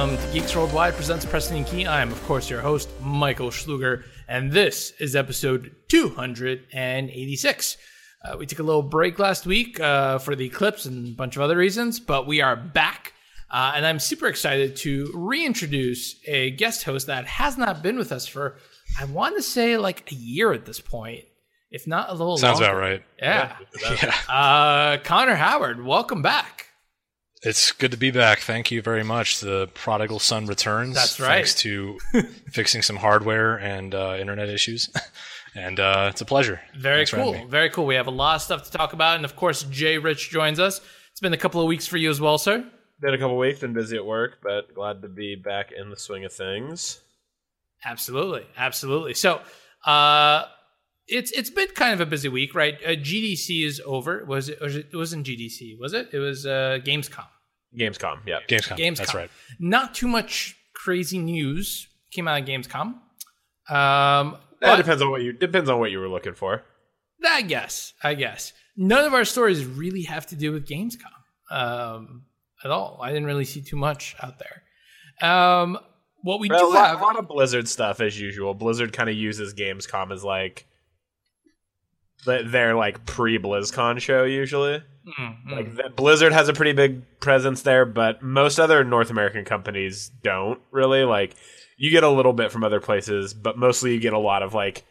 Welcome 0.00 0.16
to 0.16 0.32
Geeks 0.32 0.56
Worldwide 0.56 0.94
presents 0.94 1.26
Preston 1.26 1.58
and 1.58 1.66
Key. 1.66 1.84
I 1.84 2.00
am, 2.00 2.10
of 2.10 2.22
course, 2.22 2.48
your 2.48 2.62
host, 2.62 2.88
Michael 3.02 3.50
Schluger, 3.50 4.04
and 4.28 4.50
this 4.50 4.94
is 4.98 5.14
episode 5.14 5.76
286. 5.88 7.76
Uh, 8.24 8.36
we 8.38 8.46
took 8.46 8.60
a 8.60 8.62
little 8.62 8.82
break 8.82 9.18
last 9.18 9.44
week 9.44 9.78
uh, 9.78 10.16
for 10.16 10.34
the 10.34 10.46
eclipse 10.46 10.86
and 10.86 11.08
a 11.08 11.10
bunch 11.10 11.36
of 11.36 11.42
other 11.42 11.54
reasons, 11.54 12.00
but 12.00 12.26
we 12.26 12.40
are 12.40 12.56
back. 12.56 13.12
Uh, 13.50 13.72
and 13.76 13.84
I'm 13.84 13.98
super 13.98 14.26
excited 14.26 14.74
to 14.76 15.10
reintroduce 15.12 16.16
a 16.26 16.52
guest 16.52 16.84
host 16.84 17.08
that 17.08 17.26
has 17.26 17.58
not 17.58 17.82
been 17.82 17.98
with 17.98 18.10
us 18.10 18.26
for, 18.26 18.56
I 18.98 19.04
want 19.04 19.36
to 19.36 19.42
say, 19.42 19.76
like 19.76 20.10
a 20.10 20.14
year 20.14 20.54
at 20.54 20.64
this 20.64 20.80
point, 20.80 21.24
if 21.70 21.86
not 21.86 22.08
a 22.08 22.12
little 22.12 22.38
Sounds 22.38 22.58
longer. 22.58 22.74
about 22.74 22.80
right. 22.80 23.02
Yeah. 23.18 23.54
Yeah. 24.02 24.14
Uh, 24.30 24.96
Connor 25.04 25.34
Howard, 25.34 25.84
welcome 25.84 26.22
back. 26.22 26.69
It's 27.42 27.72
good 27.72 27.90
to 27.92 27.96
be 27.96 28.10
back. 28.10 28.40
Thank 28.40 28.70
you 28.70 28.82
very 28.82 29.02
much. 29.02 29.40
The 29.40 29.68
prodigal 29.72 30.18
son 30.18 30.46
returns. 30.46 30.94
That's 30.94 31.18
right. 31.18 31.36
Thanks 31.36 31.54
to 31.56 31.98
fixing 32.50 32.82
some 32.82 32.96
hardware 32.96 33.56
and 33.56 33.94
uh, 33.94 34.16
internet 34.20 34.50
issues. 34.50 34.90
and 35.54 35.80
uh, 35.80 36.08
it's 36.10 36.20
a 36.20 36.26
pleasure. 36.26 36.60
Very 36.76 37.06
Thanks 37.06 37.12
cool. 37.12 37.46
Very 37.48 37.70
cool. 37.70 37.86
We 37.86 37.94
have 37.94 38.08
a 38.08 38.12
lot 38.12 38.36
of 38.36 38.42
stuff 38.42 38.64
to 38.64 38.70
talk 38.70 38.92
about. 38.92 39.16
And 39.16 39.24
of 39.24 39.36
course, 39.36 39.62
Jay 39.64 39.96
Rich 39.96 40.28
joins 40.30 40.60
us. 40.60 40.82
It's 41.12 41.20
been 41.20 41.32
a 41.32 41.38
couple 41.38 41.62
of 41.62 41.66
weeks 41.66 41.86
for 41.86 41.96
you 41.96 42.10
as 42.10 42.20
well, 42.20 42.36
sir. 42.36 42.64
Been 43.00 43.14
a 43.14 43.18
couple 43.18 43.32
of 43.32 43.38
weeks, 43.38 43.60
been 43.60 43.72
busy 43.72 43.96
at 43.96 44.04
work, 44.04 44.40
but 44.42 44.74
glad 44.74 45.00
to 45.00 45.08
be 45.08 45.34
back 45.34 45.72
in 45.72 45.88
the 45.88 45.96
swing 45.96 46.26
of 46.26 46.32
things. 46.34 47.00
Absolutely. 47.82 48.46
Absolutely. 48.58 49.14
So, 49.14 49.40
uh, 49.86 50.44
it's 51.10 51.30
it's 51.32 51.50
been 51.50 51.68
kind 51.68 51.92
of 51.92 52.00
a 52.00 52.06
busy 52.06 52.28
week, 52.28 52.54
right? 52.54 52.76
Uh, 52.84 52.90
GDC 52.90 53.64
is 53.64 53.80
over. 53.84 54.24
Was 54.24 54.48
it? 54.48 54.60
Was 54.60 54.76
it, 54.76 54.86
it 54.92 54.96
wasn't 54.96 55.26
GDC, 55.26 55.78
was 55.78 55.92
it? 55.92 56.08
It 56.12 56.18
was 56.18 56.46
uh, 56.46 56.78
Gamescom. 56.84 57.26
Gamescom, 57.78 58.20
yeah. 58.26 58.38
Gamescom. 58.48 58.76
Gamescom. 58.78 58.96
That's 58.96 59.14
right. 59.14 59.30
Not 59.58 59.94
too 59.94 60.08
much 60.08 60.56
crazy 60.74 61.18
news 61.18 61.86
came 62.10 62.26
out 62.26 62.40
of 62.40 62.46
Gamescom. 62.48 62.94
Um, 63.68 64.36
That 64.60 64.76
depends 64.76 65.02
on 65.02 65.10
what 65.10 65.22
you 65.22 65.32
depends 65.32 65.68
on 65.70 65.78
what 65.78 65.90
you 65.90 65.98
were 66.00 66.08
looking 66.08 66.34
for. 66.34 66.62
I 67.24 67.42
guess. 67.42 67.92
I 68.02 68.14
guess. 68.14 68.52
None 68.76 69.04
of 69.04 69.12
our 69.14 69.24
stories 69.24 69.64
really 69.64 70.02
have 70.02 70.26
to 70.28 70.36
do 70.36 70.52
with 70.52 70.66
Gamescom 70.66 71.12
um, 71.50 72.24
at 72.64 72.70
all. 72.70 72.98
I 73.02 73.08
didn't 73.10 73.26
really 73.26 73.44
see 73.44 73.60
too 73.62 73.76
much 73.76 74.16
out 74.22 74.36
there. 74.38 75.28
Um, 75.30 75.78
what 76.22 76.40
we 76.40 76.48
Well, 76.48 76.58
do 76.60 76.66
a, 76.66 76.74
lot, 76.74 76.86
have, 76.88 77.00
a 77.00 77.04
lot 77.04 77.18
of 77.18 77.28
Blizzard 77.28 77.68
stuff 77.68 78.00
as 78.00 78.18
usual. 78.18 78.54
Blizzard 78.54 78.92
kind 78.92 79.08
of 79.10 79.16
uses 79.16 79.54
Gamescom 79.54 80.12
as 80.12 80.24
like 80.24 80.56
th- 80.56 80.66
their 82.24 82.74
like 82.74 83.04
pre 83.06 83.38
BlizzCon 83.38 84.00
show 84.00 84.24
usually. 84.24 84.82
Mm, 85.18 85.36
mm. 85.46 85.50
Like 85.52 85.76
th- 85.76 85.96
Blizzard 85.96 86.32
has 86.32 86.48
a 86.48 86.52
pretty 86.52 86.72
big 86.72 87.02
presence 87.20 87.62
there, 87.62 87.84
but 87.84 88.22
most 88.22 88.58
other 88.58 88.84
North 88.84 89.10
American 89.10 89.44
companies 89.44 90.10
don't 90.22 90.60
really. 90.70 91.04
Like 91.04 91.34
you 91.76 91.90
get 91.90 92.04
a 92.04 92.08
little 92.10 92.32
bit 92.34 92.52
from 92.52 92.62
other 92.64 92.80
places, 92.80 93.32
but 93.34 93.56
mostly 93.58 93.94
you 93.94 94.00
get 94.00 94.12
a 94.12 94.18
lot 94.18 94.42
of 94.42 94.52
like 94.54 94.84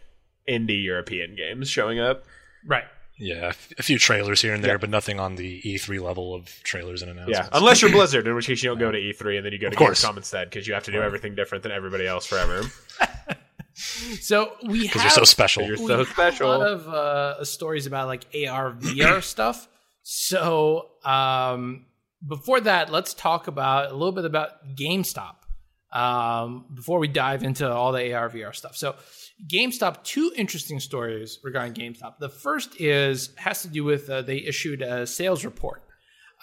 indie 0.47 0.83
European 0.83 1.35
games 1.35 1.69
showing 1.69 1.99
up. 1.99 2.25
right. 2.65 2.85
Yeah, 3.21 3.51
a 3.77 3.83
few 3.83 3.99
trailers 3.99 4.41
here 4.41 4.53
and 4.53 4.63
there, 4.63 4.75
Yeah. 4.75 4.77
but 4.77 4.89
nothing 4.89 5.19
on 5.19 5.35
the 5.35 5.61
E3 5.63 5.99
level 6.01 6.33
of 6.33 6.45
trailers 6.63 7.01
and 7.01 7.11
announcements. 7.11 7.49
Yeah, 7.51 7.57
unless 7.57 7.81
you're 7.81 7.91
Blizzard, 7.99 8.25
in 8.25 8.33
which 8.33 8.47
case 8.47 8.63
you 8.63 8.69
don't 8.69 8.79
go 8.79 8.91
to 8.93 8.97
E3 8.97 9.35
and 9.35 9.45
then 9.45 9.51
you 9.51 9.59
go 9.59 9.69
to 9.69 9.75
course. 9.75 10.01
Gamescom 10.05 10.15
instead 10.15 10.49
because 10.49 10.65
you 10.69 10.73
have 10.73 10.85
to 10.85 10.91
do 10.93 11.01
everything 11.01 11.35
different 11.35 11.63
than 11.63 11.73
everybody 11.73 12.07
else 12.07 12.25
forever. 12.25 12.61
So 13.79 14.53
we 14.63 14.81
because 14.81 15.01
have 15.01 15.03
you're 15.03 15.09
so 15.11 15.23
special. 15.23 15.63
You're 15.63 15.77
we 15.77 15.87
so 15.87 15.97
have 15.99 16.07
special. 16.09 16.53
a 16.53 16.57
lot 16.57 16.67
of 16.67 16.87
uh, 16.87 17.45
stories 17.45 17.85
about 17.85 18.07
like 18.07 18.25
AR 18.35 18.73
VR 18.73 19.23
stuff. 19.23 19.67
So 20.03 20.87
um, 21.05 21.85
before 22.27 22.59
that, 22.61 22.91
let's 22.91 23.13
talk 23.13 23.47
about 23.47 23.91
a 23.91 23.93
little 23.93 24.11
bit 24.11 24.25
about 24.25 24.75
GameStop 24.75 25.35
um, 25.93 26.65
before 26.73 26.99
we 26.99 27.07
dive 27.07 27.43
into 27.43 27.71
all 27.71 27.91
the 27.91 28.13
AR 28.13 28.29
VR 28.29 28.53
stuff. 28.53 28.75
So 28.75 28.95
GameStop, 29.47 30.03
two 30.03 30.33
interesting 30.35 30.79
stories 30.79 31.39
regarding 31.43 31.73
GameStop. 31.73 32.19
The 32.19 32.29
first 32.29 32.79
is 32.81 33.29
has 33.37 33.61
to 33.61 33.69
do 33.69 33.85
with 33.85 34.09
uh, 34.09 34.23
they 34.23 34.37
issued 34.37 34.81
a 34.81 35.07
sales 35.07 35.45
report. 35.45 35.83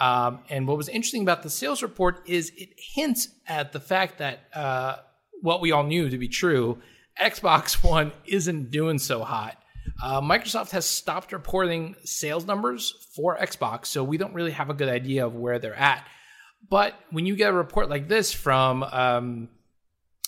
Um, 0.01 0.41
and 0.51 0.67
what 0.67 0.77
was 0.77 0.89
interesting 0.89 1.23
about 1.23 1.43
the 1.43 1.51
sales 1.51 1.83
report 1.83 2.23
is 2.27 2.51
it 2.57 2.71
hints 2.95 3.29
at 3.47 3.73
the 3.73 3.81
fact 3.81 4.19
that 4.19 4.41
uh, 4.55 4.97
what 5.43 5.61
we 5.61 5.73
all 5.73 5.85
knew 5.85 6.09
to 6.09 6.19
be 6.19 6.29
true 6.29 6.79
Xbox 7.21 7.83
One 7.89 8.13
isn't 8.27 8.71
doing 8.71 8.99
so 8.99 9.25
hot. 9.25 9.57
Uh, 10.03 10.21
Microsoft 10.21 10.71
has 10.73 10.85
stopped 10.85 11.33
reporting 11.33 11.95
sales 12.05 12.45
numbers 12.45 13.09
for 13.15 13.37
Xbox, 13.37 13.87
so 13.87 14.05
we 14.05 14.19
don't 14.19 14.35
really 14.35 14.51
have 14.51 14.69
a 14.69 14.75
good 14.75 14.89
idea 14.89 15.27
of 15.27 15.35
where 15.35 15.59
they're 15.59 15.75
at. 15.75 16.07
But 16.69 16.95
when 17.11 17.27
you 17.27 17.37
get 17.37 17.51
a 17.51 17.53
report 17.53 17.89
like 17.89 18.09
this 18.09 18.33
from 18.33 18.83
um, 18.83 19.49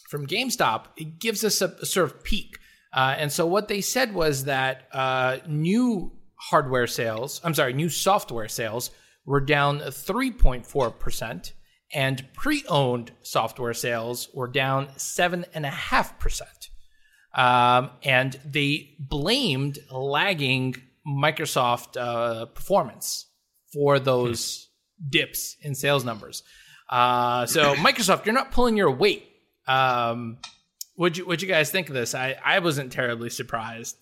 from 0.09 0.26
GameStop, 0.26 0.87
it 0.97 1.19
gives 1.19 1.44
us 1.44 1.60
a, 1.60 1.76
a 1.82 1.87
sort 1.87 2.10
of 2.10 2.25
peak. 2.25 2.59
Uh, 2.93 3.15
and 3.19 3.31
so 3.31 3.47
what 3.47 3.69
they 3.69 3.81
said 3.81 4.15
was 4.15 4.44
that 4.44 4.88
uh, 4.93 5.38
new 5.47 6.12
hardware 6.37 6.87
sales, 6.87 7.41
I'm 7.44 7.55
sorry, 7.55 7.72
new 7.72 7.88
software 7.88 8.49
sales 8.49 8.91
were 9.26 9.41
down 9.41 9.81
3.4%, 9.81 11.53
and 11.93 12.32
pre 12.32 12.65
owned 12.69 13.12
software 13.22 13.75
sales 13.75 14.28
were 14.32 14.49
down 14.49 14.88
7.5%. 14.97 16.43
Um, 17.38 17.91
and 18.03 18.38
they 18.44 18.97
blamed 18.99 19.78
lagging 19.93 20.75
Microsoft 21.06 21.97
uh, 21.97 22.47
performance 22.47 23.26
for 23.72 24.00
those 24.00 24.69
dips 25.09 25.56
in 25.62 25.76
sales 25.76 26.04
numbers. 26.04 26.43
Uh, 26.91 27.47
so 27.47 27.75
Microsoft, 27.76 28.26
you're 28.26 28.34
not 28.34 28.50
pulling 28.50 28.76
your 28.76 28.91
weight. 28.91 29.25
Um, 29.69 30.38
would 30.97 31.16
you 31.16 31.26
would 31.26 31.41
you 31.41 31.47
guys 31.47 31.71
think 31.71 31.88
of 31.88 31.94
this? 31.94 32.12
I, 32.12 32.37
I 32.44 32.59
wasn't 32.59 32.91
terribly 32.91 33.31
surprised. 33.31 33.97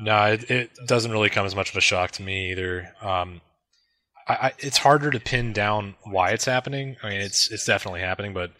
No, 0.00 0.24
it, 0.26 0.48
it 0.48 0.70
doesn't 0.86 1.10
really 1.10 1.30
come 1.30 1.46
as 1.46 1.56
much 1.56 1.70
of 1.70 1.76
a 1.76 1.80
shock 1.80 2.12
to 2.12 2.22
me 2.22 2.52
either. 2.52 2.94
Um, 3.00 3.40
I, 4.28 4.34
I, 4.34 4.52
it's 4.58 4.78
harder 4.78 5.10
to 5.10 5.18
pin 5.18 5.52
down 5.52 5.96
why 6.04 6.30
it's 6.30 6.44
happening. 6.44 6.96
I 7.02 7.08
mean, 7.08 7.20
it's 7.20 7.50
it's 7.50 7.66
definitely 7.66 8.02
happening, 8.02 8.34
but 8.34 8.52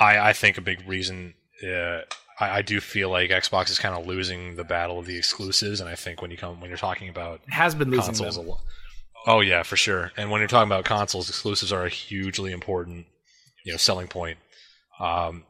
I, 0.00 0.30
I 0.30 0.32
think 0.32 0.58
a 0.58 0.62
big 0.62 0.86
reason. 0.88 1.34
Uh, 1.62 2.00
I, 2.40 2.58
I 2.58 2.62
do 2.62 2.80
feel 2.80 3.10
like 3.10 3.30
Xbox 3.30 3.70
is 3.70 3.78
kind 3.78 3.94
of 3.94 4.06
losing 4.06 4.56
the 4.56 4.64
battle 4.64 4.98
of 4.98 5.06
the 5.06 5.16
exclusives, 5.16 5.80
and 5.80 5.88
I 5.88 5.94
think 5.94 6.22
when 6.22 6.30
you 6.30 6.36
come 6.36 6.60
when 6.60 6.70
you're 6.70 6.78
talking 6.78 7.08
about 7.08 7.40
It 7.46 7.52
has 7.52 7.74
been 7.74 7.90
losing 7.90 8.14
consoles, 8.14 8.36
a 8.36 8.40
lot. 8.40 8.60
Oh 9.26 9.40
yeah, 9.40 9.62
for 9.62 9.76
sure. 9.76 10.12
And 10.16 10.30
when 10.30 10.40
you're 10.40 10.48
talking 10.48 10.68
about 10.68 10.84
consoles, 10.84 11.28
exclusives 11.28 11.72
are 11.72 11.84
a 11.84 11.90
hugely 11.90 12.52
important, 12.52 13.06
you 13.64 13.72
know, 13.72 13.76
selling 13.76 14.08
point. 14.08 14.38
Um, 14.98 15.44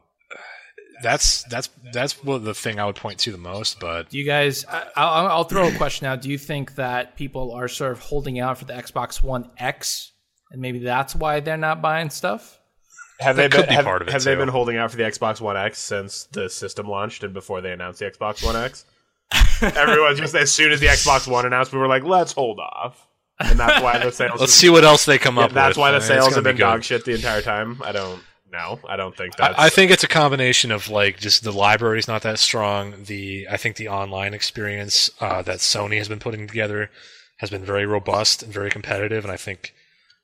that's 1.01 1.43
that's 1.43 1.69
that's 1.91 2.23
what 2.23 2.43
the 2.43 2.53
thing 2.53 2.79
I 2.79 2.85
would 2.85 2.95
point 2.95 3.19
to 3.19 3.31
the 3.31 3.37
most. 3.37 3.79
But 3.79 4.09
Do 4.09 4.17
you 4.17 4.25
guys? 4.25 4.65
I, 4.65 4.87
I'll, 4.95 5.27
I'll 5.27 5.43
throw 5.45 5.67
a 5.67 5.75
question 5.75 6.05
out. 6.05 6.21
Do 6.21 6.29
you 6.29 6.37
think 6.37 6.75
that 6.75 7.15
people 7.15 7.53
are 7.53 7.67
sort 7.67 7.93
of 7.93 7.99
holding 7.99 8.39
out 8.39 8.57
for 8.57 8.65
the 8.65 8.73
Xbox 8.73 9.23
One 9.23 9.49
X, 9.57 10.11
and 10.51 10.61
maybe 10.61 10.79
that's 10.79 11.15
why 11.15 11.39
they're 11.39 11.57
not 11.57 11.81
buying 11.81 12.09
stuff? 12.09 12.59
Have 13.21 13.35
That 13.37 13.51
they 13.51 13.57
been 13.59 13.69
be 13.69 13.75
have, 13.75 13.85
part 13.85 14.01
of 14.01 14.07
it, 14.07 14.11
have 14.11 14.23
they 14.23 14.35
been 14.35 14.47
holding 14.49 14.77
out 14.77 14.91
for 14.91 14.97
the 14.97 15.03
Xbox 15.03 15.39
One 15.39 15.55
X 15.57 15.79
since 15.79 16.23
the 16.31 16.49
system 16.49 16.87
launched 16.87 17.23
and 17.23 17.33
before 17.33 17.61
they 17.61 17.71
announced 17.71 17.99
the 17.99 18.09
Xbox 18.11 18.43
One 18.45 18.55
X? 18.55 18.85
Everyone 19.61 20.15
just 20.15 20.35
as 20.35 20.51
soon 20.51 20.71
as 20.71 20.79
the 20.79 20.87
Xbox 20.87 21.27
One 21.27 21.45
announced, 21.45 21.71
we 21.71 21.79
were 21.79 21.87
like, 21.87 22.03
let's 22.03 22.31
hold 22.33 22.59
off, 22.59 23.07
and 23.39 23.59
that's 23.59 23.81
why 23.81 23.97
the 23.99 24.11
sales. 24.11 24.39
let's 24.41 24.53
see 24.53 24.69
what 24.69 24.83
else 24.83 25.05
they 25.05 25.17
come 25.17 25.37
Yeah, 25.37 25.43
up 25.45 25.51
that's 25.51 25.77
with. 25.77 25.81
why 25.81 25.91
the 25.91 26.01
sales 26.01 26.35
have 26.35 26.43
been 26.43 26.55
good. 26.55 26.61
dog 26.63 26.83
shit 26.83 27.05
the 27.05 27.13
entire 27.13 27.41
time. 27.41 27.81
I 27.83 27.91
don't 27.91 28.21
know. 28.51 28.79
I 28.89 28.95
don't 28.97 29.15
think 29.15 29.35
that's. 29.37 29.57
I, 29.57 29.65
I 29.67 29.69
think 29.69 29.91
it's 29.91 30.03
a 30.03 30.07
combination 30.07 30.71
of 30.71 30.89
like 30.89 31.17
just 31.19 31.43
the 31.43 31.51
library's 31.53 32.07
not 32.07 32.23
that 32.23 32.39
strong. 32.39 33.03
The 33.05 33.47
I 33.49 33.55
think 33.57 33.77
the 33.77 33.87
online 33.87 34.33
experience 34.33 35.09
uh, 35.21 35.41
that 35.43 35.59
Sony 35.59 35.97
has 35.97 36.09
been 36.09 36.19
putting 36.19 36.47
together 36.47 36.89
has 37.37 37.49
been 37.49 37.63
very 37.63 37.85
robust 37.85 38.43
and 38.43 38.51
very 38.51 38.69
competitive, 38.69 39.23
and 39.23 39.31
I 39.31 39.37
think 39.37 39.73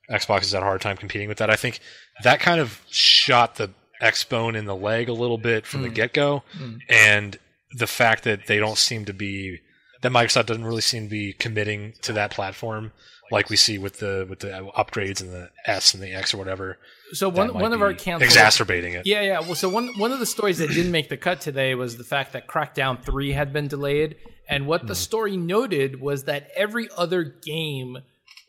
Xbox 0.10 0.40
has 0.40 0.52
had 0.54 0.62
a 0.62 0.66
hard 0.66 0.82
time 0.82 0.98
competing 0.98 1.28
with 1.28 1.38
that. 1.40 1.50
I 1.50 1.56
think 1.56 1.80
that 2.24 2.40
kind 2.40 2.60
of 2.60 2.82
shot 2.90 3.56
the 3.56 3.72
Xbone 4.02 4.56
in 4.56 4.66
the 4.66 4.76
leg 4.76 5.10
a 5.10 5.14
little 5.14 5.38
bit 5.38 5.66
from 5.66 5.82
the 5.82 5.90
hmm. 5.90 5.96
get 5.96 6.14
go, 6.14 6.44
hmm. 6.58 6.78
and 6.90 7.38
the 7.74 7.88
fact 7.88 8.24
that 8.24 8.48
they 8.48 8.60
don't 8.60 8.78
seem 8.78 9.06
to 9.06 9.14
be 9.14 9.60
that 10.02 10.12
Microsoft 10.12 10.46
doesn't 10.46 10.66
really 10.66 10.82
seem 10.82 11.06
to 11.06 11.10
be 11.10 11.34
committing 11.34 11.94
to 12.04 12.14
that 12.14 12.32
platform 12.32 12.92
like 13.32 13.50
we 13.50 13.56
see 13.56 13.78
with 13.78 14.00
the 14.00 14.26
with 14.30 14.40
the 14.40 14.50
upgrades 14.78 15.22
and 15.22 15.32
the 15.32 15.50
S 15.66 15.94
and 15.94 16.02
the 16.02 16.14
X 16.14 16.34
or 16.34 16.38
whatever. 16.38 16.78
So 17.14 17.30
one 17.30 17.54
one 17.54 17.74
of 17.74 17.82
our 17.82 17.94
canceled 17.94 18.24
exacerbating 18.24 18.94
it. 18.94 19.06
Yeah, 19.06 19.22
yeah. 19.22 19.40
Well, 19.40 19.56
so 19.56 19.70
one 19.70 19.90
one 19.98 20.12
of 20.12 20.20
the 20.20 20.26
stories 20.26 20.60
that 20.60 20.70
didn't 20.70 20.92
make 20.92 21.10
the 21.10 21.18
cut 21.18 21.42
today 21.42 21.76
was 21.76 21.98
the 21.98 22.04
fact 22.04 22.34
that 22.34 22.48
Crackdown 22.48 23.04
Three 23.04 23.32
had 23.32 23.52
been 23.52 23.68
delayed, 23.68 24.18
and 24.48 24.68
what 24.68 24.82
the 24.82 24.94
hmm. 24.94 24.94
story 24.94 25.38
noted 25.38 26.00
was 26.00 26.26
that 26.26 26.50
every 26.56 26.90
other 26.96 27.24
game 27.24 28.00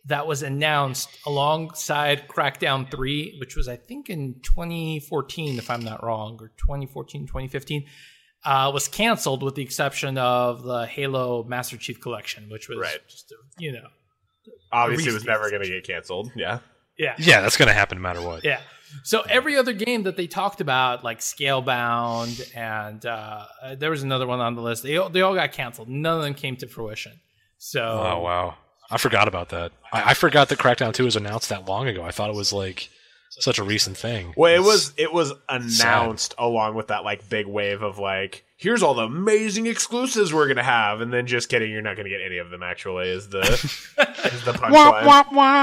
that 0.09 0.27
was 0.27 0.43
announced 0.43 1.09
alongside 1.27 2.29
Crackdown 2.29 2.91
3, 2.91 3.37
which 3.41 3.57
was 3.57 3.69
I 3.69 3.77
think 3.77 4.11
in 4.11 4.41
2014 4.43 5.59
if 5.59 5.71
I'm 5.71 5.81
not 5.85 6.03
wrong 6.05 6.39
or 6.41 6.49
2014 6.59 7.23
2015 7.27 7.87
uh, 8.45 8.71
was 8.73 8.89
canceled 8.89 9.43
with 9.43 9.55
the 9.55 9.63
exception 9.63 10.17
of 10.19 10.63
the 10.63 10.87
Halo 10.87 11.45
Master 11.45 11.77
Chief 11.77 12.01
Collection, 12.01 12.49
which 12.51 12.69
was 12.69 12.79
Right. 12.79 12.99
just 13.09 13.31
a, 13.33 13.35
you 13.59 13.73
know 13.73 13.89
obviously 14.73 15.11
it 15.11 15.15
was 15.15 15.25
never 15.25 15.51
going 15.51 15.63
to 15.63 15.69
get 15.69 15.87
canceled. 15.87 16.31
Yeah. 16.37 16.61
yeah 16.99 17.15
Yeah, 17.19 17.41
that's 17.41 17.57
going 17.57 17.69
to 17.69 17.75
happen 17.75 17.99
no 17.99 18.03
matter 18.03 18.21
what. 18.23 18.45
yeah. 18.45 18.61
So 19.03 19.21
every 19.29 19.57
other 19.57 19.75
game 19.75 20.05
that 20.05 20.17
they 20.17 20.27
talked 20.27 20.63
about, 20.63 21.05
like 21.05 21.19
Scalebound, 21.19 22.57
and 22.57 23.05
uh, 23.05 23.45
there 23.77 23.91
was 23.91 24.03
another 24.03 24.27
one 24.27 24.41
on 24.41 24.55
the 24.55 24.63
list. 24.63 24.83
They 24.83 24.97
all, 24.97 25.11
they 25.11 25.21
all 25.21 25.35
got 25.35 25.53
canceled. 25.53 25.91
None 25.91 26.17
of 26.17 26.23
them 26.23 26.33
came 26.35 26.57
to 26.57 26.67
fruition. 26.67 27.13
So 27.59 27.83
Oh 27.83 28.21
wow, 28.21 28.57
I 28.91 28.99
forgot 28.99 29.29
about 29.29 29.51
that. 29.51 29.73
I, 29.93 30.11
I 30.11 30.15
forgot 30.15 30.49
that 30.49 30.59
Crackdown 30.59 30.93
Two 30.95 31.05
was 31.05 31.17
announced 31.17 31.49
that 31.49 31.69
long 31.69 31.89
ago. 31.89 32.03
I 32.03 32.11
thought 32.11 32.31
it 32.31 32.37
was 32.37 32.53
like 32.53 32.89
such 33.31 33.59
a 33.59 33.63
recent 33.63 33.97
thing. 33.97 34.33
Well, 34.37 34.55
it 34.55 34.63
was 34.65 34.93
it 34.97 35.13
was 35.13 35.33
announced 35.49 36.35
along 36.39 36.75
with 36.75 36.89
that 36.89 37.05
like 37.05 37.29
big 37.29 37.47
wave 37.47 37.83
of 37.83 37.99
like 37.99 38.45
here's 38.57 38.83
all 38.83 38.95
the 38.95 39.05
amazing 39.05 39.67
exclusives 39.67 40.33
we're 40.33 40.49
gonna 40.49 40.63
have, 40.63 41.01
and 41.01 41.13
then 41.13 41.27
just 41.27 41.49
kidding, 41.49 41.71
you're 41.71 41.83
not 41.83 41.97
gonna 41.97 42.09
get 42.09 42.21
any 42.25 42.39
of 42.39 42.51
them. 42.51 42.63
Actually, 42.63 43.11
is 43.11 43.29
the 43.29 43.41
is 43.43 44.45
the 44.45 44.53
punchline? 44.53 44.73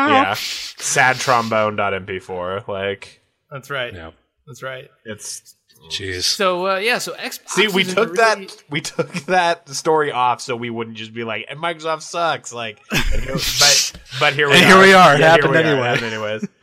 Yeah, 0.10 0.34
sad 0.38 1.18
trombone.mp4. 1.18 2.68
Like 2.68 3.22
that's 3.50 3.70
right. 3.70 3.94
Yeah. 3.94 4.12
That's 4.48 4.62
right. 4.62 4.90
it's 5.06 5.56
Jeez. 5.90 6.24
So 6.24 6.68
uh, 6.68 6.78
yeah, 6.78 6.98
so 6.98 7.14
Xbox. 7.14 7.50
see, 7.50 7.68
we 7.68 7.84
took 7.84 8.14
really- 8.14 8.18
that 8.48 8.64
we 8.70 8.82
took 8.82 9.12
that 9.26 9.70
story 9.70 10.12
off 10.12 10.42
so 10.42 10.56
we 10.56 10.70
wouldn't 10.70 10.98
just 10.98 11.14
be 11.14 11.24
like, 11.24 11.46
and 11.50 11.60
Microsoft 11.60 12.02
sucks. 12.02 12.54
Like, 12.54 12.82
but 12.90 13.94
but 14.20 14.34
here 14.34 14.48
we 14.50 14.56
And 14.56 14.64
are. 14.64 14.68
here 14.68 14.80
we 14.80 14.94
are. 14.94 15.16
It 15.16 15.20
Yeah, 15.22 15.30
happened 15.32 15.52
we 15.52 15.58
are. 15.58 15.62
anyway. 15.62 15.88
happened 15.88 16.06
anyways. 16.14 16.48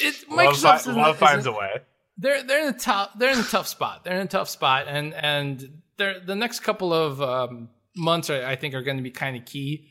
It, 0.00 0.14
Love, 0.30 0.54
Microsoft 0.54 0.80
fi- 0.84 0.92
love 0.92 1.16
finds 1.18 1.46
a 1.46 1.52
way. 1.52 1.70
they're 2.18 2.42
they're 2.44 2.68
in 2.68 2.74
a 2.74 2.78
tough 2.78 3.10
they're 3.18 3.32
in 3.32 3.40
a 3.40 3.42
tough 3.44 3.66
spot. 3.66 4.04
They're 4.04 4.14
in 4.20 4.26
a 4.26 4.30
tough 4.30 4.48
spot, 4.48 4.86
and 4.88 5.12
and 5.14 5.80
they're 5.96 6.20
the 6.20 6.36
next 6.36 6.60
couple 6.60 6.92
of 6.92 7.20
um, 7.20 7.68
months 7.96 8.30
are, 8.30 8.44
I 8.46 8.54
think 8.54 8.74
are 8.74 8.82
going 8.82 8.98
to 8.98 9.02
be 9.02 9.10
kind 9.10 9.36
of 9.36 9.44
key. 9.44 9.88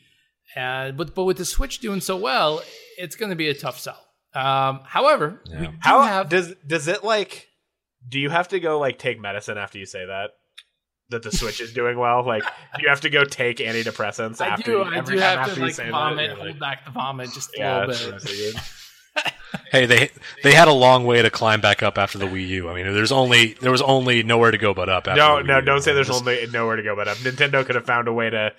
Uh, 0.55 0.91
but 0.91 1.13
but 1.13 1.25
with 1.25 1.35
the 1.37 1.43
Switch 1.45 1.79
doing 1.79 1.99
so 1.99 2.15
well, 2.15 2.61
it's 2.97 3.17
going 3.17 3.31
to 3.31 3.35
be 3.35 3.49
a 3.49 3.53
tough 3.53 3.79
sell. 3.79 3.99
Um, 4.33 4.79
however, 4.85 5.41
we 5.51 5.57
do 5.67 5.73
How 5.79 6.01
have 6.03 6.29
does 6.29 6.53
does 6.65 6.87
it 6.87 7.03
like? 7.03 7.47
Do 8.07 8.19
you 8.19 8.29
have 8.29 8.47
to 8.49 8.59
go 8.59 8.79
like 8.79 8.97
take 8.99 9.19
medicine 9.19 9.57
after 9.57 9.77
you 9.77 9.85
say 9.85 10.05
that? 10.05 10.31
That 11.09 11.23
the 11.23 11.31
Switch 11.31 11.61
is 11.61 11.71
doing 11.73 11.97
well. 11.97 12.25
Like, 12.25 12.43
do 12.43 12.81
you 12.83 12.89
have 12.89 13.01
to 13.01 13.09
go 13.09 13.23
take 13.23 13.57
antidepressants 13.57 14.41
I 14.41 14.47
after? 14.47 14.63
do 14.63 14.71
you- 14.71 14.83
I 14.83 14.97
every 14.97 15.15
do 15.15 15.21
time 15.21 15.37
have 15.37 15.39
after 15.39 15.53
to 15.55 15.59
you 15.61 15.65
like 15.67 15.75
say 15.75 15.85
that? 15.85 15.91
vomit, 15.91 16.31
hold 16.31 16.47
like, 16.47 16.59
back 16.59 16.83
the 16.85 16.91
vomit 16.91 17.31
just 17.33 17.49
a 17.55 17.59
yeah, 17.59 17.85
little 17.85 18.11
bit. 18.11 18.55
What 19.17 19.25
I 19.25 19.29
figured. 19.29 19.33
Hey, 19.71 19.85
they 19.85 20.09
they 20.43 20.53
had 20.53 20.67
a 20.69 20.73
long 20.73 21.05
way 21.05 21.21
to 21.21 21.29
climb 21.29 21.59
back 21.61 21.83
up 21.83 21.97
after 21.97 22.17
the 22.17 22.25
Wii 22.25 22.47
U. 22.47 22.69
I 22.69 22.75
mean, 22.75 22.93
there's 22.93 23.11
only 23.11 23.53
there 23.55 23.71
was 23.71 23.81
only 23.81 24.23
nowhere 24.23 24.51
to 24.51 24.57
go 24.57 24.73
but 24.73 24.87
up. 24.89 25.07
After 25.07 25.19
No, 25.19 25.37
the 25.37 25.43
Wii 25.43 25.47
no, 25.47 25.55
U. 25.59 25.61
don't 25.65 25.81
say 25.81 25.93
there's 25.93 26.09
only 26.09 26.47
nowhere 26.51 26.77
to 26.77 26.83
go 26.83 26.95
but 26.95 27.07
up. 27.07 27.17
Nintendo 27.17 27.65
could 27.65 27.75
have 27.75 27.85
found 27.85 28.07
a 28.07 28.13
way 28.13 28.29
to 28.29 28.53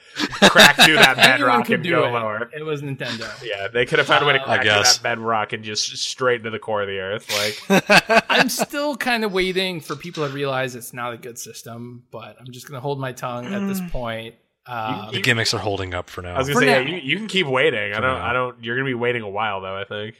crack 0.50 0.76
through 0.76 0.96
that 0.96 1.16
bedrock 1.16 1.68
and 1.70 1.82
go 1.82 2.06
it. 2.06 2.10
lower. 2.10 2.50
It 2.54 2.62
was 2.62 2.82
Nintendo. 2.82 3.28
Yeah, 3.42 3.68
they 3.68 3.86
could 3.86 3.98
have 3.98 4.06
found 4.08 4.22
a 4.22 4.26
way 4.26 4.34
to 4.34 4.40
Uh, 4.40 4.44
crack 4.44 4.60
I 4.60 4.62
through 4.64 4.82
that 4.82 5.00
bedrock 5.02 5.52
and 5.54 5.64
just 5.64 5.96
straight 5.96 6.36
into 6.40 6.50
the 6.50 6.58
core 6.58 6.82
of 6.82 6.88
the 6.88 6.98
earth. 6.98 7.28
Like, 7.70 8.24
I'm 8.30 8.48
still 8.50 8.96
kind 8.96 9.24
of 9.24 9.32
waiting 9.32 9.80
for 9.80 9.96
people 9.96 10.26
to 10.26 10.32
realize 10.32 10.74
it's 10.74 10.92
not 10.92 11.12
a 11.14 11.16
good 11.16 11.38
system, 11.38 12.04
but 12.10 12.36
I'm 12.38 12.50
just 12.52 12.66
going 12.68 12.76
to 12.76 12.80
hold 12.82 13.00
my 13.00 13.12
tongue 13.12 13.46
at 13.46 13.66
this 13.66 13.80
point. 13.90 14.34
Um, 14.66 15.08
the 15.12 15.22
gimmicks 15.22 15.54
are 15.54 15.58
holding 15.58 15.94
up 15.94 16.10
for 16.10 16.20
now. 16.20 16.34
I 16.34 16.38
was 16.38 16.48
gonna 16.48 16.60
For 16.60 16.66
say, 16.66 16.82
yeah, 16.82 16.86
you, 16.86 16.96
you 16.98 17.16
can 17.16 17.26
keep 17.26 17.46
waiting. 17.46 17.94
I 17.94 18.00
don't, 18.00 18.18
now. 18.18 18.22
I 18.22 18.34
don't. 18.34 18.62
You're 18.62 18.76
gonna 18.76 18.84
be 18.84 18.92
waiting 18.92 19.22
a 19.22 19.28
while 19.30 19.62
though. 19.62 19.74
I 19.74 19.84
think. 19.84 20.16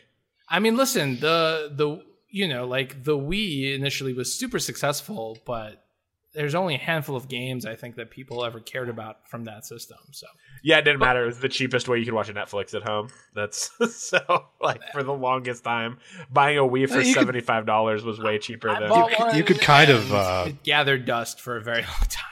I 0.50 0.58
mean, 0.60 0.76
listen, 0.76 1.20
the 1.20 1.70
the 1.74 2.02
you 2.30 2.46
know, 2.48 2.66
like 2.66 3.04
the 3.04 3.16
Wii 3.16 3.74
initially 3.74 4.12
was 4.12 4.32
super 4.34 4.58
successful, 4.58 5.38
but 5.46 5.84
there's 6.34 6.54
only 6.54 6.74
a 6.74 6.78
handful 6.78 7.16
of 7.16 7.26
games 7.28 7.64
I 7.64 7.74
think 7.74 7.96
that 7.96 8.10
people 8.10 8.44
ever 8.44 8.60
cared 8.60 8.88
about 8.90 9.28
from 9.28 9.44
that 9.44 9.64
system. 9.64 9.96
So 10.12 10.26
Yeah, 10.62 10.76
it 10.78 10.82
didn't 10.82 11.00
matter. 11.00 11.22
It 11.22 11.26
was 11.26 11.40
the 11.40 11.48
cheapest 11.48 11.88
way 11.88 11.98
you 11.98 12.04
could 12.04 12.12
watch 12.14 12.28
a 12.28 12.34
Netflix 12.34 12.74
at 12.74 12.82
home. 12.82 13.08
That's 13.34 13.70
so 13.96 14.44
like 14.60 14.82
for 14.92 15.02
the 15.02 15.12
longest 15.14 15.64
time, 15.64 15.98
buying 16.30 16.58
a 16.58 16.62
Wii 16.62 16.88
for 16.88 17.02
seventy 17.02 17.40
five 17.40 17.64
dollars 17.66 18.04
was 18.04 18.20
way 18.20 18.38
cheaper 18.38 18.68
I 18.68 18.80
than. 18.80 18.88
bought 18.90 19.10
could- 19.10 19.36
you 19.36 19.42
could 19.44 19.60
kind 19.60 19.90
of, 19.90 20.04
and 20.10 20.12
uh, 20.12 20.44
it 20.48 20.62
gathered 20.62 21.06
dust 21.06 21.40
for 21.40 21.56
a 21.56 21.62
very 21.62 21.82
long 21.82 22.08
time. 22.08 22.24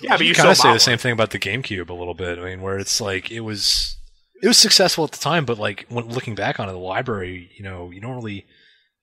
Yeah, 0.00 0.16
but 0.16 0.20
you, 0.22 0.28
you 0.28 0.34
kind 0.34 0.48
of 0.48 0.56
say 0.56 0.68
bought 0.68 0.72
the 0.74 0.80
same 0.80 0.98
thing 0.98 1.12
about 1.12 1.30
the 1.30 1.38
GameCube 1.38 1.88
a 1.90 1.92
little 1.94 2.14
bit. 2.14 2.38
I 2.38 2.42
mean, 2.44 2.62
where 2.62 2.78
it's 2.78 3.00
like 3.00 3.30
it 3.30 3.40
was 3.40 3.97
it 4.42 4.48
was 4.48 4.58
successful 4.58 5.04
at 5.04 5.12
the 5.12 5.18
time, 5.18 5.44
but 5.44 5.58
like 5.58 5.86
when 5.88 6.08
looking 6.08 6.34
back 6.34 6.58
on 6.60 6.68
it, 6.68 6.72
the 6.72 6.78
library, 6.78 7.50
you 7.56 7.62
know, 7.64 7.90
you 7.90 8.00
don't 8.00 8.16
really 8.16 8.46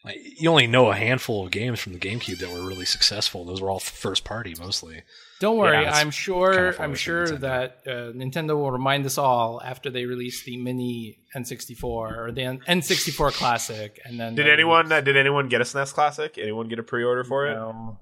like 0.04 0.18
you 0.40 0.50
only 0.50 0.68
know 0.68 0.92
a 0.92 0.96
handful 0.96 1.46
of 1.46 1.52
games 1.52 1.80
from 1.80 1.94
the 1.94 2.00
GameCube 2.00 2.38
that 2.40 2.50
were 2.50 2.66
really 2.68 2.86
successful. 2.86 3.44
Those 3.46 3.62
were 3.62 3.70
all 3.70 3.80
first 3.80 4.24
party 4.24 4.56
mostly. 4.60 5.02
Don't 5.42 5.58
worry, 5.58 5.82
Yeah, 5.84 5.92
I'm 5.94 6.12
sure. 6.12 6.54
kinda 6.72 6.82
I'm 6.84 6.96
sure 6.96 7.26
Nintendo. 7.26 7.40
that 7.42 7.82
uh, 7.86 7.92
Nintendo 8.14 8.56
will 8.56 8.72
remind 8.72 9.06
us 9.06 9.18
all 9.18 9.62
after 9.62 9.90
they 9.90 10.06
release 10.06 10.44
the 10.44 10.56
mini 10.58 11.20
N64 11.36 11.84
or 11.84 12.32
the 12.32 12.44
N- 12.44 12.62
N64 12.68 13.34
Classic, 13.34 14.00
and 14.06 14.18
then 14.20 14.36
Did 14.36 14.48
anyone? 14.48 14.90
Uh, 14.92 15.02
did 15.02 15.18
anyone 15.18 15.50
get 15.50 15.60
a 15.60 15.66
SNES 15.66 15.94
Classic? 15.94 16.38
Anyone 16.38 16.70
get 16.70 16.80
a 16.80 16.84
pre 16.84 17.04
order 17.04 17.24
for 17.26 17.48
it? 17.48 17.56
No. 17.56 18.00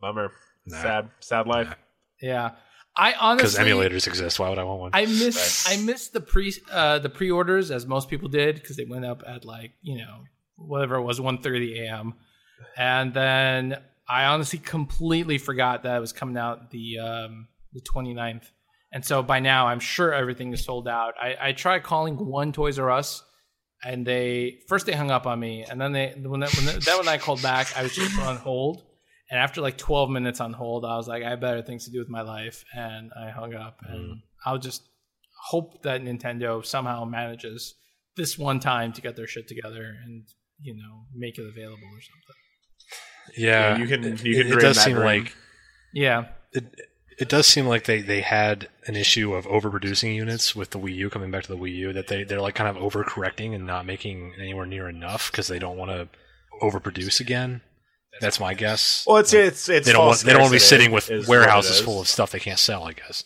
Bummer. 0.00 0.32
Nah. 0.66 0.82
Sad. 0.82 1.10
Sad 1.20 1.46
life. 1.46 1.74
Yeah, 2.20 2.50
I 2.96 3.14
honestly 3.14 3.58
Because 3.58 3.58
emulators 3.58 4.06
exist. 4.06 4.38
Why 4.38 4.48
would 4.50 4.58
I 4.58 4.64
want 4.64 4.80
one? 4.80 4.90
I 4.92 5.06
miss 5.06 5.66
I 5.68 5.78
miss 5.78 6.08
the 6.08 6.20
pre 6.20 6.52
uh, 6.70 6.98
the 6.98 7.08
pre 7.08 7.30
orders 7.30 7.70
as 7.70 7.86
most 7.86 8.10
people 8.10 8.28
did 8.28 8.56
because 8.56 8.76
they 8.76 8.84
went 8.84 9.04
up 9.04 9.22
at 9.26 9.44
like 9.44 9.72
you 9.80 9.98
know 9.98 10.24
whatever 10.56 10.96
it 10.96 11.02
was 11.02 11.18
1.30 11.18 11.80
a.m. 11.80 12.14
and 12.76 13.14
then 13.14 13.76
I 14.08 14.26
honestly 14.26 14.58
completely 14.58 15.38
forgot 15.38 15.84
that 15.84 15.96
it 15.96 16.00
was 16.00 16.12
coming 16.12 16.36
out 16.36 16.70
the 16.70 16.98
um, 16.98 17.48
the 17.72 17.80
29th 17.80 18.44
and 18.92 19.04
so 19.04 19.22
by 19.22 19.40
now 19.40 19.68
I'm 19.68 19.80
sure 19.80 20.12
everything 20.12 20.52
is 20.52 20.64
sold 20.64 20.86
out. 20.86 21.14
I, 21.20 21.36
I 21.40 21.52
tried 21.52 21.82
calling 21.82 22.16
one 22.16 22.52
Toys 22.52 22.78
R 22.78 22.90
Us 22.90 23.22
and 23.82 24.06
they 24.06 24.58
first 24.68 24.86
they 24.86 24.92
hung 24.92 25.10
up 25.10 25.26
on 25.26 25.40
me 25.40 25.64
and 25.68 25.80
then 25.80 25.92
they 25.92 26.14
when 26.20 26.40
that 26.40 26.54
when 26.54 26.66
that 26.66 26.98
when 26.98 27.08
I 27.08 27.16
called 27.16 27.42
back 27.42 27.74
I 27.76 27.82
was 27.82 27.94
just 27.94 28.18
on 28.20 28.36
hold 28.36 28.84
and 29.32 29.40
after 29.40 29.60
like 29.62 29.78
12 29.78 30.10
minutes 30.10 30.40
on 30.40 30.52
hold 30.52 30.84
I 30.84 30.96
was 30.96 31.08
like 31.08 31.22
I 31.24 31.30
have 31.30 31.40
better 31.40 31.62
things 31.62 31.86
to 31.86 31.90
do 31.90 31.98
with 31.98 32.08
my 32.08 32.20
life 32.22 32.64
and 32.76 33.10
I 33.18 33.30
hung 33.30 33.54
up 33.54 33.78
and 33.88 34.00
mm-hmm. 34.00 34.12
I'll 34.46 34.58
just 34.58 34.82
hope 35.48 35.82
that 35.82 36.02
Nintendo 36.02 36.64
somehow 36.64 37.04
manages 37.04 37.74
this 38.16 38.38
one 38.38 38.60
time 38.60 38.92
to 38.92 39.00
get 39.00 39.16
their 39.16 39.26
shit 39.26 39.48
together 39.48 39.96
and 40.04 40.24
you 40.60 40.74
know 40.76 41.06
make 41.16 41.38
it 41.38 41.46
available 41.48 41.82
or 41.82 42.00
something. 42.02 43.36
yeah, 43.36 43.70
Yeah, 43.70 43.78
you 43.78 43.86
can- 43.88 44.04
It, 44.04 44.24
you 44.24 44.34
can 44.34 44.46
it 44.46 44.50
dream 44.50 44.60
does 44.60 44.80
seem 44.80 44.94
dream. 44.94 45.06
like 45.06 45.36
Yeah, 45.94 46.26
it, 46.52 46.64
it 47.18 47.28
does 47.28 47.46
seem 47.46 47.66
like 47.66 47.84
they, 47.84 48.00
they 48.02 48.20
had 48.20 48.68
an 48.86 48.96
issue 48.96 49.34
of 49.34 49.44
overproducing 49.46 50.14
units 50.14 50.54
with 50.56 50.70
the 50.70 50.78
Wii 50.78 50.94
U 50.96 51.10
coming 51.10 51.30
back 51.30 51.44
to 51.44 51.52
the 51.52 51.58
Wii 51.58 51.74
U 51.76 51.92
that 51.92 52.08
they 52.08 52.24
they're 52.24 52.40
like 52.40 52.54
kind 52.54 52.74
of 52.74 52.82
overcorrecting 52.82 53.54
and 53.54 53.66
not 53.66 53.86
making 53.86 54.34
anywhere 54.40 54.66
near 54.66 54.88
enough 54.88 55.30
because 55.30 55.48
they 55.48 55.58
don't 55.58 55.76
want 55.76 55.90
to 55.90 56.08
overproduce 56.62 57.20
again. 57.20 57.60
That's 58.20 58.38
my 58.38 58.54
guess. 58.54 59.04
Well, 59.06 59.16
it's 59.16 59.32
it's 59.32 59.68
it's 59.68 59.86
they 59.86 59.92
don't 59.92 60.06
want 60.06 60.20
they 60.20 60.32
don't 60.32 60.42
want 60.42 60.50
to 60.52 60.56
be 60.56 60.60
sitting 60.60 60.92
with 60.92 61.10
is 61.10 61.26
what 61.26 61.34
it 61.36 61.38
warehouses 61.40 61.80
full 61.80 62.00
of 62.00 62.08
stuff 62.08 62.30
they 62.30 62.40
can't 62.40 62.58
sell. 62.58 62.84
I 62.84 62.92
guess. 62.92 63.24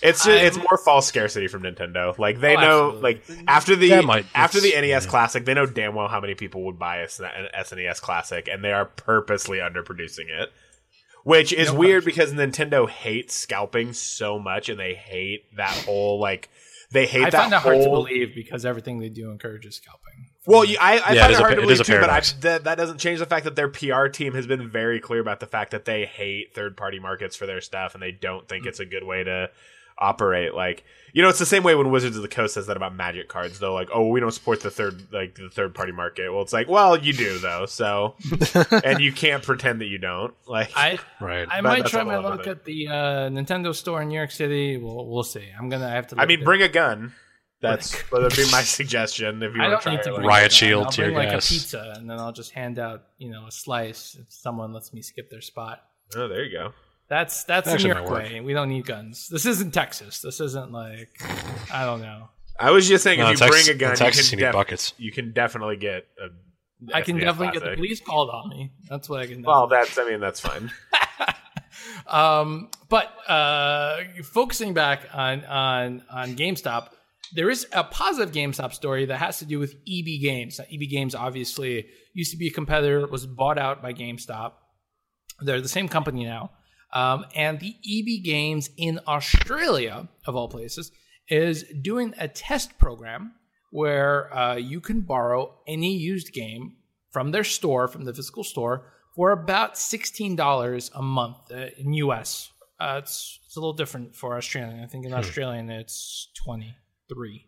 It's 0.00 0.26
it's 0.26 0.56
I'm- 0.56 0.66
more 0.70 0.78
false 0.78 1.06
scarcity 1.06 1.48
from 1.48 1.64
Nintendo. 1.64 2.16
Like 2.18 2.40
they 2.40 2.56
Oh, 2.56 2.60
know, 2.60 2.86
absolutely. 2.94 3.02
like 3.02 3.22
after 3.48 3.76
the 3.76 4.02
might- 4.02 4.26
after 4.34 4.60
the 4.60 4.74
NES 4.74 5.04
yeah. 5.04 5.10
Classic, 5.10 5.44
they 5.44 5.54
know 5.54 5.66
damn 5.66 5.94
well 5.94 6.08
how 6.08 6.20
many 6.20 6.34
people 6.34 6.64
would 6.66 6.78
buy 6.78 6.98
a 6.98 7.04
S- 7.04 7.18
an 7.20 7.48
SNES 7.52 8.00
Classic, 8.00 8.48
and 8.48 8.62
they 8.64 8.72
are 8.72 8.84
purposely 8.84 9.58
underproducing 9.58 10.28
it. 10.30 10.52
Which 11.24 11.52
is 11.52 11.72
No 11.72 11.78
weird 11.80 12.04
because 12.04 12.32
Nintendo 12.32 12.88
hates 12.88 13.34
scalping 13.34 13.92
so 13.92 14.38
much, 14.38 14.68
and 14.68 14.78
they 14.78 14.94
hate 14.94 15.44
that 15.56 15.76
whole 15.84 16.20
like 16.20 16.48
they 16.92 17.06
hate 17.06 17.24
I 17.26 17.30
that 17.30 17.38
find 17.40 17.52
that 17.52 17.62
whole. 17.62 17.72
hard 17.72 17.84
to 17.84 17.90
believe 17.90 18.34
because 18.36 18.64
everything 18.64 19.00
they 19.00 19.08
do 19.10 19.30
encourages 19.32 19.76
scalping. 19.76 20.27
Well, 20.48 20.64
you, 20.64 20.78
I, 20.80 20.98
I 20.98 21.12
Yeah, 21.12 21.20
find 21.20 21.20
it 21.20 21.30
it, 21.30 21.30
is 21.32 21.38
a 21.38 21.40
hard 21.42 21.50
pa- 21.50 21.54
to 21.56 21.60
believe 21.60 21.80
a 21.80 21.84
too, 21.84 22.00
but 22.00 22.08
I, 22.10 22.20
that, 22.40 22.64
that 22.64 22.74
doesn't 22.76 22.98
change 22.98 23.18
the 23.18 23.26
fact 23.26 23.44
that 23.44 23.54
their 23.54 23.68
PR 23.68 24.06
team 24.06 24.32
has 24.34 24.46
been 24.46 24.68
very 24.70 24.98
clear 24.98 25.20
about 25.20 25.40
the 25.40 25.46
fact 25.46 25.72
that 25.72 25.84
they 25.84 26.06
hate 26.06 26.54
third 26.54 26.74
party 26.76 26.98
markets 26.98 27.36
for 27.36 27.44
their 27.46 27.60
stuff 27.60 27.92
and 27.94 28.02
they 28.02 28.12
don't 28.12 28.48
think 28.48 28.64
it's 28.64 28.80
a 28.80 28.86
good 28.86 29.04
way 29.04 29.22
to 29.24 29.50
operate. 29.98 30.54
Like, 30.54 30.84
you 31.12 31.22
know, 31.22 31.28
it's 31.28 31.38
the 31.38 31.46
same 31.46 31.62
way 31.64 31.74
when 31.74 31.90
Wizards 31.90 32.16
of 32.16 32.22
the 32.22 32.28
Coast 32.28 32.54
says 32.54 32.66
that 32.68 32.76
about 32.76 32.94
Magic 32.94 33.28
cards. 33.28 33.58
Though, 33.58 33.74
like, 33.74 33.88
oh, 33.92 34.08
we 34.08 34.20
don't 34.20 34.30
support 34.30 34.60
the 34.60 34.70
third 34.70 35.12
like 35.12 35.34
the 35.34 35.50
third 35.50 35.74
party 35.74 35.92
market. 35.92 36.32
Well, 36.32 36.42
it's 36.42 36.52
like, 36.52 36.68
well, 36.68 36.96
you 36.98 37.12
do 37.12 37.38
though. 37.38 37.66
So, 37.66 38.14
and 38.84 39.00
you 39.00 39.12
can't 39.12 39.42
pretend 39.42 39.80
that 39.80 39.86
you 39.86 39.98
don't. 39.98 40.32
Like, 40.46 40.70
I 40.76 40.98
Right. 41.20 41.46
I 41.50 41.60
might 41.60 41.86
try 41.86 42.04
my 42.04 42.18
luck 42.18 42.46
at 42.46 42.64
the 42.64 42.88
uh, 42.88 42.92
Nintendo 43.28 43.74
store 43.74 44.02
in 44.02 44.08
New 44.08 44.16
York 44.16 44.30
City. 44.30 44.76
We'll 44.76 45.06
we'll 45.06 45.24
see. 45.24 45.44
I'm 45.58 45.68
gonna 45.68 45.90
have 45.90 46.06
to. 46.08 46.20
I 46.20 46.26
mean, 46.26 46.40
at- 46.40 46.44
bring 46.44 46.62
a 46.62 46.68
gun. 46.68 47.12
That's 47.60 47.90
that 48.10 48.12
would 48.12 48.36
be 48.36 48.44
my 48.52 48.62
suggestion 48.62 49.42
if 49.42 49.54
you 49.54 49.62
I 49.62 49.68
want 49.68 49.82
to 49.82 49.90
need 49.90 49.96
to 49.98 50.02
try. 50.04 50.12
bring 50.14 50.24
it. 50.24 50.28
Riot 50.28 50.44
it 50.46 50.48
down. 50.50 50.56
shield, 50.68 50.84
I'll 50.86 50.90
tear 50.92 51.06
bring 51.06 51.16
like 51.16 51.28
a 51.28 51.44
pizza, 51.44 51.94
and 51.96 52.08
then 52.08 52.18
I'll 52.18 52.32
just 52.32 52.52
hand 52.52 52.78
out 52.78 53.02
you 53.18 53.30
know 53.30 53.46
a 53.46 53.50
slice 53.50 54.16
if 54.20 54.32
someone 54.32 54.72
lets 54.72 54.92
me 54.92 55.02
skip 55.02 55.28
their 55.30 55.40
spot. 55.40 55.82
Oh, 56.16 56.28
there 56.28 56.44
you 56.44 56.52
go. 56.56 56.72
That's 57.08 57.44
that's 57.44 57.66
the 57.66 57.72
Actually 57.74 57.94
New 57.94 58.00
York 58.00 58.10
way. 58.10 58.40
We 58.40 58.52
don't 58.52 58.68
need 58.68 58.84
guns. 58.86 59.28
This 59.28 59.46
isn't 59.46 59.72
Texas. 59.72 60.20
This 60.20 60.40
isn't 60.40 60.72
like 60.72 61.08
I 61.72 61.84
don't 61.84 62.02
know. 62.02 62.28
I 62.60 62.70
was 62.70 62.88
just 62.88 63.04
saying, 63.04 63.18
No, 63.20 63.26
if 63.26 63.32
you 63.32 63.36
Texas- 63.38 63.66
bring 63.66 63.76
a 63.76 63.78
gun, 63.78 63.90
in 63.92 63.96
Texas, 63.96 64.30
you 64.32 64.36
you 64.36 64.38
can 64.38 64.38
need 64.38 64.46
def- 64.46 64.52
buckets. 64.52 64.92
You 64.98 65.12
can 65.12 65.32
definitely 65.32 65.76
get 65.76 66.06
a. 66.20 66.94
I 66.94 67.02
can 67.02 67.16
SNES 67.16 67.20
definitely 67.20 67.58
get 67.58 67.70
the 67.70 67.76
police 67.76 68.00
called 68.00 68.30
on 68.30 68.50
me. 68.50 68.72
That's 68.88 69.08
what 69.08 69.20
I 69.20 69.26
can. 69.26 69.42
Well, 69.42 69.66
definitely- 69.66 69.94
that's. 69.94 69.98
I 69.98 70.10
mean, 70.10 70.20
that's 70.20 70.40
fine. 70.40 70.70
Um, 72.06 72.70
but 72.88 73.06
uh, 73.28 73.98
focusing 74.24 74.74
back 74.74 75.02
on 75.12 75.44
on 75.44 76.02
on 76.10 76.36
GameStop, 76.36 76.88
there 77.34 77.50
is 77.50 77.66
a 77.72 77.84
positive 77.84 78.34
GameStop 78.34 78.72
story 78.72 79.06
that 79.06 79.18
has 79.18 79.38
to 79.38 79.44
do 79.44 79.58
with 79.58 79.74
EB 79.88 80.20
Games. 80.20 80.58
Now, 80.58 80.64
EB 80.72 80.88
Games 80.88 81.14
obviously 81.14 81.86
used 82.14 82.30
to 82.32 82.36
be 82.36 82.48
a 82.48 82.50
competitor, 82.50 83.06
was 83.06 83.26
bought 83.26 83.58
out 83.58 83.82
by 83.82 83.92
GameStop. 83.92 84.52
They're 85.40 85.60
the 85.60 85.68
same 85.68 85.88
company 85.88 86.24
now. 86.24 86.50
Um, 86.92 87.26
and 87.34 87.60
the 87.60 87.74
EB 87.86 88.24
Games 88.24 88.70
in 88.76 89.00
Australia, 89.06 90.08
of 90.26 90.36
all 90.36 90.48
places, 90.48 90.90
is 91.28 91.64
doing 91.82 92.14
a 92.18 92.28
test 92.28 92.78
program 92.78 93.34
where 93.70 94.34
uh, 94.34 94.56
you 94.56 94.80
can 94.80 95.02
borrow 95.02 95.54
any 95.66 95.94
used 95.94 96.32
game 96.32 96.76
from 97.10 97.30
their 97.30 97.44
store, 97.44 97.88
from 97.88 98.04
the 98.04 98.14
physical 98.14 98.42
store, 98.42 98.86
for 99.14 99.32
about 99.32 99.74
$16 99.74 100.90
a 100.94 101.02
month 101.02 101.36
uh, 101.52 101.66
in 101.76 101.92
US. 101.94 102.50
Uh, 102.80 103.00
it's, 103.02 103.40
it's 103.44 103.56
a 103.56 103.60
little 103.60 103.72
different 103.74 104.14
for 104.14 104.36
Australian. 104.36 104.82
I 104.82 104.86
think 104.86 105.04
in 105.04 105.12
Australian 105.12 105.68
it's 105.68 106.28
23. 107.08 107.46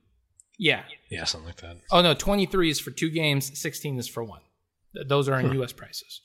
Yeah. 0.59 0.83
Yeah, 1.09 1.25
something 1.25 1.47
like 1.49 1.61
that. 1.63 1.79
Oh 1.91 2.03
no, 2.03 2.15
23 2.15 2.71
is 2.71 2.81
for 2.81 2.91
two 2.91 3.11
games, 3.11 3.59
16 3.59 3.99
is 3.99 4.09
for 4.09 4.23
one. 4.23 4.43
Those 5.07 5.29
are 5.29 5.41
in 5.41 5.53
US 5.61 5.73
prices. 5.73 6.21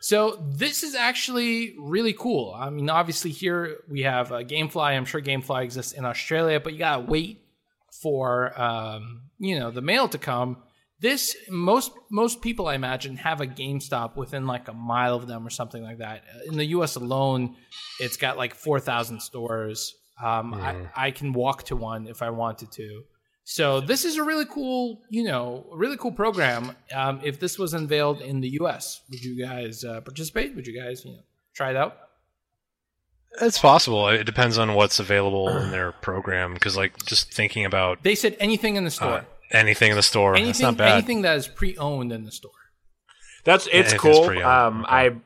So 0.00 0.42
this 0.48 0.82
is 0.82 0.94
actually 0.94 1.74
really 1.78 2.12
cool. 2.12 2.54
I 2.56 2.70
mean, 2.70 2.90
obviously 2.90 3.30
here 3.30 3.78
we 3.88 4.02
have 4.02 4.30
uh, 4.32 4.42
GameFly. 4.42 4.96
I'm 4.96 5.04
sure 5.04 5.20
GameFly 5.20 5.64
exists 5.64 5.92
in 5.92 6.04
Australia, 6.04 6.60
but 6.60 6.72
you 6.72 6.78
gotta 6.78 7.02
wait 7.02 7.42
for 8.02 8.58
um, 8.60 9.22
you 9.38 9.58
know 9.58 9.70
the 9.70 9.80
mail 9.80 10.08
to 10.08 10.18
come. 10.18 10.58
This 11.00 11.36
most 11.48 11.92
most 12.10 12.40
people 12.40 12.68
I 12.68 12.74
imagine 12.74 13.16
have 13.16 13.40
a 13.40 13.46
GameStop 13.46 14.16
within 14.16 14.46
like 14.46 14.68
a 14.68 14.72
mile 14.72 15.14
of 15.14 15.26
them 15.26 15.46
or 15.46 15.50
something 15.50 15.82
like 15.82 15.98
that. 15.98 16.24
In 16.46 16.56
the 16.56 16.66
U.S. 16.66 16.96
alone, 16.96 17.56
it's 18.00 18.16
got 18.16 18.36
like 18.36 18.54
four 18.54 18.80
thousand 18.80 19.20
stores. 19.20 19.94
Um, 20.22 20.54
I, 20.54 20.76
I 20.96 21.10
can 21.10 21.32
walk 21.32 21.64
to 21.64 21.76
one 21.76 22.06
if 22.06 22.22
I 22.22 22.30
wanted 22.30 22.72
to. 22.72 23.04
So 23.44 23.80
this 23.80 24.04
is 24.04 24.16
a 24.16 24.24
really 24.24 24.44
cool, 24.44 25.02
you 25.08 25.22
know, 25.22 25.66
a 25.72 25.76
really 25.76 25.96
cool 25.96 26.10
program. 26.10 26.72
Um, 26.92 27.20
if 27.22 27.38
this 27.38 27.58
was 27.58 27.74
unveiled 27.74 28.20
in 28.20 28.40
the 28.40 28.48
U.S., 28.60 29.02
would 29.08 29.22
you 29.22 29.40
guys 29.40 29.84
uh, 29.84 30.00
participate? 30.00 30.56
Would 30.56 30.66
you 30.66 30.80
guys, 30.80 31.04
you 31.04 31.12
know, 31.12 31.20
try 31.54 31.70
it 31.70 31.76
out? 31.76 31.96
It's 33.40 33.58
possible. 33.58 34.08
It 34.08 34.24
depends 34.24 34.58
on 34.58 34.74
what's 34.74 34.98
available 34.98 35.48
in 35.48 35.70
their 35.70 35.92
program. 35.92 36.54
Because, 36.54 36.76
like, 36.76 37.04
just 37.04 37.32
thinking 37.32 37.64
about 37.64 38.02
They 38.02 38.14
said 38.14 38.36
anything 38.40 38.76
in 38.76 38.84
the 38.84 38.90
store, 38.90 39.18
uh, 39.18 39.24
anything 39.52 39.90
in 39.90 39.96
the 39.96 40.02
store, 40.02 40.32
that's 40.32 40.42
anything, 40.42 40.64
not 40.64 40.76
bad. 40.78 40.92
anything 40.94 41.22
that 41.22 41.36
is 41.36 41.46
pre-owned 41.46 42.12
in 42.12 42.24
the 42.24 42.32
store. 42.32 42.50
That's 43.44 43.68
it's 43.70 43.92
it's 43.92 44.02
cool. 44.02 44.24
Um, 44.30 44.84
awesome. 44.84 44.86
I 44.88 45.16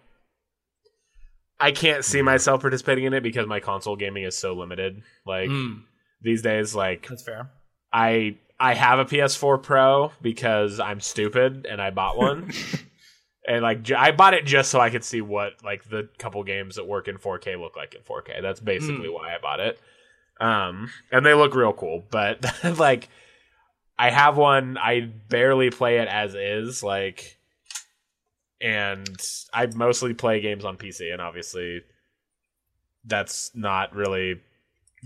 I 1.60 1.72
can't 1.72 2.04
see 2.04 2.22
myself 2.22 2.62
participating 2.62 3.04
in 3.04 3.12
it 3.12 3.22
because 3.22 3.46
my 3.46 3.60
console 3.60 3.96
gaming 3.96 4.24
is 4.24 4.36
so 4.36 4.54
limited. 4.54 5.02
Like 5.26 5.50
Mm, 5.50 5.82
these 6.22 6.42
days, 6.42 6.74
like 6.74 7.06
that's 7.08 7.22
fair. 7.22 7.50
I 7.92 8.36
I 8.58 8.74
have 8.74 8.98
a 8.98 9.04
PS4 9.04 9.62
Pro 9.62 10.12
because 10.20 10.80
I'm 10.80 11.00
stupid 11.00 11.66
and 11.68 11.80
I 11.80 11.90
bought 11.90 12.16
one. 12.16 12.50
and 13.46 13.62
like 13.62 13.90
I 13.90 14.12
bought 14.12 14.34
it 14.34 14.44
just 14.44 14.70
so 14.70 14.80
I 14.80 14.90
could 14.90 15.04
see 15.04 15.20
what 15.20 15.64
like 15.64 15.88
the 15.88 16.08
couple 16.18 16.42
games 16.44 16.76
that 16.76 16.86
work 16.86 17.08
in 17.08 17.18
4K 17.18 17.58
look 17.58 17.76
like 17.76 17.94
in 17.94 18.02
4K. 18.02 18.42
That's 18.42 18.60
basically 18.60 19.08
why 19.08 19.34
I 19.34 19.38
bought 19.40 19.60
it. 19.60 19.80
Um 20.40 20.90
and 21.10 21.24
they 21.24 21.34
look 21.34 21.54
real 21.54 21.72
cool, 21.72 22.04
but 22.10 22.44
like 22.78 23.08
I 23.98 24.10
have 24.10 24.36
one 24.36 24.78
I 24.78 25.00
barely 25.00 25.70
play 25.70 25.98
it 25.98 26.08
as 26.08 26.34
is 26.34 26.82
like 26.82 27.38
and 28.60 29.08
I 29.52 29.66
mostly 29.66 30.14
play 30.14 30.40
games 30.40 30.64
on 30.64 30.76
PC 30.76 31.12
and 31.12 31.20
obviously 31.22 31.82
that's 33.04 33.50
not 33.54 33.94
really 33.94 34.40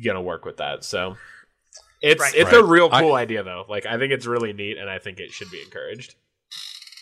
going 0.02 0.16
to 0.16 0.20
work 0.20 0.44
with 0.44 0.56
that. 0.58 0.84
So 0.84 1.16
it's 2.02 2.20
Right. 2.20 2.34
it's 2.34 2.52
a 2.52 2.62
Right. 2.62 2.68
real 2.70 2.88
I- 2.92 3.00
cool 3.00 3.14
idea 3.14 3.42
though. 3.42 3.64
Like 3.68 3.86
I 3.86 3.98
think 3.98 4.12
it's 4.12 4.26
really 4.26 4.52
neat, 4.52 4.78
and 4.78 4.90
I 4.90 4.98
think 4.98 5.20
it 5.20 5.30
should 5.32 5.50
be 5.50 5.60
encouraged. 5.62 6.14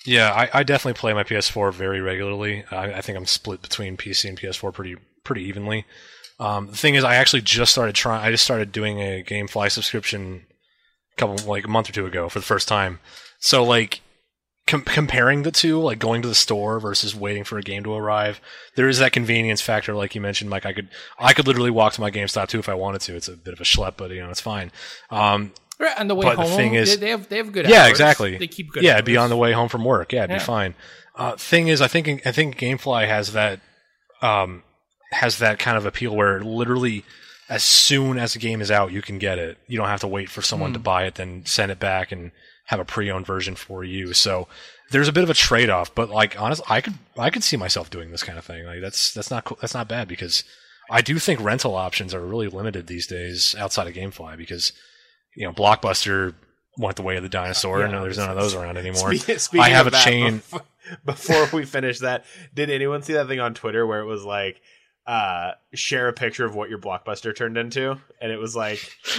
Yeah, 0.04 0.32
I, 0.32 0.60
I 0.60 0.62
definitely 0.64 0.98
play 0.98 1.12
my 1.14 1.22
PS4 1.22 1.72
very 1.72 2.00
regularly. 2.00 2.64
I, 2.70 2.94
I 2.94 3.00
think 3.02 3.16
I'm 3.16 3.26
split 3.26 3.62
between 3.62 3.96
PC 3.96 4.28
and 4.28 4.38
PS4 4.38 4.72
pretty 4.74 4.96
pretty 5.24 5.42
evenly. 5.44 5.86
Um, 6.40 6.66
the 6.66 6.76
thing 6.76 6.96
is, 6.96 7.04
I 7.04 7.14
actually 7.14 7.42
just 7.42 7.70
started 7.72 7.94
trying. 7.94 8.20
I 8.24 8.30
just 8.30 8.44
started 8.44 8.72
doing 8.72 9.00
a 9.00 9.22
GameFly 9.22 9.70
subscription 9.70 10.44
a 11.16 11.20
couple 11.20 11.36
like 11.50 11.64
a 11.64 11.68
month 11.68 11.88
or 11.88 11.92
two 11.92 12.06
ago 12.06 12.28
for 12.28 12.40
the 12.40 12.44
first 12.44 12.66
time. 12.68 12.98
So 13.38 13.62
like 13.64 14.00
com- 14.72 14.82
comparing 14.82 15.42
the 15.44 15.50
two, 15.52 15.78
like 15.80 15.98
going 15.98 16.22
to 16.22 16.28
the 16.28 16.34
store 16.34 16.80
versus 16.80 17.14
waiting 17.14 17.44
for 17.44 17.58
a 17.58 17.62
game 17.62 17.84
to 17.84 17.94
arrive, 17.94 18.40
there 18.74 18.88
is 18.88 18.98
that 18.98 19.12
convenience 19.12 19.60
factor, 19.60 19.94
like 19.94 20.14
you 20.14 20.20
mentioned, 20.20 20.50
Mike. 20.50 20.66
I 20.66 20.72
could 20.72 20.88
I 21.18 21.32
could 21.32 21.46
literally 21.46 21.70
walk 21.70 21.92
to 21.94 22.00
my 22.00 22.10
GameStop 22.10 22.48
too 22.48 22.58
if 22.58 22.68
I 22.68 22.74
wanted 22.74 23.02
to. 23.02 23.14
It's 23.16 23.28
a 23.28 23.36
bit 23.36 23.52
of 23.54 23.60
a 23.60 23.64
schlep, 23.64 23.94
but 23.96 24.10
you 24.10 24.20
know 24.22 24.30
it's 24.30 24.40
fine. 24.40 24.72
Um, 25.10 25.52
Right, 25.78 25.98
on 25.98 26.06
the 26.06 26.14
way 26.14 26.24
But 26.26 26.36
the 26.36 26.44
thing 26.56 26.74
is- 26.74 26.98
they, 27.00 27.10
have 27.10 27.28
they 27.28 27.38
have 27.38 27.50
good. 27.52 27.68
yeah, 27.68 27.82
hours. 27.82 27.90
exactly. 27.90 28.36
They 28.36 28.46
keep 28.46 28.70
good. 28.72 28.82
Yeah, 28.84 28.94
hours. 28.96 29.02
be 29.02 29.16
on 29.16 29.30
the 29.30 29.36
way 29.36 29.52
home 29.52 29.68
from 29.68 29.84
work. 29.84 30.12
Yeah, 30.12 30.20
it'd 30.24 30.30
Yeah. 30.30 30.38
be 30.38 30.44
fine. 30.44 30.74
Uh, 31.16 31.32
thing 31.36 31.68
is, 31.68 31.80
I 31.80 31.88
think 31.88 32.24
I 32.26 32.30
think 32.32 32.56
GameFly 32.58 33.06
has 33.08 33.32
that 33.32 33.60
um, 34.20 34.62
has 35.10 35.38
that 35.38 35.58
kind 35.58 35.76
of 35.76 35.84
appeal 35.86 36.14
where 36.14 36.40
literally 36.40 37.04
as 37.52 37.62
soon 37.62 38.18
as 38.18 38.32
the 38.32 38.38
game 38.38 38.60
is 38.60 38.70
out, 38.70 38.92
you 38.92 39.02
can 39.02 39.18
get 39.18 39.38
it. 39.38 39.58
You 39.68 39.76
don't 39.78 39.88
have 39.88 40.00
to 40.00 40.06
wait 40.08 40.28
for 40.30 40.42
someone 40.42 40.72
to 40.72 40.78
Hmm. 40.78 40.82
buy 40.84 41.04
it, 41.06 41.14
then 41.16 41.44
send 41.44 41.70
it 41.70 41.78
back 41.78 42.10
and 42.12 42.30
have 42.66 42.80
a 42.80 42.84
pre-owned 42.84 43.26
version 43.26 43.54
for 43.54 43.84
you. 43.84 44.12
So 44.14 44.48
there's 44.90 45.08
a 45.08 45.12
bit 45.12 45.24
of 45.24 45.30
a 45.30 45.34
trade-off, 45.34 45.94
but 45.94 46.08
like 46.10 46.40
honestly, 46.40 46.64
I 46.68 46.80
could 46.80 46.94
I 47.18 47.30
could 47.30 47.44
see 47.44 47.56
myself 47.56 47.90
doing 47.90 48.10
this 48.10 48.22
kind 48.22 48.38
of 48.38 48.44
thing. 48.44 48.64
Like 48.64 48.80
that's 48.80 49.12
that's 49.12 49.30
not 49.30 49.44
cool. 49.44 49.58
that's 49.60 49.74
not 49.74 49.88
bad 49.88 50.08
because 50.08 50.44
I 50.90 51.00
do 51.02 51.18
think 51.18 51.40
rental 51.40 51.74
options 51.74 52.14
are 52.14 52.20
really 52.20 52.48
limited 52.48 52.86
these 52.86 53.06
days 53.06 53.54
outside 53.58 53.86
of 53.86 53.94
GameFly 53.94 54.36
because 54.36 54.72
you 55.36 55.46
know 55.46 55.52
Blockbuster 55.52 56.34
went 56.78 56.96
the 56.96 57.02
way 57.02 57.16
of 57.16 57.22
the 57.22 57.28
dinosaur, 57.28 57.80
Yeah, 57.80 57.86
and 57.86 57.94
there's 58.04 58.18
none 58.18 58.30
of 58.30 58.36
those 58.36 58.54
around 58.54 58.78
anymore. 58.78 59.14
Speaking 59.14 59.60
I 59.60 59.68
have 59.68 59.86
of 59.86 59.92
a 59.92 59.96
that, 59.96 60.04
chain. 60.04 60.42
Before 61.04 61.46
we 61.52 61.64
finish 61.64 62.00
that, 62.00 62.24
did 62.54 62.68
anyone 62.70 63.02
see 63.02 63.12
that 63.12 63.28
thing 63.28 63.40
on 63.40 63.54
Twitter 63.54 63.86
where 63.86 64.00
it 64.00 64.06
was 64.06 64.24
like, 64.24 64.60
uh, 65.06 65.52
share 65.74 66.08
a 66.08 66.12
picture 66.12 66.44
of 66.44 66.54
what 66.54 66.70
your 66.70 66.78
blockbuster 66.78 67.34
turned 67.34 67.56
into, 67.56 67.98
and 68.20 68.32
it 68.32 68.38
was 68.38 68.54
like, 68.54 68.78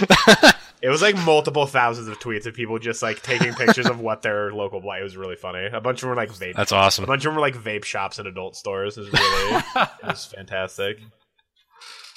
it 0.82 0.88
was 0.88 1.02
like 1.02 1.16
multiple 1.18 1.66
thousands 1.66 2.08
of 2.08 2.18
tweets 2.18 2.46
of 2.46 2.54
people 2.54 2.78
just 2.78 3.02
like 3.02 3.22
taking 3.22 3.52
pictures 3.54 3.86
of 3.86 4.00
what 4.00 4.22
their 4.22 4.52
local 4.52 4.80
block. 4.80 5.00
It 5.00 5.02
was 5.02 5.16
really 5.16 5.36
funny. 5.36 5.66
A 5.66 5.80
bunch 5.80 5.98
of 5.98 6.02
them 6.02 6.10
were 6.10 6.16
like 6.16 6.30
vape. 6.30 6.54
That's 6.54 6.72
awesome 6.72 7.04
a 7.04 7.06
bunch 7.06 7.24
of 7.24 7.30
them 7.30 7.34
were 7.34 7.40
like 7.40 7.56
vape 7.56 7.84
shops 7.84 8.18
and 8.18 8.26
adult 8.26 8.56
stores. 8.56 8.96
It 8.96 9.00
was 9.00 9.12
really, 9.12 9.62
it 9.76 10.06
was 10.06 10.24
fantastic. 10.36 10.98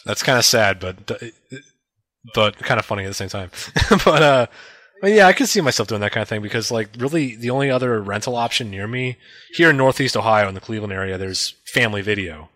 That's 0.06 0.24
kind 0.24 0.38
of 0.38 0.46
sad, 0.46 0.80
but 0.80 1.12
but 2.34 2.58
kind 2.60 2.80
of 2.80 2.86
funny 2.86 3.04
at 3.04 3.08
the 3.08 3.14
same 3.14 3.30
time. 3.30 3.52
but 4.06 4.24
uh, 4.24 4.48
but 5.02 5.12
yeah, 5.12 5.28
I 5.28 5.34
could 5.34 5.50
see 5.50 5.62
myself 5.62 5.88
doing 5.90 6.02
that 6.02 6.12
kind 6.12 6.22
of 6.22 6.30
thing 6.30 6.42
because 6.42 6.72
like 6.72 6.90
really 6.98 7.36
the 7.36 7.50
only 7.50 7.70
other 7.70 8.02
rental 8.02 8.36
option 8.36 8.72
near 8.72 8.88
me 8.88 9.18
here 9.54 9.70
in 9.70 9.78
Northeast 9.78 10.18
Ohio 10.18 10.48
in 10.48 10.56
the 10.56 10.62
Cleveland 10.62 10.94
area, 10.94 11.18
there's 11.18 11.56
Family 11.66 12.02
Video, 12.02 12.50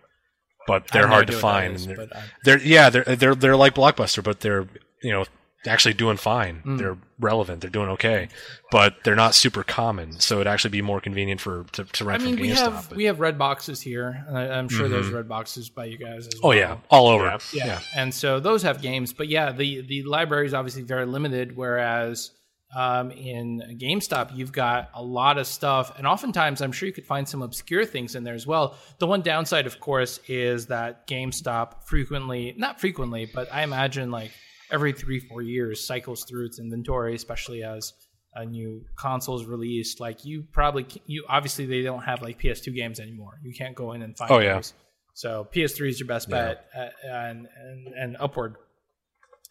but 0.68 0.88
they're 0.90 1.08
hard 1.08 1.28
to 1.28 1.34
idea 1.34 1.44
what 1.46 1.54
that 1.54 1.62
find. 1.62 1.76
is, 1.76 1.86
and 1.86 1.98
they're, 1.98 2.08
I- 2.18 2.24
they're 2.44 2.60
yeah 2.60 2.90
they're 2.90 3.04
they're 3.04 3.36
they're 3.36 3.56
like 3.56 3.76
Blockbuster, 3.76 4.24
but 4.24 4.40
they're 4.42 4.68
you 5.02 5.12
know 5.12 5.26
actually 5.68 5.94
doing 5.94 6.18
fine. 6.18 6.56
Hmm. 6.58 6.78
They're 6.78 6.98
relevant. 7.20 7.62
They're 7.62 7.70
doing 7.70 7.90
okay, 7.90 8.30
but 8.72 8.96
they're 9.04 9.16
not 9.16 9.36
super 9.36 9.64
common. 9.64 10.20
So 10.20 10.36
it'd 10.38 10.48
actually 10.48 10.72
be 10.72 10.82
more 10.82 11.00
convenient 11.00 11.40
for 11.40 11.66
to, 11.74 11.84
to 11.84 12.04
I 12.04 12.08
rent 12.08 12.24
mean, 12.24 12.34
from 12.34 12.42
we 12.42 12.50
GameStop. 12.50 12.56
have 12.58 12.74
but- 12.74 12.82
Mm-hmm. 12.86 12.96
we 12.98 13.04
have 13.06 13.20
red 13.20 13.38
boxes 13.38 13.80
here, 13.80 14.26
and 14.28 14.36
I, 14.38 14.48
I'm 14.58 14.70
sure 14.70 14.90
there's 14.90 15.10
red 15.10 15.30
boxes 15.30 15.70
by 15.70 15.86
you 15.86 15.98
guys 16.00 16.26
as 16.28 16.34
oh 16.44 16.48
well. 16.50 16.58
yeah, 16.58 16.78
all 16.90 17.08
over. 17.08 17.26
Yeah. 17.26 17.38
yeah. 17.66 17.80
And 17.96 18.12
so 18.14 18.40
those 18.40 18.64
have 18.64 18.82
games, 18.82 19.14
but 19.14 19.28
yeah, 19.28 19.52
the 19.52 19.82
the 19.82 20.02
library 20.04 20.48
is 20.48 20.54
obviously 20.56 20.82
very 20.82 21.06
limited. 21.06 21.56
Whereas 21.56 22.32
um, 22.76 23.12
in 23.12 23.78
GameStop, 23.82 24.36
you've 24.36 24.52
got 24.52 24.90
a 24.94 25.04
lot 25.04 25.38
of 25.38 25.46
stuff, 25.48 25.98
and 25.98 26.08
oftentimes 26.08 26.62
I'm 26.62 26.72
sure 26.72 26.88
you 26.88 26.94
could 26.94 27.06
find 27.06 27.28
some 27.28 27.42
obscure 27.42 27.86
things 27.86 28.16
in 28.16 28.24
there 28.24 28.34
as 28.34 28.48
well. 28.48 28.78
The 29.00 29.08
one 29.08 29.22
downside, 29.22 29.68
of 29.68 29.80
course, 29.80 30.20
is 30.28 30.68
that 30.68 31.08
GameStop 31.08 31.84
frequently, 31.86 32.54
not 32.58 32.80
frequently, 32.80 33.30
but 33.34 33.52
I 33.54 33.64
imagine 33.64 34.10
like 34.12 34.32
every 34.72 34.94
three 34.94 35.20
four 35.20 35.42
years 35.42 35.86
cycles 35.86 36.24
through 36.24 36.46
its 36.46 36.60
inventory, 36.60 37.14
especially 37.16 37.62
as 37.64 37.92
a 38.36 38.46
new 38.46 38.86
console's 38.96 39.46
released. 39.46 40.00
Like 40.00 40.24
you 40.24 40.46
probably 40.54 40.86
you 41.06 41.26
obviously 41.28 41.66
they 41.66 41.82
don't 41.82 42.04
have 42.04 42.22
like 42.22 42.40
PS2 42.40 42.74
games 42.74 43.00
anymore. 43.02 43.34
You 43.44 43.54
can't 43.54 43.76
go 43.76 43.92
in 43.92 44.02
and 44.02 44.18
find 44.18 44.32
Oh, 44.32 44.40
yeah. 44.40 44.56
those. 44.56 44.74
So 45.14 45.46
PS3 45.54 45.90
is 45.90 46.00
your 46.00 46.08
best 46.08 46.30
bet, 46.30 46.68
uh, 46.74 46.88
and, 47.06 47.48
and 47.62 47.88
and 47.96 48.18
upward. 48.18 48.56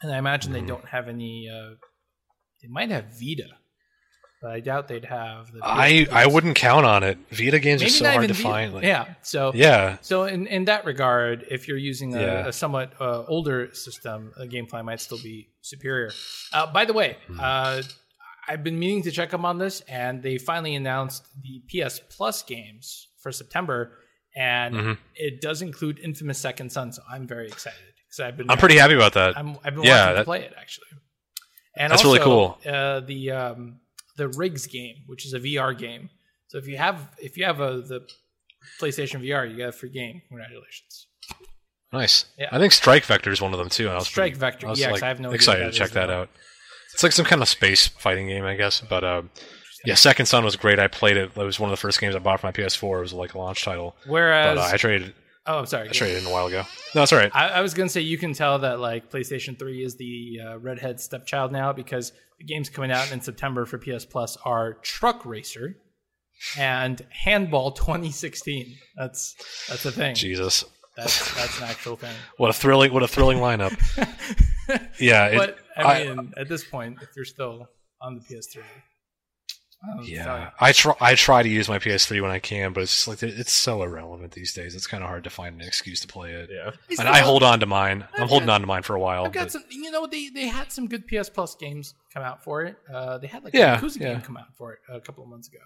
And 0.00 0.10
I 0.10 0.16
imagine 0.16 0.52
Mm-hmm. 0.54 0.62
they 0.62 0.66
don't 0.66 0.86
have 0.86 1.08
any. 1.08 1.50
Uh, 1.54 1.74
they 2.62 2.68
might 2.68 2.90
have 2.90 3.06
Vita, 3.18 3.48
but 4.42 4.50
I 4.52 4.60
doubt 4.60 4.88
they'd 4.88 5.04
have. 5.04 5.52
The 5.52 5.60
I 5.62 5.90
PS2s. 5.90 6.08
I 6.12 6.26
wouldn't 6.26 6.56
count 6.56 6.86
on 6.86 7.02
it. 7.02 7.18
Vita 7.30 7.58
games 7.58 7.80
Maybe 7.82 7.90
are 7.90 7.94
so 7.96 8.10
hard 8.10 8.28
to 8.28 8.34
Vita. 8.34 8.42
find. 8.48 8.74
Like, 8.74 8.84
yeah. 8.84 9.14
So 9.22 9.52
yeah. 9.54 9.98
so 10.00 10.24
in, 10.24 10.46
in 10.46 10.64
that 10.66 10.84
regard, 10.84 11.44
if 11.50 11.68
you're 11.68 11.76
using 11.76 12.14
a, 12.14 12.20
Yeah. 12.20 12.46
a 12.48 12.52
somewhat 12.52 12.92
uh, 13.00 13.24
older 13.26 13.74
system, 13.74 14.32
a 14.38 14.46
GameFly 14.46 14.84
might 14.84 15.00
still 15.00 15.18
be 15.18 15.48
superior. 15.62 16.10
Uh, 16.52 16.72
by 16.72 16.84
the 16.84 16.92
way, 16.92 17.16
Hmm. 17.26 17.38
uh, 17.40 17.82
I've 18.48 18.64
been 18.64 18.78
meaning 18.78 19.02
to 19.04 19.10
check 19.12 19.32
up 19.34 19.44
on 19.44 19.58
this, 19.58 19.80
and 19.82 20.22
they 20.22 20.36
finally 20.38 20.74
announced 20.74 21.22
the 21.42 21.62
PS 21.68 22.00
Plus 22.10 22.42
games 22.42 23.06
for 23.22 23.30
September, 23.30 23.98
and 24.34 24.74
Mhm. 24.74 24.98
it 25.14 25.40
does 25.40 25.62
include 25.62 25.98
Infamous 26.00 26.38
Second 26.38 26.72
Son. 26.72 26.90
So 26.92 27.02
I'm 27.08 27.28
very 27.28 27.46
excited 27.46 27.78
because 28.08 28.20
I've 28.20 28.36
been 28.36 28.50
I'm 28.50 28.58
pretty 28.58 28.78
happy 28.78 28.94
about 28.94 29.12
that. 29.12 29.36
I'm, 29.38 29.56
I've 29.62 29.74
been 29.74 29.84
Yeah, 29.84 30.06
wanting 30.06 30.16
to 30.20 30.24
play 30.24 30.42
it 30.44 30.54
actually. 30.58 30.86
And 31.76 31.90
That's 31.90 32.04
also, 32.04 32.14
really 32.14 32.24
cool. 32.24 32.58
Uh, 32.66 33.00
the 33.00 33.30
um, 33.30 33.80
the 34.16 34.28
Rigs 34.28 34.66
game, 34.66 34.96
which 35.06 35.24
is 35.24 35.34
a 35.34 35.40
VR 35.40 35.76
game. 35.76 36.10
So 36.48 36.58
if 36.58 36.66
you 36.66 36.76
have 36.76 37.08
if 37.18 37.36
you 37.36 37.44
have 37.44 37.60
a 37.60 37.80
the 37.80 38.06
PlayStation 38.80 39.22
VR, 39.24 39.48
you 39.48 39.56
get 39.56 39.68
a 39.68 39.72
free 39.72 39.90
game. 39.90 40.22
Congratulations. 40.28 41.06
Nice. 41.92 42.26
Yeah. 42.38 42.48
I 42.52 42.58
think 42.58 42.72
Strike 42.72 43.04
Vector 43.04 43.32
is 43.32 43.40
one 43.40 43.52
of 43.52 43.58
them 43.58 43.68
too. 43.68 43.88
I 43.88 43.94
was 43.94 44.06
Strike 44.06 44.32
pretty- 44.32 44.38
Vector, 44.40 44.66
I 44.66 44.70
was, 44.70 44.80
yeah, 44.80 44.90
like, 44.90 45.02
I 45.02 45.08
have 45.08 45.20
no 45.20 45.30
excited 45.32 45.64
to 45.64 45.72
check 45.72 45.90
that 45.90 46.10
out. 46.10 46.28
It's 46.92 47.02
like 47.02 47.12
some 47.12 47.24
kind 47.24 47.42
of 47.42 47.48
space 47.48 47.88
fighting 47.88 48.28
game, 48.28 48.44
I 48.44 48.54
guess. 48.54 48.80
But 48.80 49.04
uh, 49.04 49.22
yeah, 49.84 49.94
Second 49.94 50.26
Son 50.26 50.44
was 50.44 50.56
great. 50.56 50.78
I 50.78 50.88
played 50.88 51.16
it. 51.16 51.30
It 51.36 51.36
was 51.36 51.58
one 51.58 51.70
of 51.70 51.72
the 51.72 51.80
first 51.80 52.00
games 52.00 52.14
I 52.14 52.18
bought 52.18 52.40
for 52.40 52.46
my 52.46 52.52
PS4. 52.52 52.98
It 52.98 53.00
was 53.00 53.12
like 53.12 53.34
a 53.34 53.38
launch 53.38 53.64
title. 53.64 53.96
Whereas, 54.06 54.56
But 54.56 54.60
uh, 54.60 54.70
I 54.72 54.76
traded. 54.76 55.14
Oh, 55.46 55.58
I'm 55.60 55.66
sorry. 55.66 55.88
I 55.88 55.92
traded 55.92 56.22
in 56.22 56.26
a 56.28 56.32
while 56.32 56.46
ago. 56.46 56.62
No, 56.94 57.00
that's 57.02 57.12
all 57.12 57.18
right. 57.18 57.30
I, 57.34 57.48
I 57.48 57.60
was 57.60 57.74
gonna 57.74 57.88
say 57.88 58.00
you 58.00 58.18
can 58.18 58.32
tell 58.32 58.58
that 58.60 58.80
like 58.80 59.10
PlayStation 59.10 59.58
3 59.58 59.84
is 59.84 59.96
the 59.96 60.38
uh, 60.44 60.58
redhead 60.58 61.00
stepchild 61.00 61.52
now 61.52 61.72
because 61.72 62.12
the 62.38 62.44
games 62.44 62.68
coming 62.68 62.90
out 62.90 63.10
in 63.12 63.20
September 63.20 63.66
for 63.66 63.78
PS 63.78 64.04
Plus 64.04 64.36
are 64.44 64.74
Truck 64.82 65.24
Racer 65.26 65.76
and 66.58 67.04
Handball 67.10 67.72
2016. 67.72 68.74
That's 68.96 69.34
that's 69.68 69.84
a 69.84 69.92
thing. 69.92 70.14
Jesus, 70.14 70.64
That's 70.96 71.34
that's 71.34 71.58
an 71.58 71.64
actual 71.64 71.96
thing. 71.96 72.14
what 72.38 72.50
a 72.50 72.54
thrilling, 72.54 72.92
what 72.92 73.02
a 73.02 73.08
thrilling 73.08 73.38
lineup. 73.38 73.72
yeah, 75.00 75.26
it, 75.26 75.36
but 75.36 75.58
I 75.76 75.82
I- 75.82 76.14
mean, 76.14 76.32
at 76.36 76.48
this 76.48 76.64
point, 76.64 76.98
if 77.02 77.10
you're 77.16 77.24
still 77.24 77.66
on 78.02 78.14
the 78.14 78.20
PS3, 78.22 78.62
Yeah, 80.02 80.24
sorry. 80.24 80.46
I 80.60 80.72
try. 80.72 80.94
I 81.00 81.14
try 81.14 81.42
to 81.42 81.48
use 81.48 81.68
my 81.68 81.78
PS3 81.78 82.20
when 82.20 82.30
I 82.30 82.38
can, 82.38 82.72
but 82.74 82.82
it's 82.82 82.92
just 82.92 83.08
like 83.08 83.22
it's 83.22 83.52
so 83.52 83.82
irrelevant 83.82 84.32
these 84.32 84.52
days. 84.52 84.74
It's 84.74 84.86
kind 84.86 85.02
of 85.02 85.08
hard 85.08 85.24
to 85.24 85.30
find 85.30 85.60
an 85.60 85.66
excuse 85.66 86.00
to 86.00 86.06
play 86.08 86.32
it. 86.32 86.50
Yeah. 86.52 86.72
And 86.98 87.08
I 87.08 87.20
hold 87.20 87.42
on 87.42 87.60
to 87.60 87.66
mine. 87.66 88.06
I'm 88.14 88.24
I've 88.24 88.28
holding 88.28 88.50
on 88.50 88.60
to 88.60 88.66
mine 88.66 88.82
for 88.82 88.94
a 88.94 89.00
while. 89.00 89.24
I've 89.24 89.32
got 89.32 89.44
but- 89.44 89.52
some. 89.52 89.64
You 89.70 89.90
know, 89.90 90.06
they 90.06 90.28
they 90.28 90.48
had 90.48 90.70
some 90.70 90.86
good 90.86 91.06
PS 91.06 91.30
Plus 91.30 91.54
games 91.54 91.94
come 92.12 92.22
out 92.22 92.44
for 92.44 92.62
it. 92.62 92.76
Uh, 92.92 93.16
they 93.18 93.26
had 93.26 93.42
like 93.42 93.54
Yeah, 93.54 93.78
a 93.78 93.80
Yakuza 93.80 94.00
yeah. 94.00 94.12
game 94.12 94.20
come 94.20 94.36
out 94.36 94.54
for 94.58 94.74
it 94.74 94.80
a 94.92 95.00
couple 95.00 95.24
of 95.24 95.30
months 95.30 95.48
ago, 95.48 95.58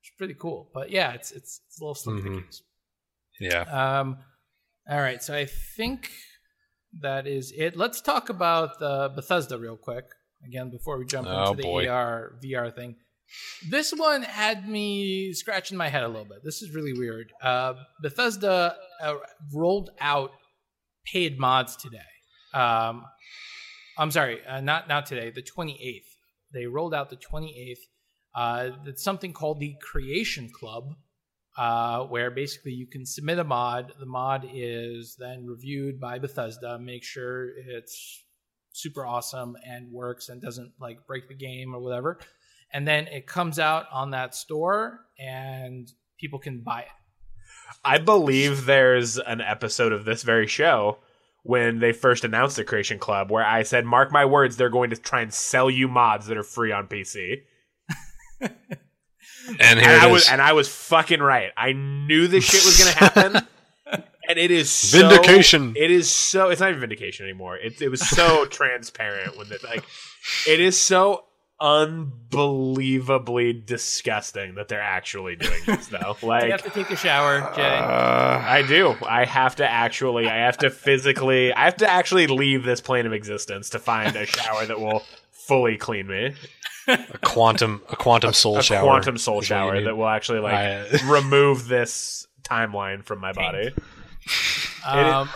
which 0.00 0.08
is 0.08 0.14
pretty 0.18 0.34
cool. 0.34 0.68
But 0.74 0.90
yeah, 0.90 1.12
it's 1.12 1.30
it's 1.30 1.60
it's 1.68 1.80
a 1.80 1.84
little 1.84 1.94
slim 1.94 2.18
Mhm. 2.20 2.22
pickings. 2.24 2.62
yeah, 3.40 4.00
Um, 4.00 4.18
all 4.90 4.98
right, 5.00 5.22
so 5.22 5.34
I 5.36 5.46
think 5.76 6.10
that 7.00 7.28
is 7.28 7.52
it. 7.56 7.76
Let's 7.76 8.00
talk 8.00 8.28
about 8.30 8.80
the 8.80 9.12
Bethesda 9.14 9.56
real 9.58 9.76
quick 9.76 10.06
again 10.44 10.70
before 10.70 10.98
we 10.98 11.04
jump 11.04 11.28
Oh, 11.30 11.50
into 11.52 11.56
the 11.58 11.62
boy. 11.62 11.88
AR 11.88 12.32
VR 12.42 12.74
thing. 12.74 12.96
This 13.68 13.92
one 13.92 14.22
had 14.22 14.68
me 14.68 15.32
scratching 15.32 15.76
my 15.76 15.88
head 15.88 16.02
a 16.02 16.08
little 16.08 16.24
bit. 16.24 16.38
This 16.44 16.62
is 16.62 16.74
really 16.74 16.92
weird. 16.92 17.32
Uh, 17.42 17.74
Bethesda 18.02 18.76
uh, 19.02 19.14
rolled 19.52 19.90
out 20.00 20.32
paid 21.04 21.38
mods 21.38 21.76
today. 21.76 21.98
Um, 22.54 23.04
I'm 23.98 24.10
sorry, 24.10 24.44
uh, 24.46 24.60
not 24.60 24.88
not 24.88 25.06
today. 25.06 25.30
The 25.30 25.42
28th. 25.42 26.00
They 26.52 26.66
rolled 26.66 26.94
out 26.94 27.10
the 27.10 27.16
28th. 27.16 27.78
Uh, 28.34 28.70
it's 28.86 29.02
something 29.02 29.32
called 29.32 29.60
the 29.60 29.74
Creation 29.82 30.48
Club, 30.52 30.94
uh, 31.58 32.04
where 32.04 32.30
basically 32.30 32.72
you 32.72 32.86
can 32.86 33.04
submit 33.04 33.38
a 33.38 33.44
mod. 33.44 33.92
The 33.98 34.06
mod 34.06 34.48
is 34.52 35.16
then 35.18 35.46
reviewed 35.46 36.00
by 36.00 36.18
Bethesda, 36.18 36.78
make 36.78 37.04
sure 37.04 37.48
it's 37.68 38.24
super 38.72 39.04
awesome 39.04 39.56
and 39.66 39.92
works 39.92 40.28
and 40.28 40.40
doesn't 40.40 40.72
like 40.80 41.06
break 41.06 41.28
the 41.28 41.34
game 41.34 41.74
or 41.74 41.80
whatever. 41.80 42.18
And 42.72 42.86
then 42.86 43.06
it 43.08 43.26
comes 43.26 43.58
out 43.58 43.86
on 43.92 44.10
that 44.10 44.34
store 44.34 45.00
and 45.18 45.90
people 46.18 46.38
can 46.38 46.60
buy 46.60 46.82
it. 46.82 46.88
I 47.84 47.98
believe 47.98 48.66
there's 48.66 49.18
an 49.18 49.40
episode 49.40 49.92
of 49.92 50.04
this 50.04 50.22
very 50.22 50.46
show 50.46 50.98
when 51.42 51.78
they 51.78 51.92
first 51.92 52.24
announced 52.24 52.56
the 52.56 52.64
Creation 52.64 52.98
Club 52.98 53.30
where 53.30 53.44
I 53.44 53.62
said, 53.62 53.84
"Mark 53.86 54.12
my 54.12 54.24
words, 54.24 54.56
they're 54.56 54.68
going 54.68 54.90
to 54.90 54.96
try 54.96 55.22
and 55.22 55.32
sell 55.32 55.70
you 55.70 55.88
mods 55.88 56.26
that 56.26 56.36
are 56.36 56.42
free 56.42 56.72
on 56.72 56.86
PC." 56.88 57.42
and 58.40 58.50
here 59.58 59.58
and 59.58 59.80
it 59.80 60.02
I 60.02 60.06
is. 60.06 60.12
was 60.12 60.28
and 60.28 60.42
I 60.42 60.52
was 60.52 60.68
fucking 60.68 61.20
right. 61.20 61.50
I 61.56 61.72
knew 61.72 62.26
this 62.26 62.44
shit 62.44 62.64
was 62.64 62.78
going 62.78 62.92
to 62.92 62.98
happen. 62.98 63.46
and 64.28 64.38
it 64.38 64.50
is 64.50 64.70
so, 64.70 65.08
Vindication. 65.08 65.74
It 65.76 65.90
is 65.90 66.10
so 66.10 66.50
it's 66.50 66.60
not 66.60 66.70
even 66.70 66.80
vindication 66.80 67.26
anymore. 67.26 67.56
It 67.56 67.80
it 67.80 67.88
was 67.88 68.06
so 68.06 68.44
transparent 68.50 69.36
when 69.36 69.50
it 69.50 69.62
like 69.64 69.84
it 70.46 70.60
is 70.60 70.80
so 70.80 71.24
unbelievably 71.60 73.52
disgusting 73.52 74.54
that 74.54 74.68
they're 74.68 74.80
actually 74.80 75.36
doing 75.36 75.60
this 75.66 75.88
though. 75.88 76.16
Like 76.22 76.44
you 76.44 76.50
Like 76.50 76.50
have 76.50 76.62
to 76.62 76.70
take 76.70 76.90
a 76.90 76.96
shower, 76.96 77.40
Jay. 77.54 77.62
Uh, 77.62 78.38
I 78.44 78.62
do. 78.66 78.94
I 79.06 79.24
have 79.24 79.56
to 79.56 79.68
actually. 79.68 80.26
I 80.28 80.36
have 80.38 80.58
to 80.58 80.70
physically. 80.70 81.52
I 81.52 81.64
have 81.64 81.76
to 81.78 81.88
actually 81.90 82.26
leave 82.26 82.64
this 82.64 82.80
plane 82.80 83.06
of 83.06 83.12
existence 83.12 83.70
to 83.70 83.78
find 83.78 84.14
a 84.16 84.26
shower 84.26 84.66
that 84.66 84.80
will 84.80 85.02
fully 85.30 85.76
clean 85.76 86.06
me. 86.06 86.34
a 86.88 87.18
quantum, 87.22 87.82
a 87.90 87.96
quantum 87.96 88.32
soul 88.32 88.54
shower. 88.54 88.60
a 88.60 88.62
shower, 88.80 88.82
quantum 88.84 89.18
soul 89.18 89.40
is 89.40 89.50
what 89.50 89.56
you 89.56 89.70
shower 89.72 89.80
that 89.82 89.96
will 89.96 90.08
actually 90.08 90.40
like 90.40 90.54
I- 90.54 90.86
remove 91.10 91.68
this 91.68 92.26
timeline 92.42 93.04
from 93.04 93.20
my 93.20 93.32
body. 93.32 93.70
um, 94.86 95.28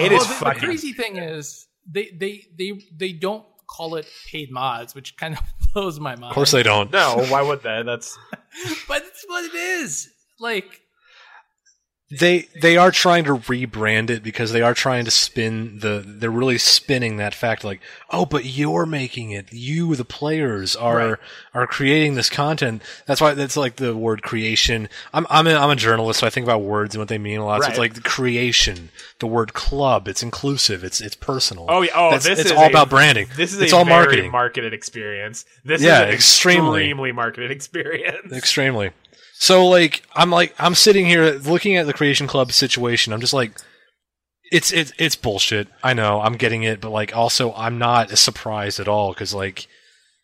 It 0.00 0.12
is 0.12 0.18
well, 0.28 0.38
the, 0.38 0.44
the 0.54 0.60
crazy 0.66 0.92
thing 0.92 1.16
is 1.16 1.66
they 1.90 2.10
they 2.14 2.44
they 2.56 2.80
they 2.96 3.12
don't 3.12 3.44
call 3.72 3.94
it 3.94 4.06
paid 4.26 4.50
mods, 4.50 4.94
which 4.94 5.16
kind 5.16 5.34
of 5.34 5.40
blows 5.72 5.98
my 5.98 6.14
mind. 6.14 6.30
Of 6.30 6.34
course 6.34 6.50
they 6.50 6.62
don't. 6.62 6.92
No, 6.92 7.24
why 7.28 7.42
would 7.42 7.62
they? 7.62 7.82
That's 7.82 8.18
but 8.88 9.02
it's 9.02 9.24
what 9.26 9.44
it 9.44 9.54
is. 9.54 10.10
Like 10.38 10.82
They 12.18 12.48
they 12.60 12.76
are 12.76 12.90
trying 12.90 13.24
to 13.24 13.30
rebrand 13.38 14.10
it 14.10 14.22
because 14.22 14.52
they 14.52 14.60
are 14.60 14.74
trying 14.74 15.06
to 15.06 15.10
spin 15.10 15.78
the. 15.78 16.02
They're 16.06 16.30
really 16.30 16.58
spinning 16.58 17.16
that 17.16 17.34
fact 17.34 17.64
like, 17.64 17.80
oh, 18.10 18.26
but 18.26 18.44
you're 18.44 18.84
making 18.84 19.30
it. 19.30 19.50
You, 19.50 19.96
the 19.96 20.04
players, 20.04 20.76
are 20.76 20.96
Right. 21.12 21.18
are 21.54 21.66
creating 21.66 22.14
this 22.14 22.28
content. 22.28 22.82
That's 23.06 23.20
why 23.20 23.32
that's 23.32 23.56
like 23.56 23.76
the 23.76 23.96
word 23.96 24.22
creation. 24.22 24.90
I'm 25.14 25.26
I'm 25.30 25.46
a, 25.46 25.54
I'm 25.54 25.70
a 25.70 25.76
journalist, 25.76 26.20
so 26.20 26.26
I 26.26 26.30
think 26.30 26.44
about 26.44 26.60
words 26.62 26.94
and 26.94 27.00
what 27.00 27.08
they 27.08 27.16
mean 27.18 27.38
a 27.40 27.46
lot. 27.46 27.62
So 27.62 27.70
it's 27.70 27.78
like 27.78 27.94
the 27.94 28.00
creation. 28.02 28.90
The 29.20 29.26
word 29.26 29.54
club. 29.54 30.06
It's 30.06 30.22
inclusive. 30.22 30.84
It's 30.84 31.00
it's 31.00 31.14
personal. 31.16 31.66
oh 31.70 31.80
yeah. 31.82 31.92
Oh, 31.94 32.10
That's- 32.10 32.24
this 32.24 32.40
it's 32.40 32.50
is 32.50 32.56
all 32.56 32.64
a- 32.64 32.68
about 32.70 32.90
branding. 32.90 33.28
This 33.36 33.54
is 33.54 33.60
it's 33.60 33.72
a 33.72 33.76
all 33.76 33.84
very 33.86 34.02
marketing. 34.04 34.30
marketed 34.30 34.72
experience. 34.74 35.44
This 35.64 35.80
Yeah, 35.80 36.00
is 36.02 36.08
an 36.08 36.14
extremely. 36.14 36.80
extremely 36.82 37.12
marketed 37.12 37.50
experience. 37.50 38.32
Extremely. 38.32 38.90
So 39.42 39.66
like 39.66 40.04
I'm 40.14 40.30
like 40.30 40.54
I'm 40.56 40.76
sitting 40.76 41.04
here 41.04 41.32
looking 41.32 41.74
at 41.74 41.86
the 41.86 41.92
Creation 41.92 42.28
Club 42.28 42.52
situation. 42.52 43.12
I'm 43.12 43.20
just 43.20 43.34
like 43.34 43.50
it's 44.52 44.70
it's 44.70 44.92
it's 44.98 45.16
bullshit. 45.16 45.66
I 45.82 45.94
know. 45.94 46.20
I'm 46.20 46.34
getting 46.34 46.62
it, 46.62 46.80
but 46.80 46.90
like 46.90 47.16
also 47.16 47.52
I'm 47.54 47.76
not 47.76 48.16
surprised 48.16 48.78
at 48.78 48.86
all 48.86 49.12
cuz 49.12 49.34
like 49.34 49.66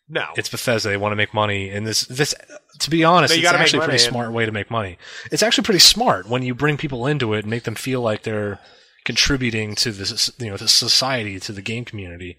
no, 0.07 0.23
it's 0.37 0.47
Bethesda. 0.47 0.87
They 0.87 0.95
want 0.95 1.11
to 1.11 1.17
make 1.17 1.33
money 1.33 1.69
and 1.69 1.85
this 1.85 2.05
this 2.05 2.33
to 2.79 2.89
be 2.89 3.03
honest, 3.03 3.35
it's 3.35 3.45
actually 3.45 3.79
a 3.79 3.83
pretty 3.83 3.97
smart 3.97 4.31
way 4.31 4.45
to 4.45 4.53
make 4.53 4.71
money. 4.71 4.97
It's 5.33 5.43
actually 5.43 5.65
pretty 5.65 5.79
smart 5.79 6.29
when 6.29 6.41
you 6.41 6.55
bring 6.55 6.77
people 6.77 7.05
into 7.05 7.33
it 7.33 7.39
and 7.39 7.49
make 7.49 7.63
them 7.63 7.75
feel 7.75 7.99
like 7.99 8.23
they're 8.23 8.59
contributing 9.03 9.75
to 9.75 9.91
this 9.91 10.31
you 10.39 10.49
know 10.49 10.55
the 10.55 10.69
society 10.69 11.41
to 11.41 11.51
the 11.51 11.61
game 11.61 11.83
community. 11.83 12.37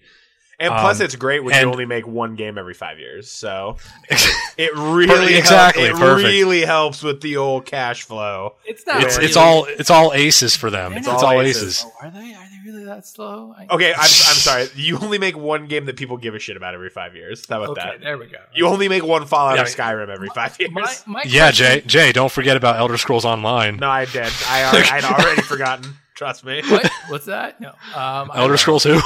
And 0.61 0.69
plus, 0.71 0.99
Um, 0.99 1.05
it's 1.05 1.15
great 1.15 1.43
when 1.43 1.55
and- 1.55 1.63
you 1.63 1.71
only 1.71 1.85
make 1.85 2.05
one 2.07 2.35
game 2.35 2.57
every 2.57 2.73
five 2.75 2.99
years. 2.99 3.29
So 3.29 3.77
it 4.57 4.73
really 4.75 5.35
Exactly, 5.35 5.85
help- 5.87 5.97
it 5.97 5.99
perfect. 5.99 6.27
really 6.27 6.61
helps 6.65 7.01
with 7.03 7.21
the 7.21 7.37
old 7.37 7.65
cash 7.65 8.03
flow. 8.03 8.55
it's 8.65 8.85
not. 8.85 9.01
It's 9.03 9.15
really, 9.17 9.27
it's 9.27 9.37
all 9.37 9.65
it's 9.65 9.89
all 9.89 10.13
aces 10.13 10.55
for 10.55 10.69
them. 10.69 10.91
They're 10.91 10.99
It's, 10.99 11.07
not 11.07 11.23
all 11.23 11.41
aces. 11.41 11.63
aces. 11.63 11.85
Oh, 11.87 12.05
are 12.07 12.11
they? 12.11 12.33
Are 12.33 12.45
they 12.45 12.71
really 12.71 12.85
that 12.85 13.05
slow? 13.07 13.55
I- 13.57 13.67
Okay, 13.73 13.91
I'm, 13.91 13.99
I'm 13.99 14.05
sorry. 14.07 14.67
You 14.75 14.99
only 14.99 15.17
make 15.17 15.35
one 15.35 15.65
game 15.67 15.85
that 15.85 15.97
people 15.97 16.17
give 16.17 16.35
a 16.35 16.39
shit 16.39 16.57
about 16.57 16.73
every 16.75 16.89
five 16.89 17.15
years. 17.15 17.45
How 17.49 17.57
about 17.63 17.77
Okay, 17.77 17.81
that? 17.81 18.01
there 18.01 18.17
we 18.17 18.27
go. 18.27 18.37
You 18.53 18.67
only 18.67 18.87
make 18.87 19.03
one 19.03 19.25
Fallout 19.25 19.55
Yeah. 19.57 19.63
or 19.63 19.65
Skyrim 19.65 20.09
every 20.09 20.29
five 20.29 20.59
years. 20.59 20.71
my, 20.71 20.93
my 21.07 21.23
Yeah, 21.25 21.47
question- 21.47 21.65
Jay. 21.65 21.81
Jay, 21.87 22.11
don't 22.11 22.31
forget 22.31 22.55
about 22.55 22.75
Elder 22.77 22.97
Scrolls 22.97 23.25
Online. 23.25 23.77
no, 23.77 23.89
I 23.89 24.05
did. 24.05 24.31
I 24.47 24.63
already, 24.71 24.89
I'd 24.89 25.03
already 25.05 25.41
forgotten. 25.41 25.95
Trust 26.13 26.45
me. 26.45 26.61
What? 26.69 26.87
What's 27.07 27.25
that? 27.25 27.59
No. 27.59 27.71
Um, 27.95 28.29
Elder 28.35 28.57
Scrolls 28.57 28.83
who? 28.83 28.99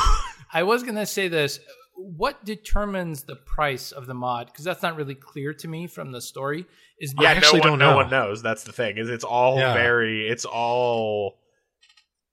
I 0.55 0.63
was 0.63 0.81
gonna 0.83 1.05
say 1.05 1.27
this. 1.27 1.59
What 1.97 2.43
determines 2.43 3.23
the 3.23 3.35
price 3.35 3.91
of 3.91 4.05
the 4.07 4.13
mod? 4.13 4.47
Because 4.47 4.65
that's 4.65 4.81
not 4.81 4.95
really 4.95 5.15
clear 5.15 5.53
to 5.53 5.67
me 5.67 5.87
from 5.87 6.11
the 6.11 6.21
story. 6.21 6.65
Is 6.99 7.13
Yeah, 7.19 7.29
actually 7.29 7.59
no 7.59 7.71
one, 7.71 7.79
don't 7.79 7.79
no 7.79 7.89
know. 7.91 7.95
one 7.97 8.09
knows. 8.09 8.41
That's 8.41 8.63
the 8.63 8.71
thing. 8.73 8.97
Is 8.97 9.09
it's 9.09 9.23
all 9.23 9.59
Yeah. 9.59 9.73
very. 9.73 10.27
It's 10.27 10.45
all. 10.45 11.37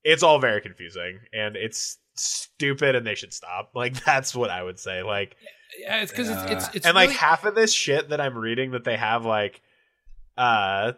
It's 0.04 0.22
all 0.22 0.38
very 0.40 0.60
confusing, 0.60 1.20
and 1.32 1.54
it's 1.56 1.98
stupid, 2.16 2.94
and 2.96 3.06
they 3.06 3.14
should 3.14 3.32
stop. 3.32 3.70
Like 3.74 4.02
that's 4.04 4.34
what 4.34 4.50
I 4.50 4.62
would 4.62 4.78
say. 4.78 5.02
Like. 5.02 5.36
yeah, 5.80 6.02
it's 6.02 6.10
because 6.12 6.28
it's 6.28 6.42
it's 6.50 6.76
it's 6.76 6.86
and 6.86 6.94
like 6.94 7.10
half 7.10 7.44
of 7.44 7.54
this 7.54 7.72
shit 7.72 8.08
that 8.10 8.20
I'm 8.20 8.36
reading 8.38 8.72
that 8.72 8.84
they 8.84 8.96
have 8.96 9.24
like 9.24 9.60
uh 10.36 10.92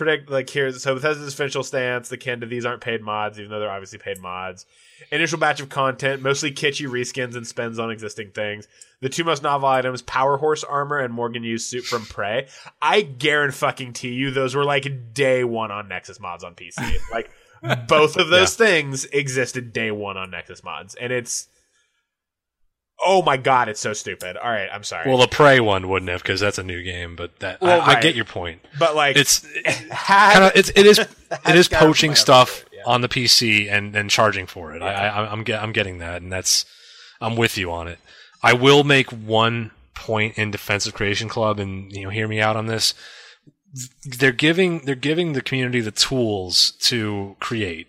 predict 0.00 0.30
like 0.30 0.48
here's 0.48 0.82
so 0.82 0.94
Bethesda's 0.94 1.34
official 1.34 1.62
stance, 1.62 2.08
the 2.08 2.16
kin 2.16 2.40
to 2.40 2.46
these 2.46 2.64
aren't 2.64 2.80
paid 2.80 3.02
mods, 3.02 3.38
even 3.38 3.50
though 3.50 3.60
they're 3.60 3.70
obviously 3.70 3.98
paid 3.98 4.18
mods. 4.18 4.64
Initial 5.12 5.38
batch 5.38 5.60
of 5.60 5.68
content, 5.68 6.22
mostly 6.22 6.50
kitschy 6.50 6.88
reskins 6.88 7.36
and 7.36 7.46
spends 7.46 7.78
on 7.78 7.90
existing 7.90 8.30
things. 8.30 8.66
The 9.00 9.10
two 9.10 9.24
most 9.24 9.42
novel 9.42 9.68
items, 9.68 10.00
Power 10.00 10.38
Horse 10.38 10.64
armor 10.64 10.98
and 10.98 11.12
Morgan 11.12 11.44
Yu's 11.44 11.66
suit 11.66 11.84
from 11.84 12.06
Prey. 12.06 12.48
I 12.80 13.02
guarantee 13.02 13.56
fucking 13.56 13.92
to 13.94 14.08
you 14.08 14.30
those 14.30 14.54
were 14.54 14.64
like 14.64 15.12
day 15.12 15.44
one 15.44 15.70
on 15.70 15.88
Nexus 15.88 16.18
mods 16.18 16.44
on 16.44 16.54
PC. 16.54 16.98
like 17.12 17.30
both 17.86 18.16
of 18.16 18.30
those 18.30 18.54
things 18.54 19.04
existed 19.04 19.74
day 19.74 19.90
one 19.90 20.16
on 20.16 20.30
Nexus 20.30 20.64
mods. 20.64 20.94
And 20.94 21.12
it's 21.12 21.48
Oh 23.04 23.22
my 23.22 23.36
god, 23.36 23.68
it's 23.68 23.80
so 23.80 23.92
stupid. 23.92 24.36
All 24.36 24.50
right, 24.50 24.68
I'm 24.72 24.84
sorry. 24.84 25.08
Well, 25.08 25.18
the 25.18 25.28
Prey 25.28 25.60
one 25.60 25.88
wouldn't 25.88 26.10
have 26.10 26.22
because 26.22 26.40
that's 26.40 26.58
a 26.58 26.62
new 26.62 26.82
game, 26.82 27.16
but 27.16 27.38
that 27.40 27.60
Well, 27.60 27.80
I, 27.80 27.94
I 27.94 28.00
get 28.00 28.14
your 28.14 28.24
point. 28.24 28.60
but 28.78 28.94
like, 28.94 29.16
It's 29.16 29.40
kind 29.90 30.44
of 30.44 30.52
it's 30.54 30.70
it 30.70 30.86
is 30.86 30.98
it 31.48 31.56
is 31.56 31.68
poaching 31.68 32.14
stuff 32.14 32.64
Update, 32.64 32.68
yeah. 32.72 32.82
on 32.86 33.00
the 33.00 33.08
PC 33.08 33.70
and 33.70 33.96
and 33.96 34.10
charging 34.10 34.46
for 34.46 34.74
it. 34.74 34.82
I, 34.82 35.08
I 35.08 35.32
I'm 35.32 35.44
get, 35.44 35.62
I'm 35.62 35.72
getting 35.72 35.98
that, 35.98 36.20
and 36.22 36.30
that's 36.32 36.64
I'm 37.20 37.36
with 37.36 37.56
you 37.56 37.70
on 37.72 37.88
it. 37.88 37.98
I 38.42 38.52
will 38.54 38.84
make 38.84 39.10
one 39.10 39.70
point 39.94 40.38
in 40.38 40.50
Defense 40.50 40.86
of 40.86 40.94
Creation 40.94 41.28
Club, 41.28 41.58
and 41.58 41.92
you 41.92 42.04
know, 42.04 42.10
hear 42.10 42.26
me 42.28 42.40
out 42.40 42.56
on 42.56 42.66
this. 42.66 42.94
They're 44.04 44.32
giving 44.32 44.80
they're 44.84 44.94
giving 44.94 45.32
the 45.34 45.42
community 45.42 45.80
the 45.80 45.90
tools 45.90 46.72
to 46.80 47.36
create, 47.38 47.86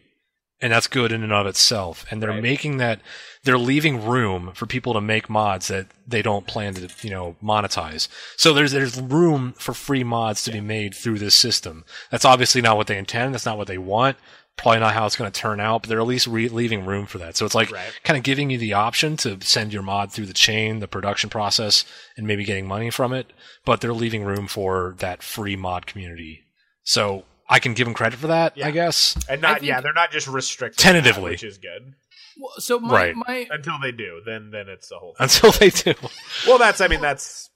and 0.61 0.71
that's 0.71 0.87
good 0.87 1.11
in 1.11 1.23
and 1.23 1.33
of 1.33 1.47
itself. 1.47 2.05
And 2.11 2.21
they're 2.21 2.29
Right. 2.29 2.41
making 2.41 2.77
that 2.77 2.99
they're 3.43 3.57
leaving 3.57 4.05
room 4.05 4.51
for 4.53 4.65
people 4.67 4.93
to 4.93 5.01
make 5.01 5.29
mods 5.29 5.67
that 5.67 5.87
they 6.07 6.21
don't 6.21 6.45
plan 6.47 6.73
to 6.75 6.87
you 7.01 7.09
know 7.09 7.35
monetize. 7.43 8.07
So 8.37 8.53
there's 8.53 8.71
there's 8.71 8.99
room 9.01 9.53
for 9.57 9.73
free 9.73 10.03
mods 10.03 10.43
to 10.43 10.51
be 10.51 10.61
made 10.61 10.93
through 10.95 11.19
this 11.19 11.35
system. 11.35 11.83
That's 12.11 12.25
obviously 12.25 12.61
not 12.61 12.77
what 12.77 12.87
they 12.87 12.97
intend. 12.97 13.33
That's 13.33 13.45
not 13.45 13.57
what 13.57 13.67
they 13.67 13.77
want. 13.79 14.17
Probably 14.57 14.81
not 14.81 14.93
how 14.93 15.05
it's 15.05 15.15
going 15.15 15.31
to 15.31 15.39
turn 15.39 15.59
out. 15.59 15.81
But 15.81 15.89
they're 15.89 16.01
at 16.01 16.05
least 16.05 16.27
re- 16.27 16.49
leaving 16.49 16.85
room 16.85 17.05
for 17.07 17.17
that. 17.19 17.35
So 17.37 17.45
it's 17.45 17.55
like 17.55 17.71
Right. 17.71 17.99
kind 18.03 18.17
of 18.17 18.23
giving 18.23 18.49
you 18.51 18.57
the 18.57 18.73
option 18.73 19.17
to 19.17 19.37
send 19.41 19.73
your 19.73 19.81
mod 19.81 20.11
through 20.11 20.25
the 20.27 20.33
chain, 20.33 20.79
the 20.79 20.87
production 20.89 21.29
process, 21.29 21.85
and 22.17 22.27
maybe 22.27 22.43
getting 22.43 22.67
money 22.67 22.89
from 22.91 23.13
it. 23.13 23.31
But 23.65 23.79
they're 23.81 23.93
leaving 23.93 24.23
room 24.23 24.47
for 24.47 24.93
that 24.99 25.23
free 25.23 25.55
mod 25.55 25.87
community. 25.87 26.43
So 26.83 27.23
I 27.51 27.59
can 27.59 27.73
give 27.73 27.85
them 27.85 27.93
credit 27.93 28.17
for 28.17 28.27
that, 28.27 28.55
Yeah. 28.57 28.67
I 28.67 28.71
guess. 28.71 29.15
and 29.29 29.41
not 29.41 29.59
think- 29.59 29.67
yeah, 29.67 29.81
they're 29.81 29.93
not 29.93 30.11
just 30.11 30.27
restricted 30.27 30.79
Tentatively. 30.79 31.31
which 31.31 31.43
is 31.43 31.57
good. 31.57 31.93
Well, 32.39 32.53
so 32.59 32.79
my, 32.79 32.93
Right. 32.93 33.15
my 33.15 33.47
Until 33.51 33.77
they 33.81 33.91
do, 33.91 34.21
then 34.25 34.51
then 34.51 34.69
it's 34.69 34.87
the 34.89 34.97
whole. 34.97 35.13
Thing. 35.15 35.25
Until 35.25 35.51
they 35.51 35.69
do. 35.69 35.93
Well, 36.47 36.57
that's 36.57 36.79
I 36.81 36.87
mean 36.87 37.01
that's 37.01 37.49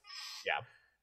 yeah. 0.45 0.60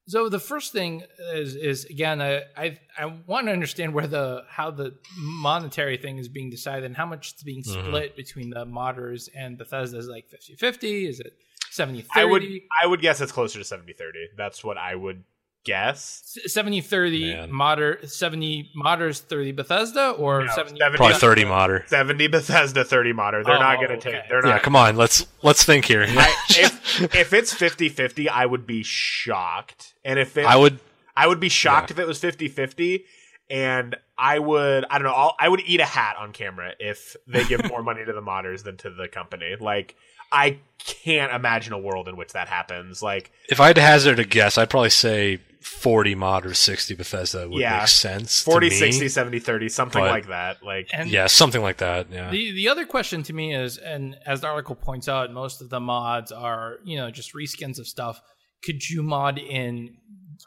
So 0.07 0.29
the 0.29 0.39
first 0.39 0.71
thing 0.73 1.03
is 1.33 1.55
is 1.55 1.85
again 1.85 2.21
I 2.21 2.43
I, 2.55 2.77
I 2.97 3.05
want 3.25 3.47
to 3.47 3.51
understand 3.51 3.93
where 3.93 4.05
the 4.07 4.43
how 4.47 4.69
the 4.71 4.95
monetary 5.17 5.97
thing 5.97 6.17
is 6.19 6.27
being 6.29 6.49
decided 6.51 6.83
and 6.85 6.95
how 6.95 7.05
much 7.07 7.31
it's 7.33 7.43
being 7.43 7.63
Mhm. 7.63 7.87
split 7.87 8.15
between 8.15 8.51
the 8.51 8.65
modders 8.65 9.27
and 9.35 9.57
Bethesda 9.57 9.97
is 9.97 10.07
like 10.07 10.25
50-50 10.29 11.07
is 11.09 11.19
it 11.19 11.33
70 11.71 12.05
I 12.13 12.25
would 12.25 12.43
I 12.81 12.85
would 12.85 13.01
guess 13.01 13.21
it's 13.21 13.31
closer 13.31 13.57
to 13.57 13.65
70-30. 13.65 14.27
That's 14.37 14.63
what 14.63 14.77
I 14.77 14.93
would 14.93 15.23
guess. 15.63 16.37
70 16.45 16.81
30 16.81 17.33
Man. 17.35 17.51
modder 17.51 17.99
70 18.05 18.71
modders 18.75 19.19
30 19.21 19.51
Bethesda 19.53 20.09
or 20.11 20.45
No, 20.45 20.51
70 20.53 20.79
70 20.79 20.97
Probably 20.97 21.15
30 21.15 21.45
modder. 21.45 21.83
70 21.87 22.27
Bethesda, 22.27 22.83
30 22.83 23.13
modder. 23.13 23.43
They're 23.43 23.55
Oh, 23.57 23.59
not 23.59 23.75
going 23.77 23.89
to 23.89 23.95
okay. 23.95 24.11
take. 24.19 24.29
They're 24.29 24.45
Yeah, 24.45 24.53
not. 24.53 24.63
come 24.63 24.75
on. 24.75 24.95
Let's 24.97 25.25
let's 25.41 25.63
think 25.63 25.85
here. 25.85 26.05
I, 26.07 26.35
if 26.49 27.01
if 27.15 27.33
it's 27.33 27.53
50-50, 27.53 28.27
I 28.29 28.45
would 28.45 28.65
be 28.67 28.83
shocked. 28.83 29.93
And 30.03 30.19
if 30.19 30.37
it, 30.37 30.45
I 30.45 30.55
would 30.55 30.79
I 31.15 31.27
would 31.27 31.39
be 31.39 31.49
shocked 31.49 31.89
Yeah. 31.91 31.95
if 31.95 31.99
it 31.99 32.07
was 32.07 32.19
50-50 32.19 33.03
and 33.49 33.95
I 34.17 34.39
would 34.39 34.85
I 34.89 34.97
don't 34.97 35.07
know, 35.07 35.13
I'll, 35.13 35.35
I 35.39 35.49
would 35.49 35.61
eat 35.65 35.79
a 35.79 35.85
hat 35.85 36.15
on 36.19 36.31
camera 36.33 36.71
if 36.79 37.15
they 37.27 37.45
give 37.45 37.67
more 37.69 37.83
money 37.89 38.03
to 38.05 38.13
the 38.13 38.21
modders 38.21 38.63
than 38.63 38.77
to 38.77 38.89
the 38.89 39.07
company. 39.07 39.55
Like 39.59 39.95
I 40.31 40.57
can't 40.79 41.31
imagine 41.31 41.73
a 41.73 41.77
world 41.77 42.07
in 42.07 42.17
which 42.17 42.33
that 42.33 42.47
happens. 42.47 43.01
Like 43.03 43.31
if 43.49 43.59
I 43.59 43.67
had 43.67 43.75
to 43.75 43.81
hazard 43.81 44.19
a 44.19 44.23
guess, 44.25 44.57
I'd 44.57 44.69
probably 44.69 44.89
say 44.89 45.39
40 45.63 46.15
mod 46.15 46.45
or 46.45 46.53
60 46.53 46.93
Bethesda 46.95 47.47
would 47.49 47.59
Yeah. 47.61 47.79
make 47.79 47.87
sense. 47.87 48.41
40 48.41 48.69
to 48.69 48.75
me. 48.75 48.79
60 48.91 49.09
70 49.09 49.39
30 49.39 49.69
something 49.69 50.01
But- 50.01 50.11
like 50.11 50.27
that. 50.27 50.61
Like 50.63 50.89
and 50.93 51.09
Yeah, 51.09 51.27
something 51.27 51.61
like 51.61 51.77
that. 51.77 52.07
Yeah. 52.11 52.29
The 52.29 52.51
the 52.51 52.69
other 52.69 52.85
question 52.85 53.23
to 53.23 53.33
me 53.33 53.55
is, 53.55 53.77
and 53.77 54.15
as 54.25 54.41
the 54.41 54.47
article 54.47 54.75
points 54.75 55.07
out, 55.07 55.31
most 55.31 55.61
of 55.61 55.69
the 55.69 55.79
mods 55.79 56.31
are 56.31 56.77
you 56.83 56.97
know 56.97 57.09
just 57.11 57.33
reskins 57.33 57.79
of 57.79 57.87
stuff. 57.87 58.21
Could 58.63 58.89
you 58.89 59.03
mod 59.03 59.37
in 59.39 59.95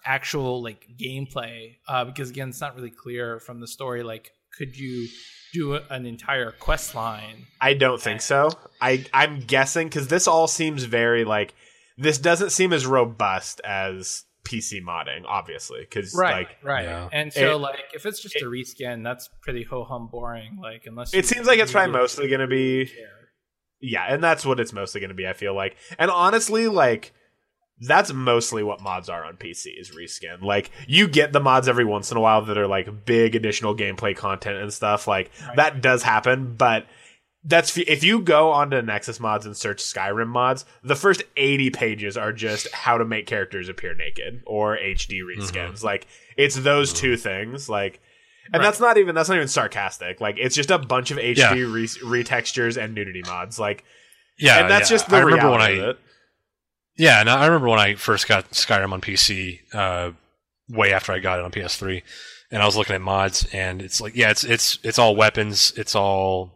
actual 0.04 0.62
like 0.62 0.86
gameplay? 1.00 1.76
Uh, 1.88 2.04
because 2.04 2.30
again, 2.30 2.48
it's 2.50 2.60
not 2.60 2.74
really 2.76 2.90
clear 2.90 3.40
from 3.40 3.60
the 3.60 3.66
story. 3.66 4.02
Like, 4.02 4.30
could 4.56 4.76
you 4.76 5.08
do 5.52 5.74
an 5.90 6.06
entire 6.06 6.50
quest 6.52 6.94
line? 6.94 7.46
I 7.60 7.74
don't 7.74 8.00
think 8.00 8.20
so. 8.20 8.50
I 8.80 9.04
I'm 9.14 9.40
guessing 9.40 9.88
cuz 9.90 10.08
this 10.08 10.26
all 10.26 10.46
seems 10.46 10.84
very 10.84 11.24
like 11.24 11.54
this 11.98 12.18
doesn't 12.18 12.50
seem 12.50 12.74
as 12.74 12.84
robust 12.86 13.60
as 13.64 14.24
PC 14.46 14.80
modding 14.82 15.24
obviously 15.26 15.84
cuz 15.86 16.14
right, 16.16 16.46
like 16.48 16.56
right. 16.62 16.84
Yeah. 16.84 17.08
And 17.12 17.32
so, 17.32 17.56
It- 17.56 17.58
like, 17.58 17.84
if 17.94 18.06
it's 18.06 18.20
just 18.22 18.36
it- 18.36 18.42
a 18.42 18.46
reskin, 18.46 19.02
that's 19.02 19.28
pretty 19.42 19.64
ho 19.64 19.84
hum 19.84 20.08
boring. 20.10 20.58
Like, 20.62 20.84
unless 20.86 21.12
it 21.12 21.26
seems 21.26 21.46
like 21.46 21.58
it's 21.58 21.72
probably 21.72 21.92
mostly 21.92 22.28
going 22.28 22.40
to 22.40 22.46
be 22.46 22.86
care. 22.86 23.30
Yeah, 23.80 24.04
and 24.08 24.22
that's 24.24 24.46
what 24.46 24.58
it's 24.60 24.72
mostly 24.72 25.00
going 25.00 25.10
to 25.10 25.14
be. 25.14 25.26
I 25.28 25.32
feel 25.34 25.54
like, 25.54 25.76
and 25.98 26.10
honestly, 26.10 26.68
like 26.68 27.12
that's 27.80 28.10
mostly 28.10 28.62
what 28.62 28.80
mods 28.80 29.10
are 29.10 29.24
on 29.24 29.36
PC 29.36 29.78
is 29.78 29.90
reskin. 29.90 30.40
Like 30.42 30.70
you 30.88 31.06
get 31.06 31.32
the 31.34 31.40
mods 31.40 31.68
every 31.68 31.84
once 31.84 32.10
in 32.10 32.16
a 32.16 32.20
while 32.20 32.40
that 32.46 32.56
are 32.56 32.66
like 32.66 33.04
big 33.04 33.34
additional 33.34 33.76
gameplay 33.76 34.16
content 34.16 34.56
and 34.56 34.72
stuff. 34.72 35.06
Like 35.06 35.30
Right. 35.46 35.56
that 35.56 35.82
does 35.82 36.02
happen, 36.02 36.54
but 36.56 36.86
that's 37.48 37.76
if 37.78 38.02
you 38.02 38.20
go 38.20 38.50
onto 38.50 38.82
Nexus 38.82 39.20
mods 39.20 39.46
and 39.46 39.56
search 39.56 39.78
Skyrim 39.82 40.26
mods, 40.28 40.64
the 40.82 40.96
first 40.96 41.22
80 41.36 41.70
pages 41.70 42.16
are 42.16 42.32
just 42.32 42.70
how 42.72 42.98
to 42.98 43.04
make 43.04 43.26
characters 43.26 43.68
appear 43.68 43.94
naked 43.94 44.42
or 44.46 44.76
HD 44.76 45.20
reskins. 45.22 45.82
Like 45.84 46.06
it's 46.36 46.56
those 46.56 46.92
two 46.92 47.16
things. 47.16 47.68
Like 47.68 48.00
and 48.52 48.60
Right. 48.60 48.62
that's 48.66 48.80
not 48.80 48.98
even 48.98 49.14
that's 49.14 49.28
not 49.28 49.36
even 49.36 49.48
sarcastic. 49.48 50.20
Like 50.20 50.36
it's 50.38 50.54
just 50.56 50.70
a 50.70 50.78
bunch 50.78 51.10
of 51.10 51.18
HD 51.18 51.36
Yeah. 51.38 51.52
re- 51.52 52.22
retextures 52.24 52.76
and 52.82 52.94
nudity 52.94 53.22
mods. 53.24 53.58
Like 53.58 53.84
yeah, 54.38 54.60
and 54.60 54.70
that's 54.70 54.90
yeah. 54.90 54.94
just 54.96 55.08
the 55.08 55.16
I 55.16 55.20
remember 55.20 55.50
when 55.50 55.62
I 55.62 55.68
of 55.70 55.88
it. 55.90 55.98
Yeah, 56.98 57.20
and 57.20 57.28
I 57.30 57.46
remember 57.46 57.68
when 57.68 57.78
I 57.78 57.94
first 57.94 58.26
got 58.26 58.50
Skyrim 58.50 58.92
on 58.92 59.00
PC, 59.00 59.60
uh, 59.74 60.12
way 60.68 60.92
after 60.92 61.12
I 61.12 61.18
got 61.20 61.38
it 61.38 61.44
on 61.44 61.50
PS3, 61.52 62.02
and 62.50 62.62
I 62.62 62.66
was 62.66 62.76
looking 62.76 62.94
at 62.94 63.02
mods, 63.02 63.46
and 63.52 63.80
it's 63.82 64.00
like, 64.00 64.16
yeah, 64.16 64.30
it's 64.30 64.44
it's 64.44 64.78
it's 64.82 64.98
all 64.98 65.14
weapons, 65.14 65.72
it's 65.76 65.94
all 65.94 66.52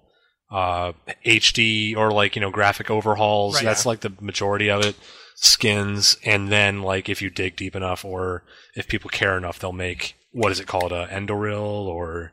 uh, 0.50 0.92
HD 1.24 1.96
or 1.96 2.10
like 2.12 2.34
you 2.36 2.40
know 2.42 2.50
graphic 2.50 2.90
overhauls. 2.90 3.56
Right. 3.56 3.64
That's 3.64 3.86
like 3.86 4.00
the 4.00 4.12
majority 4.20 4.70
of 4.70 4.84
it. 4.84 4.96
Skins, 5.42 6.18
and 6.22 6.52
then 6.52 6.82
like 6.82 7.08
if 7.08 7.22
you 7.22 7.30
dig 7.30 7.56
deep 7.56 7.74
enough, 7.74 8.04
or 8.04 8.42
if 8.74 8.86
people 8.88 9.08
care 9.08 9.38
enough, 9.38 9.58
they'll 9.58 9.72
make 9.72 10.14
what 10.32 10.52
is 10.52 10.60
it 10.60 10.66
called, 10.66 10.92
a 10.92 11.06
Enderal 11.06 11.86
or 11.86 12.32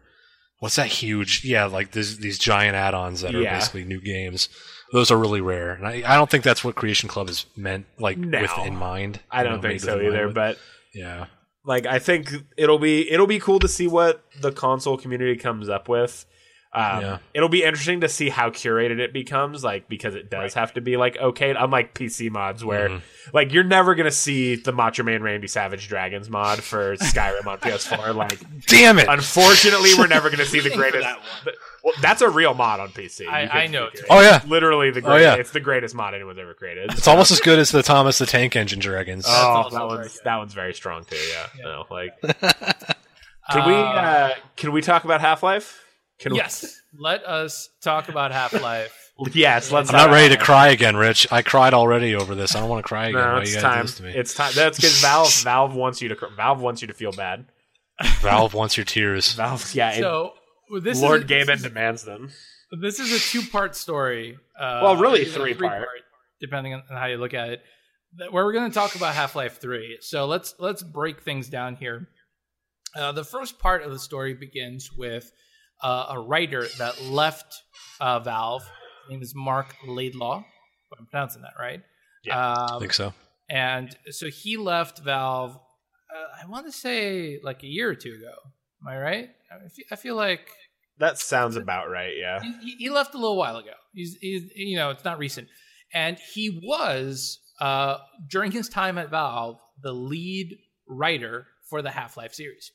what's 0.60 0.76
that 0.76 0.88
huge? 0.88 1.46
Yeah, 1.46 1.66
like 1.66 1.92
these 1.92 2.18
these 2.18 2.38
giant 2.38 2.76
add-ons 2.76 3.22
that 3.22 3.34
are 3.34 3.42
Yeah. 3.42 3.56
basically 3.56 3.86
new 3.86 4.02
games. 4.02 4.50
Those 4.92 5.10
are 5.10 5.18
really 5.18 5.40
rare, 5.40 5.72
and 5.74 5.88
I, 5.88 6.04
I 6.06 6.16
don't 6.16 6.30
think 6.30 6.44
that's 6.44 6.64
what 6.66 6.76
Creation 6.76 7.08
Club 7.08 7.30
is 7.30 7.46
meant 7.56 7.86
like 7.98 8.18
No. 8.18 8.42
with 8.42 8.52
in 8.66 8.76
mind. 8.76 9.22
I 9.32 9.44
don't 9.44 9.56
know, 9.56 9.62
think 9.70 9.80
so 9.80 9.96
with 9.96 10.04
in 10.06 10.12
mind 10.12 10.16
either, 10.24 10.34
but 10.34 10.58
yeah, 10.94 11.26
like 11.66 11.86
I 11.86 12.00
think 12.00 12.30
it'll 12.58 12.80
be 12.80 13.10
it'll 13.10 13.26
be 13.28 13.40
cool 13.40 13.60
to 13.60 13.70
see 13.70 13.88
what 13.88 14.22
the 14.42 14.52
console 14.52 14.98
community 14.98 15.38
comes 15.38 15.70
up 15.70 15.88
with. 15.88 16.26
Um, 16.78 17.02
Yeah. 17.02 17.18
It'll 17.34 17.50
be 17.50 17.64
interesting 17.64 18.02
to 18.02 18.10
see 18.10 18.30
how 18.30 18.50
curated 18.52 19.00
it 19.00 19.12
becomes, 19.14 19.64
like 19.64 19.90
because 19.90 20.14
it 20.16 20.30
does 20.30 20.54
have 20.54 20.74
to 20.76 20.82
be 20.82 20.96
like 20.98 21.18
okay, 21.18 21.52
unlike 21.58 21.94
PC 21.94 22.30
mods 22.30 22.64
where 22.64 22.90
Mhm. 22.90 23.02
like 23.34 23.52
you're 23.52 23.64
never 23.64 23.96
gonna 23.96 24.12
see 24.12 24.56
the 24.56 24.72
Macho 24.72 25.02
Man 25.04 25.24
Randy 25.24 25.48
Savage 25.48 25.88
Dragons 25.88 26.30
mod 26.30 26.60
for 26.64 26.96
Skyrim 26.98 27.48
on 27.48 27.58
PS4. 27.62 28.14
Like 28.14 28.40
damn 28.68 29.00
it! 29.00 29.08
unfortunately, 29.10 29.92
we're 29.98 30.08
never 30.08 30.30
gonna 30.30 30.46
see 30.46 30.60
the 30.60 30.70
greatest. 30.76 31.04
that 31.04 31.18
one. 31.18 31.56
well, 31.84 31.94
that's 32.02 32.22
a 32.22 32.30
real 32.30 32.54
mod 32.54 32.80
on 32.80 32.90
PC. 32.90 33.28
I- 33.28 33.64
I 33.64 33.68
know 33.68 33.88
figure 33.90 34.02
it. 34.02 34.04
it. 34.04 34.06
Oh 34.12 34.22
yeah, 34.22 34.42
literally 34.46 34.92
the 34.92 35.00
Oh, 35.00 35.04
greatest. 35.04 35.24
yeah. 35.36 35.40
It's 35.42 35.52
the 35.52 35.60
greatest 35.60 35.96
mod 35.96 36.14
anyone's 36.14 36.38
ever 36.40 36.54
created. 36.54 36.92
it's 36.92 37.08
almost 37.08 37.32
as 37.32 37.40
good 37.40 37.58
as 37.60 37.72
the 37.72 37.82
Thomas 37.82 38.18
the 38.20 38.26
Tank 38.28 38.56
Engine 38.56 38.80
Dragons. 38.80 39.26
Oh, 39.28 39.70
that 39.72 39.86
one's 39.88 40.14
good. 40.14 40.22
that 40.26 40.36
one's 40.38 40.54
very 40.54 40.74
strong 40.76 41.06
too. 41.06 41.16
Yeah, 41.16 41.48
Yeah. 41.58 41.64
no, 41.64 41.86
like 41.90 42.12
can 43.52 43.68
we 43.68 43.74
Uh, 43.74 43.78
uh, 43.78 44.34
can 44.56 44.72
we 44.72 44.82
talk 44.82 45.04
about 45.06 45.22
Half 45.22 45.42
Life? 45.44 45.84
Can 46.20 46.34
yes, 46.36 46.82
let 46.98 47.24
us 47.26 47.70
talk 47.82 48.10
about 48.10 48.32
Half 48.32 48.54
Life. 48.62 49.04
Yes, 49.34 49.72
let's. 49.72 49.90
I'm 49.90 49.96
not 49.96 50.12
ready 50.12 50.36
to 50.36 50.40
cry 50.40 50.68
again, 50.68 50.96
Rich. 50.96 51.26
I 51.32 51.42
cried 51.42 51.74
already 51.74 52.14
over 52.14 52.36
this. 52.36 52.56
I 52.56 52.60
don't 52.60 52.70
want 52.70 52.86
to 52.86 52.88
cry 52.88 53.08
again. 53.08 53.20
No, 53.20 53.34
Why 53.34 53.42
it's 53.42 53.56
you 53.56 53.60
gotta 53.62 53.68
do 53.68 53.74
time. 53.78 53.86
this 53.88 53.96
to 53.96 54.04
me? 54.04 54.12
It's 54.12 54.34
time. 54.36 54.52
That's 54.54 54.78
because 54.78 55.02
Valve 55.02 55.34
Valve 55.44 55.74
wants 55.76 56.04
you 56.04 56.10
to 56.10 56.16
cr- 56.16 56.36
Valve 56.36 56.62
wants 56.62 56.84
you 56.84 56.88
to 56.88 56.94
feel 56.94 57.12
bad. 57.12 57.46
Valve 58.22 58.54
wants 58.54 58.78
your 58.78 58.86
tears. 58.86 59.34
Valve, 59.34 59.74
yeah. 59.74 59.90
it- 59.94 60.02
So 60.02 60.34
this 60.82 61.02
Lord 61.02 61.24
is 61.24 61.32
a, 61.32 61.34
Gaben 61.34 61.46
this 61.48 61.58
is, 61.58 61.64
demands 61.64 62.04
them. 62.04 62.30
this 62.80 63.00
is 63.00 63.12
a 63.12 63.20
two-part 63.32 63.76
story. 63.76 64.38
Uh, 64.60 64.82
Well, 64.84 64.98
really 64.98 65.22
even 65.22 65.34
three-part. 65.34 65.58
three-part, 65.80 65.88
depending 66.40 66.76
on 66.76 66.84
how 66.88 67.08
you 67.08 67.18
look 67.18 67.34
at 67.34 67.50
it. 67.50 67.64
That- 68.20 68.32
Where 68.32 68.46
we're 68.46 68.54
going 68.54 68.70
to 68.70 68.76
talk 68.76 68.94
about 68.94 69.16
Half 69.16 69.36
Life 69.36 69.60
Three. 69.60 69.98
So 70.02 70.28
let's 70.28 70.54
let's 70.60 70.84
break 70.84 71.22
things 71.22 71.50
down 71.50 71.76
here. 71.76 72.08
Uh, 72.96 73.14
the 73.14 73.24
first 73.24 73.58
part 73.58 73.82
of 73.82 73.92
the 73.92 73.98
story 74.00 74.36
begins 74.36 74.92
with 74.96 75.32
uh, 75.82 76.08
a 76.12 76.20
writer 76.20 76.68
that 76.78 77.02
left 77.04 77.62
uh, 78.00 78.20
Valve. 78.20 78.64
His 78.64 79.12
name 79.12 79.22
is 79.22 79.34
Marc 79.36 79.76
Laidlaw. 79.88 80.44
I'm 80.98 81.06
pronouncing 81.08 81.42
that 81.44 81.54
right. 81.60 81.82
Yeah, 82.24 82.38
I 82.40 82.74
Um, 82.76 82.80
think 82.80 82.94
so. 82.94 83.14
and 83.50 83.96
so 84.10 84.28
he 84.30 84.58
left 84.58 85.00
Valve. 85.00 85.56
Uh, 85.56 86.44
I 86.44 86.48
want 86.48 86.66
to 86.66 86.72
say 86.72 87.40
like 87.44 87.64
a 87.64 87.68
year 87.68 87.90
or 87.90 87.96
two 87.96 88.14
ago. 88.16 88.34
Am 88.82 88.88
I 88.88 88.98
right? 88.98 89.30
I 89.52 89.68
feel, 89.70 89.86
I 89.92 89.96
feel 89.96 90.16
like 90.16 90.50
That 91.00 91.18
sounds 91.20 91.56
about 91.58 91.90
right. 91.90 92.14
Yeah. 92.18 92.42
he, 92.42 92.76
he 92.78 92.90
left 92.90 93.14
a 93.14 93.18
little 93.18 93.38
while 93.38 93.58
ago. 93.58 93.72
He's, 93.94 94.16
he's, 94.22 94.44
you 94.56 94.78
know, 94.78 94.90
it's 94.92 95.04
not 95.06 95.18
recent. 95.20 95.48
and 95.94 96.18
he 96.34 96.62
was 96.64 97.40
uh, 97.60 97.98
during 98.30 98.52
his 98.52 98.70
time 98.70 98.98
at 98.98 99.10
Valve 99.10 99.58
the 99.82 99.92
lead 99.94 100.58
writer 100.88 101.48
for 101.70 101.82
the 101.82 101.92
Half 101.92 102.18
Life 102.18 102.34
series. 102.34 102.72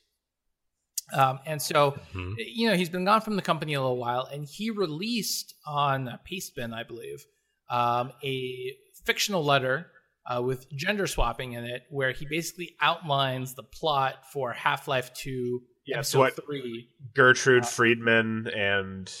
Um, 1.11 1.39
and 1.45 1.61
so, 1.61 1.99
Mhm. 2.13 2.35
you 2.37 2.69
know, 2.69 2.75
he's 2.75 2.89
been 2.89 3.03
gone 3.05 3.21
from 3.21 3.35
the 3.35 3.41
company 3.41 3.73
a 3.73 3.81
little 3.81 3.97
while, 3.97 4.25
and 4.31 4.45
he 4.45 4.69
released 4.69 5.53
on 5.65 6.17
Pastebin, 6.29 6.73
I 6.73 6.83
believe, 6.83 7.25
um, 7.69 8.13
a 8.23 8.75
fictional 9.05 9.43
letter 9.43 9.89
uh, 10.25 10.41
with 10.41 10.71
gender 10.71 11.05
swapping 11.05 11.51
in 11.51 11.65
it, 11.65 11.83
where 11.89 12.11
he 12.13 12.25
basically 12.25 12.73
outlines 12.79 13.55
the 13.55 13.63
plot 13.63 14.31
for 14.31 14.53
Half 14.53 14.87
Life 14.87 15.13
Two, 15.13 15.63
Yes, 15.85 15.97
Episode 16.15 16.19
what 16.19 16.45
Three. 16.45 16.87
Gertrude 17.13 17.65
Freeman 17.65 18.47
and 18.47 19.13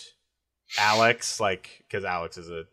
Alex, 0.77 1.39
like, 1.41 1.83
because 1.85 2.05
Alex 2.05 2.37
is 2.37 2.49
a 2.49 2.63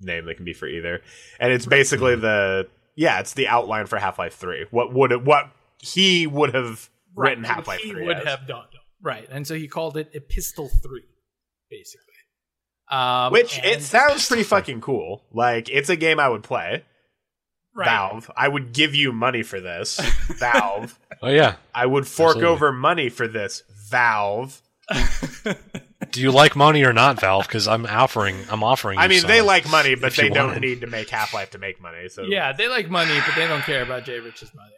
name 0.00 0.26
that 0.26 0.34
can 0.34 0.44
be 0.44 0.52
for 0.52 0.66
either, 0.66 1.00
and 1.38 1.52
it's 1.52 1.64
basically 1.66 2.16
the 2.16 2.68
yeah, 2.96 3.20
it's 3.20 3.34
the 3.34 3.46
outline 3.46 3.86
for 3.86 3.98
Half 3.98 4.18
Life 4.18 4.34
Three. 4.34 4.66
What 4.72 4.92
would 4.92 5.12
it, 5.12 5.22
what 5.22 5.50
he 5.78 6.26
would 6.26 6.54
have 6.54 6.90
written 7.16 7.42
Right, 7.44 7.52
Half 7.52 7.66
Life 7.68 7.80
He 7.80 7.90
Three 7.90 8.06
would 8.06 8.18
as. 8.18 8.24
have 8.24 8.46
done 8.46 8.66
right, 9.02 9.26
and 9.30 9.46
so 9.46 9.54
he 9.54 9.66
called 9.68 9.96
it 9.96 10.10
Epistle 10.14 10.68
Three, 10.82 11.04
basically. 11.70 12.02
Um, 12.88 13.32
Which 13.32 13.58
it 13.64 13.82
sounds 13.82 14.28
pretty 14.28 14.44
fucking 14.44 14.80
cool. 14.80 15.24
Like 15.32 15.68
it's 15.68 15.88
a 15.88 15.96
game 15.96 16.20
I 16.20 16.28
would 16.28 16.42
play. 16.44 16.84
right. 17.74 17.84
Valve, 17.84 18.30
I 18.36 18.46
would 18.46 18.72
give 18.72 18.94
you 18.94 19.12
money 19.12 19.42
for 19.42 19.60
this. 19.60 19.98
Valve, 20.38 20.96
Oh 21.22 21.28
yeah. 21.28 21.56
I 21.74 21.86
would 21.86 22.06
fork 22.06 22.36
Absolutely. 22.36 22.52
over 22.54 22.72
money 22.72 23.08
for 23.08 23.26
this. 23.26 23.62
Valve. 23.90 24.62
Do 26.12 26.20
you 26.20 26.30
like 26.30 26.54
money 26.56 26.84
or 26.84 26.92
not, 26.92 27.20
Valve? 27.20 27.46
Because 27.46 27.66
I'm 27.66 27.86
offering. 27.86 28.36
I'm 28.50 28.62
offering. 28.62 28.98
I 28.98 29.08
mean, 29.08 29.20
some. 29.20 29.28
they 29.28 29.40
like 29.42 29.68
money, 29.70 29.94
but 29.94 30.14
they 30.14 30.28
don't 30.28 30.48
want 30.48 30.58
it. 30.58 30.66
need 30.68 30.80
to 30.82 30.86
make 30.86 31.08
Half 31.10 31.34
Life 31.34 31.50
to 31.50 31.58
make 31.58 31.80
money. 31.80 32.08
So 32.08 32.22
Yeah, 32.22 32.52
they 32.52 32.68
like 32.68 32.88
money, 32.90 33.18
but 33.26 33.34
they 33.34 33.46
don't 33.48 33.62
care 33.62 33.82
about 33.82 34.04
Jay 34.04 34.20
Rich's 34.20 34.54
money, 34.54 34.70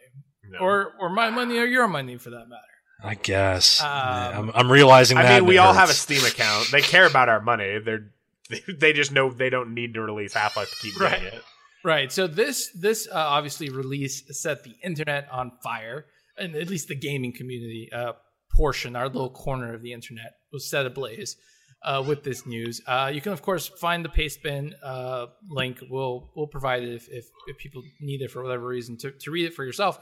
no. 0.50 0.58
or 0.58 0.92
or 1.00 1.08
my 1.10 1.30
money, 1.30 1.58
or 1.58 1.64
your 1.66 1.88
money 1.88 2.16
for 2.18 2.30
that 2.30 2.48
matter. 2.48 2.62
I 3.02 3.14
guess. 3.14 3.80
Um, 3.80 3.88
Yeah, 3.88 4.38
I'm, 4.38 4.50
I'm 4.54 4.72
realizing 4.72 5.18
I 5.18 5.22
that. 5.22 5.40
mean, 5.42 5.48
we 5.48 5.56
it 5.56 5.58
all 5.58 5.72
have 5.72 5.90
a. 5.90 5.92
Steam 5.92 6.24
account. 6.24 6.70
They 6.72 6.80
care 6.82 7.06
about 7.06 7.28
our 7.28 7.40
money. 7.40 7.78
They're 7.78 8.10
they 8.78 8.92
just 8.92 9.12
know 9.12 9.30
they 9.30 9.50
don't 9.50 9.74
need 9.74 9.94
to 9.94 10.00
release 10.02 10.32
Half 10.34 10.56
Life 10.56 10.70
to 10.70 10.76
keep 10.76 10.98
Right. 11.00 11.20
doing 11.20 11.32
it. 11.34 11.42
Right. 11.84 12.10
So 12.10 12.26
this 12.26 12.70
this 12.72 13.06
uh, 13.10 13.14
obviously 13.14 13.70
release 13.70 14.24
set 14.40 14.64
the 14.64 14.74
internet 14.82 15.28
on 15.30 15.52
fire, 15.62 16.06
and 16.36 16.56
at 16.56 16.68
least 16.68 16.88
the 16.88 16.96
gaming 16.96 17.32
community 17.32 17.88
uh, 17.92 18.14
portion, 18.56 18.96
our 18.96 19.06
little 19.06 19.30
corner 19.30 19.74
of 19.74 19.82
the 19.82 19.92
internet, 19.92 20.32
was 20.52 20.68
set 20.68 20.86
ablaze 20.86 21.36
uh, 21.84 22.02
with 22.04 22.24
this 22.24 22.46
news. 22.46 22.80
Uh, 22.86 23.10
you 23.14 23.20
can 23.20 23.32
of 23.32 23.42
course 23.42 23.68
find 23.68 24.04
the 24.04 24.08
Pastebin 24.08 24.72
uh, 24.82 25.26
link. 25.48 25.78
We'll 25.88 26.32
we'll 26.34 26.48
provide 26.48 26.82
it 26.82 26.94
if, 26.94 27.08
if 27.10 27.26
if 27.46 27.58
people 27.58 27.82
need 28.00 28.22
it 28.22 28.30
for 28.32 28.42
whatever 28.42 28.66
reason 28.66 28.96
to 28.98 29.12
to 29.12 29.30
read 29.30 29.44
it 29.46 29.54
for 29.54 29.64
yourself. 29.64 29.98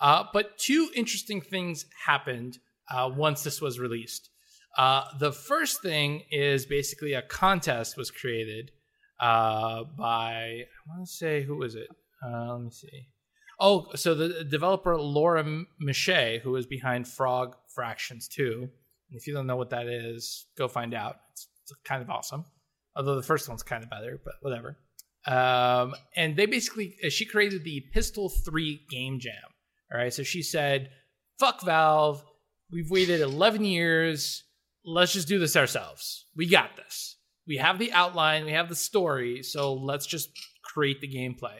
Uh, 0.00 0.24
but 0.32 0.58
two 0.58 0.88
interesting 0.94 1.40
things 1.40 1.84
happened 2.06 2.58
uh, 2.90 3.10
once 3.14 3.42
this 3.42 3.60
was 3.60 3.78
released. 3.78 4.30
Uh, 4.78 5.04
the 5.18 5.32
first 5.32 5.82
thing 5.82 6.22
is 6.30 6.64
basically 6.64 7.12
a 7.12 7.22
contest 7.22 7.96
was 7.96 8.10
created 8.10 8.70
uh, 9.18 9.84
by 9.98 10.32
I 10.32 10.88
want 10.88 11.06
to 11.06 11.12
say 11.12 11.42
who 11.42 11.56
was 11.56 11.74
it? 11.74 11.88
Uh, 12.24 12.54
let 12.54 12.62
me 12.62 12.70
see. 12.70 13.08
Oh, 13.58 13.88
so 13.94 14.14
the 14.14 14.42
developer 14.44 14.96
Laura 14.96 15.44
Michet, 15.78 16.40
who 16.42 16.56
is 16.56 16.66
behind 16.66 17.06
Frog 17.06 17.56
Fractions 17.74 18.26
2. 18.28 18.62
And 18.62 18.70
if 19.20 19.26
you 19.26 19.34
don't 19.34 19.46
know 19.46 19.56
what 19.56 19.70
that 19.70 19.86
is, 19.86 20.46
go 20.56 20.66
find 20.66 20.94
out. 20.94 21.16
It's, 21.32 21.48
it's 21.62 21.72
kind 21.84 22.00
of 22.00 22.08
awesome. 22.08 22.46
Although 22.96 23.16
the 23.16 23.22
first 23.22 23.48
one's 23.48 23.62
kind 23.62 23.84
of 23.84 23.90
better, 23.90 24.18
but 24.24 24.34
whatever. 24.40 24.78
Um, 25.26 25.94
and 26.16 26.36
they 26.36 26.46
basically, 26.46 26.96
uh, 27.04 27.10
she 27.10 27.26
created 27.26 27.64
the 27.64 27.84
Epistle 27.90 28.30
3 28.30 28.86
game 28.88 29.18
jam. 29.20 29.34
All 29.92 29.98
right. 29.98 30.12
So 30.12 30.22
she 30.22 30.42
said, 30.42 30.90
fuck 31.38 31.62
Valve. 31.62 32.24
We've 32.70 32.90
waited 32.90 33.20
11 33.20 33.64
years. 33.64 34.44
Let's 34.84 35.12
just 35.12 35.28
do 35.28 35.38
this 35.38 35.56
ourselves. 35.56 36.26
We 36.36 36.48
got 36.48 36.76
this. 36.76 37.16
We 37.46 37.56
have 37.56 37.78
the 37.78 37.92
outline, 37.92 38.44
we 38.44 38.52
have 38.52 38.68
the 38.68 38.76
story. 38.76 39.42
So 39.42 39.74
let's 39.74 40.06
just 40.06 40.30
create 40.62 41.00
the 41.00 41.08
gameplay. 41.12 41.56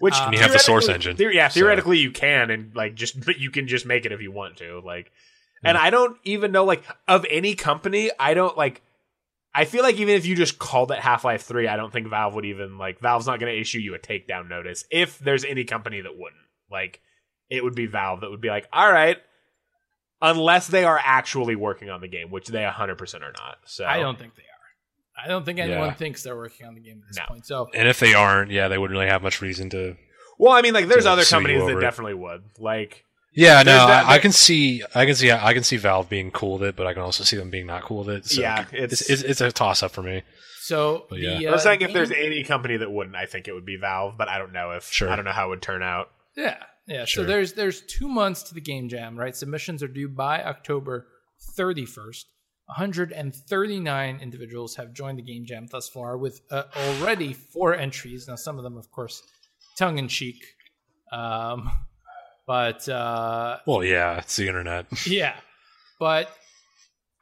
Which 0.00 0.14
Um, 0.14 0.32
you 0.32 0.38
have 0.40 0.52
the 0.52 0.58
source 0.58 0.88
engine, 0.88 1.16
theor- 1.16 1.32
yeah, 1.34 1.48
so- 1.48 1.54
theoretically 1.60 1.98
you 1.98 2.10
can, 2.12 2.50
and 2.50 2.74
like 2.74 2.94
just 2.94 3.24
but 3.24 3.38
you 3.38 3.50
can 3.50 3.66
just 3.68 3.84
make 3.86 4.04
it 4.06 4.12
if 4.12 4.20
you 4.20 4.30
want 4.32 4.56
to. 4.58 4.80
Like, 4.84 5.10
and 5.64 5.76
Hmm. 5.76 5.84
I 5.84 5.90
don't 5.90 6.16
even 6.24 6.52
know 6.52 6.64
like 6.64 6.84
of 7.08 7.26
any 7.30 7.54
company. 7.54 8.10
I 8.18 8.34
don't 8.34 8.56
like. 8.56 8.82
I 9.54 9.64
feel 9.64 9.82
like 9.82 9.96
even 9.96 10.14
if 10.14 10.24
you 10.24 10.36
just 10.36 10.58
called 10.60 10.92
it 10.92 10.98
Half 11.00 11.24
Life 11.24 11.42
Three, 11.42 11.66
I 11.66 11.76
don't 11.76 11.92
think 11.92 12.08
Valve 12.08 12.34
would 12.34 12.44
even 12.44 12.78
like. 12.78 13.00
Valve's 13.00 13.26
not 13.26 13.40
going 13.40 13.52
to 13.52 13.60
issue 13.60 13.78
you 13.80 13.94
a 13.94 13.98
takedown 13.98 14.48
notice 14.48 14.84
if 14.90 15.18
there's 15.18 15.44
any 15.44 15.64
company 15.64 16.00
that 16.00 16.16
wouldn't. 16.16 16.42
Like, 16.70 17.00
it 17.50 17.62
would 17.64 17.74
be 17.74 17.86
Valve 17.86 18.20
that 18.20 18.30
would 18.30 18.40
be 18.40 18.48
like, 18.48 18.68
all 18.72 18.90
right, 18.92 19.16
unless 20.20 20.66
they 20.66 20.84
are 20.84 21.00
actually 21.02 21.56
working 21.56 21.90
on 21.90 22.00
the 22.00 22.08
game, 22.08 22.30
which 22.30 22.48
they 22.48 22.64
100 22.64 22.96
percent 22.96 23.24
are 23.24 23.32
not. 23.38 23.58
So 23.66 23.84
I 23.84 23.98
don't 24.00 24.18
think 24.18 24.34
they 24.34 24.42
are. 24.42 25.24
I 25.24 25.28
don't 25.28 25.44
think 25.44 25.58
anyone 25.58 25.88
Yeah. 25.88 25.94
thinks 25.94 26.22
they're 26.22 26.36
working 26.36 26.66
on 26.66 26.74
the 26.74 26.80
game 26.80 27.00
at 27.02 27.08
this 27.08 27.16
No. 27.18 27.24
point. 27.26 27.46
So 27.46 27.68
And 27.74 27.88
if 27.88 27.98
they 27.98 28.14
aren't, 28.14 28.50
yeah, 28.50 28.68
they 28.68 28.78
wouldn't 28.78 28.96
really 28.96 29.10
have 29.10 29.22
much 29.22 29.40
reason 29.42 29.68
to. 29.70 29.96
Well, 30.38 30.52
I 30.52 30.62
mean, 30.62 30.74
like 30.74 30.86
there's 30.86 31.04
To 31.04 31.10
other 31.10 31.24
sue 31.24 31.34
companies 31.36 31.64
that 31.66 31.76
it. 31.76 31.80
definitely 31.80 32.14
would. 32.14 32.44
Like, 32.58 33.04
Yeah, 33.32 33.62
no, 33.64 33.86
that- 33.86 34.06
I, 34.06 34.14
I 34.14 34.18
can 34.18 34.30
see, 34.32 34.82
I 34.94 35.06
can 35.06 35.14
see, 35.16 35.30
I 35.32 35.52
can 35.54 35.62
see 35.64 35.76
Valve 35.76 36.08
being 36.08 36.30
cool 36.30 36.54
with 36.58 36.68
it, 36.68 36.76
but 36.76 36.86
I 36.86 36.92
can 36.92 37.02
also 37.02 37.24
see 37.24 37.36
them 37.36 37.50
being 37.50 37.66
not 37.66 37.82
cool 37.82 38.04
with 38.04 38.16
it. 38.16 38.26
So 38.26 38.40
Yeah, 38.40 38.64
it's 38.72 39.02
it's- 39.02 39.10
it's, 39.10 39.22
it's 39.22 39.40
a 39.40 39.50
toss 39.52 39.82
up 39.82 39.90
for 39.90 40.02
me. 40.02 40.22
so 40.60 41.06
But 41.10 41.16
the, 41.16 41.22
yeah. 41.22 41.48
uh, 41.48 41.50
I 41.50 41.52
was 41.54 41.62
saying 41.64 41.80
if 41.82 41.92
there's 41.92 42.10
any 42.12 42.44
company 42.44 42.76
that 42.76 42.90
wouldn't, 42.90 43.16
I 43.16 43.26
think 43.26 43.48
it 43.48 43.52
would 43.54 43.64
be 43.66 43.76
Valve, 43.76 44.16
but 44.16 44.28
I 44.28 44.38
don't 44.38 44.52
know 44.52 44.70
if 44.72 44.84
Sure. 44.84 45.10
I 45.10 45.16
don't 45.16 45.24
know 45.24 45.32
how 45.32 45.46
it 45.46 45.50
would 45.50 45.62
turn 45.62 45.82
out. 45.82 46.10
Yeah, 46.36 46.62
yeah. 46.88 47.04
Sure. 47.04 47.24
So 47.24 47.28
there's 47.28 47.52
there's 47.52 47.82
two 47.82 48.08
months 48.08 48.42
to 48.44 48.54
the 48.54 48.60
game 48.60 48.88
jam, 48.88 49.16
right? 49.18 49.36
Submissions 49.36 49.82
are 49.82 49.88
due 49.88 50.08
by 50.08 50.42
October 50.42 51.06
31st. 51.56 52.24
139 52.66 54.18
individuals 54.20 54.76
have 54.76 54.92
joined 54.92 55.18
the 55.18 55.22
game 55.22 55.46
jam 55.46 55.66
thus 55.70 55.88
far, 55.88 56.18
with 56.18 56.40
uh, 56.50 56.64
already 56.76 57.32
four 57.32 57.74
entries. 57.74 58.28
Now, 58.28 58.36
some 58.36 58.58
of 58.58 58.64
them, 58.64 58.76
of 58.76 58.90
course, 58.90 59.22
tongue 59.78 59.96
in 59.96 60.06
cheek, 60.06 60.44
um, 61.10 61.70
but 62.46 62.86
uh, 62.88 63.58
Well, 63.66 63.82
yeah, 63.82 64.18
it's 64.18 64.36
the 64.36 64.48
internet. 64.48 64.86
yeah. 65.06 65.36
But 65.98 66.30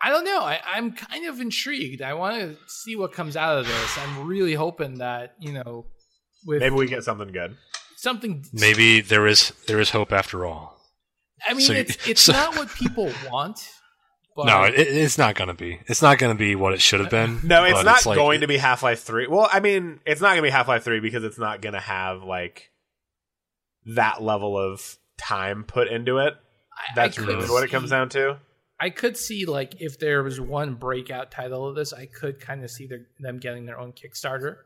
I 0.00 0.10
don't 0.10 0.24
know. 0.24 0.40
I, 0.40 0.60
I'm 0.66 0.92
kind 0.92 1.26
of 1.26 1.40
intrigued. 1.40 2.02
I 2.02 2.14
want 2.14 2.40
to 2.40 2.56
see 2.66 2.96
what 2.96 3.12
comes 3.12 3.36
out 3.36 3.58
of 3.58 3.66
this. 3.66 3.98
I'm 3.98 4.26
really 4.26 4.54
hoping 4.54 4.98
that 4.98 5.34
you 5.40 5.52
know, 5.52 5.86
with 6.44 6.60
Maybe 6.60 6.74
we 6.74 6.86
get 6.88 7.04
something 7.04 7.30
good. 7.32 7.56
Something 8.06 8.44
Maybe 8.52 9.00
there 9.00 9.26
is 9.26 9.52
there 9.66 9.80
is 9.80 9.90
hope 9.90 10.12
after 10.12 10.46
all. 10.46 10.78
I 11.46 11.54
mean, 11.54 11.66
So- 11.66 11.72
it's 11.72 12.08
it's 12.12 12.22
so- 12.22 12.32
not 12.32 12.56
what 12.56 12.68
people 12.70 13.10
want. 13.30 13.58
But 14.36 14.44
no, 14.48 14.64
it, 14.64 14.74
it's 14.74 15.16
not 15.16 15.34
gonna 15.34 15.54
be. 15.54 15.80
It's 15.86 16.02
not 16.02 16.18
gonna 16.18 16.34
be 16.34 16.56
what 16.56 16.74
it 16.74 16.82
should 16.82 17.00
have 17.00 17.08
been. 17.08 17.40
No, 17.42 17.64
it's 17.64 17.78
but 17.78 17.84
not 17.84 18.04
like- 18.04 18.16
going 18.16 18.42
to 18.42 18.46
be 18.46 18.58
Half 18.58 18.82
Life 18.82 19.00
Three. 19.00 19.26
Well, 19.26 19.48
I 19.50 19.60
mean, 19.60 20.00
it's 20.04 20.20
not 20.20 20.28
going 20.32 20.42
to 20.42 20.42
be 20.42 20.50
Half 20.50 20.68
Life 20.68 20.84
Three 20.84 21.00
because 21.00 21.24
it's 21.24 21.38
not 21.38 21.62
going 21.62 21.72
to 21.72 21.80
have 21.80 22.22
like 22.22 22.70
that 23.86 24.22
level 24.22 24.58
of 24.58 24.98
time 25.18 25.64
put 25.64 25.88
into 25.88 26.18
it. 26.18 26.34
That's 26.94 27.16
I 27.16 27.20
could 27.22 27.28
really 27.28 27.48
what 27.48 27.64
it 27.64 27.70
comes 27.70 27.88
down 27.88 28.10
to. 28.10 28.36
I 28.78 28.90
could 28.90 29.16
see 29.16 29.46
like 29.46 29.80
if 29.80 29.98
there 29.98 30.22
was 30.22 30.38
one 30.38 30.74
breakout 30.74 31.30
title 31.30 31.66
of 31.66 31.74
this, 31.74 31.94
I 31.94 32.04
could 32.04 32.38
kind 32.38 32.62
of 32.62 32.70
see 32.70 32.86
their, 32.86 33.06
them 33.20 33.38
getting 33.38 33.64
their 33.64 33.80
own 33.80 33.92
Kickstarter 33.92 34.56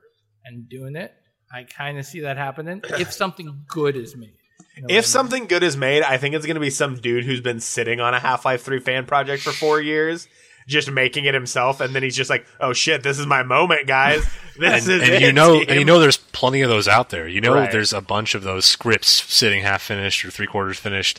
and 0.45 0.69
doing 0.69 0.97
it. 0.97 1.13
I 1.53 1.65
kind 1.65 1.99
of 1.99 2.07
see 2.07 2.21
that 2.21 2.37
happening 2.37 2.83
if 2.99 3.13
something 3.13 3.65
good 3.69 3.97
is 3.97 4.17
made. 4.17 4.33
You 4.77 4.83
know 4.83 4.87
what 4.87 4.91
I 4.91 4.93
mean? 4.93 4.99
If 4.99 5.07
something 5.07 5.47
good 5.47 5.63
is 5.63 5.77
made, 5.77 6.03
I 6.03 6.17
think 6.17 6.35
it's 6.35 6.47
going 6.47 6.55
to 6.55 6.61
be 6.61 6.71
some 6.71 6.97
dude 6.97 7.25
who's 7.25 7.41
been 7.41 7.61
sitting 7.61 8.01
on 8.01 8.15
a 8.15 8.21
Half 8.21 8.45
Life 8.45 8.63
3 8.63 8.79
fan 8.81 9.05
project 9.07 9.43
for 9.43 9.51
four 9.53 9.81
years, 9.81 10.29
just 10.69 10.91
making 10.91 11.25
it 11.25 11.35
himself, 11.35 11.81
and 11.81 11.93
then 11.95 12.03
he's 12.05 12.15
just 12.15 12.31
like, 12.31 12.47
"Oh 12.61 12.73
shit, 12.73 13.03
this 13.03 13.19
is 13.19 13.27
my 13.27 13.43
moment, 13.43 13.87
guys. 13.87 14.25
This 14.57 14.87
and, 14.87 14.93
is 15.03 15.09
and 15.09 15.13
it, 15.15 15.23
you 15.23 15.33
know, 15.33 15.55
team." 15.61 15.67
and 15.71 15.79
you 15.79 15.85
know, 15.87 15.99
there's 15.99 16.19
plenty 16.19 16.61
of 16.61 16.69
those 16.69 16.87
out 16.87 17.09
there. 17.09 17.27
You 17.27 17.41
know, 17.41 17.55
Right. 17.55 17.73
there's 17.73 17.93
a 17.95 18.03
bunch 18.03 18.35
of 18.35 18.43
those 18.43 18.67
scripts 18.67 19.09
sitting 19.09 19.63
half 19.63 19.81
finished 19.83 20.23
or 20.25 20.31
three 20.31 20.47
quarters 20.47 20.79
finished. 20.79 21.19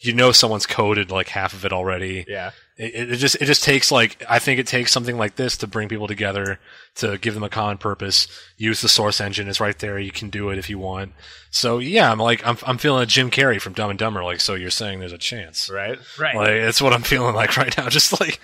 You 0.00 0.12
know, 0.12 0.32
someone's 0.32 0.66
coded 0.66 1.10
like 1.10 1.28
half 1.28 1.52
of 1.52 1.64
it 1.64 1.72
already. 1.72 2.24
yeah, 2.26 2.50
It, 2.80 3.10
it 3.10 3.16
just 3.16 3.36
it 3.36 3.44
just 3.44 3.62
takes 3.62 3.92
like 3.92 4.24
I 4.26 4.38
think 4.38 4.58
it 4.58 4.66
takes 4.66 4.90
something 4.90 5.18
like 5.18 5.36
this 5.36 5.58
to 5.58 5.66
bring 5.66 5.88
people 5.88 6.08
together 6.08 6.58
to 6.94 7.18
give 7.18 7.34
them 7.34 7.42
a 7.42 7.50
common 7.50 7.76
purpose. 7.76 8.26
Use 8.56 8.80
the 8.80 8.88
source 8.88 9.20
engine; 9.20 9.48
it's 9.48 9.60
right 9.60 9.78
there. 9.78 9.98
You 9.98 10.10
can 10.10 10.30
do 10.30 10.48
it 10.48 10.56
if 10.56 10.70
you 10.70 10.78
want. 10.78 11.12
So 11.50 11.78
yeah, 11.78 12.10
I'm 12.10 12.18
like 12.18 12.46
I'm 12.46 12.56
I'm 12.66 12.78
feeling 12.78 13.02
a 13.02 13.06
Jim 13.06 13.30
Carrey 13.30 13.60
from 13.60 13.74
Dumb 13.74 13.90
and 13.90 13.98
Dumber. 13.98 14.24
Like 14.24 14.40
so, 14.40 14.54
you're 14.54 14.70
saying 14.70 14.98
there's 15.00 15.12
a 15.12 15.18
chance. 15.18 15.68
right. 15.68 15.98
right? 16.18 16.34
Like 16.34 16.46
that's 16.62 16.80
what 16.80 16.94
I'm 16.94 17.02
feeling 17.02 17.34
like 17.34 17.54
right 17.58 17.76
now. 17.76 17.90
Just 17.90 18.18
like 18.18 18.40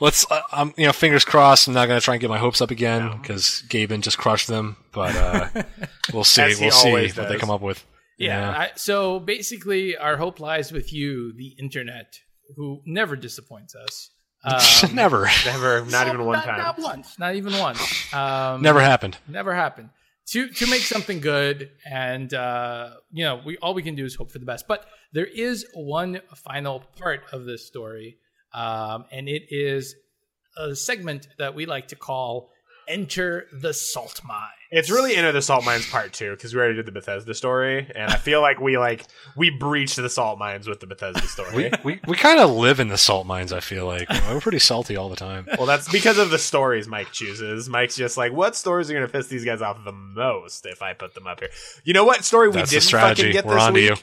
let's 0.00 0.28
uh, 0.32 0.42
I'm 0.50 0.74
you 0.76 0.86
know 0.86 0.92
fingers 0.92 1.24
crossed. 1.24 1.68
I'm 1.68 1.74
not 1.74 1.86
gonna 1.86 2.00
try 2.00 2.14
and 2.14 2.20
get 2.20 2.28
my 2.28 2.38
hopes 2.38 2.60
up 2.60 2.72
again 2.72 3.18
because 3.20 3.62
Gaben 3.68 4.00
just 4.00 4.18
crushed 4.18 4.48
them. 4.48 4.78
But 4.90 5.14
uh, 5.14 5.62
we'll 6.12 6.24
see. 6.24 6.42
We'll 6.58 6.72
see 6.72 6.88
always 6.88 7.16
what 7.16 7.28
they 7.28 7.38
come 7.38 7.50
up 7.50 7.60
with. 7.60 7.86
yeah. 8.18 8.50
I, 8.50 8.70
so 8.74 9.20
basically, 9.20 9.96
our 9.96 10.16
hope 10.16 10.40
lies 10.40 10.72
with 10.72 10.92
you, 10.92 11.32
the 11.34 11.54
internet, 11.56 12.18
who 12.56 12.80
never 12.86 13.16
disappoints 13.16 13.74
us. 13.74 14.10
Um, 14.42 14.94
never, 14.94 15.28
Never, 15.44 15.84
not 15.84 16.06
even 16.08 16.24
one 16.24 16.38
not, 16.38 16.44
time. 16.46 16.58
Not 16.58 16.78
once. 16.78 17.18
Not 17.18 17.34
even 17.34 17.58
once. 17.58 18.14
Um, 18.14 18.62
never 18.62 18.80
happened. 18.80 19.18
Never 19.28 19.54
happened. 19.54 19.90
to 20.28 20.48
to 20.48 20.66
make 20.66 20.80
something 20.80 21.20
good, 21.20 21.70
and 21.84 22.32
uh, 22.32 22.88
you 23.12 23.22
know, 23.22 23.42
we 23.44 23.58
all 23.58 23.74
we 23.74 23.82
can 23.82 23.96
do 23.96 24.04
is 24.06 24.14
hope 24.14 24.30
for 24.30 24.38
the 24.38 24.46
best. 24.46 24.66
But 24.66 24.86
there 25.12 25.26
is 25.26 25.66
one 25.74 26.22
final 26.36 26.80
part 26.98 27.24
of 27.32 27.44
this 27.44 27.66
story, 27.66 28.16
um, 28.54 29.04
and 29.12 29.28
it 29.28 29.42
is 29.50 29.94
a 30.56 30.74
segment 30.74 31.28
that 31.36 31.54
we 31.54 31.66
like 31.66 31.88
to 31.88 31.96
call 31.96 32.48
"Enter 32.88 33.44
the 33.52 33.74
Salt 33.74 34.22
Mine." 34.24 34.59
It's 34.72 34.88
really 34.88 35.16
Enter 35.16 35.32
the 35.32 35.42
Salt 35.42 35.64
Mines 35.64 35.88
Part 35.90 36.12
Two 36.12 36.30
because 36.30 36.54
we 36.54 36.60
already 36.60 36.76
did 36.76 36.86
the 36.86 36.92
Bethesda 36.92 37.34
story, 37.34 37.90
and 37.92 38.08
I 38.10 38.16
feel 38.16 38.40
like 38.40 38.60
we 38.60 38.78
like 38.78 39.04
we 39.36 39.50
breached 39.50 39.96
the 39.96 40.08
salt 40.08 40.38
mines 40.38 40.68
with 40.68 40.78
the 40.78 40.86
Bethesda 40.86 41.26
story. 41.26 41.50
We 41.56 41.94
we, 41.94 42.00
we 42.06 42.16
kind 42.16 42.38
of 42.38 42.50
live 42.50 42.78
in 42.78 42.86
the 42.86 42.96
salt 42.96 43.26
mines. 43.26 43.52
I 43.52 43.58
feel 43.58 43.86
like 43.86 44.08
we're 44.28 44.40
pretty 44.40 44.60
salty 44.60 44.96
all 44.96 45.08
the 45.08 45.16
time. 45.16 45.48
well, 45.58 45.66
that's 45.66 45.90
because 45.90 46.18
of 46.18 46.30
the 46.30 46.38
stories 46.38 46.86
Mike 46.86 47.10
chooses. 47.10 47.68
Mike's 47.68 47.96
just 47.96 48.16
like, 48.16 48.32
what 48.32 48.54
stories 48.54 48.88
are 48.90 48.94
going 48.94 49.04
to 49.06 49.12
piss 49.12 49.26
these 49.26 49.44
guys 49.44 49.60
off 49.60 49.84
the 49.84 49.90
most 49.90 50.64
if 50.66 50.82
I 50.82 50.92
put 50.92 51.14
them 51.14 51.26
up 51.26 51.40
here? 51.40 51.50
You 51.82 51.92
know 51.92 52.04
what 52.04 52.24
story 52.24 52.48
we 52.48 52.54
That's 52.54 52.70
didn't 52.70 52.90
fucking 52.90 53.32
get 53.32 53.44
We're 53.44 53.54
this 53.54 53.62
on 53.64 53.74
to 53.74 53.80
week? 53.80 53.90
you. 53.90 53.96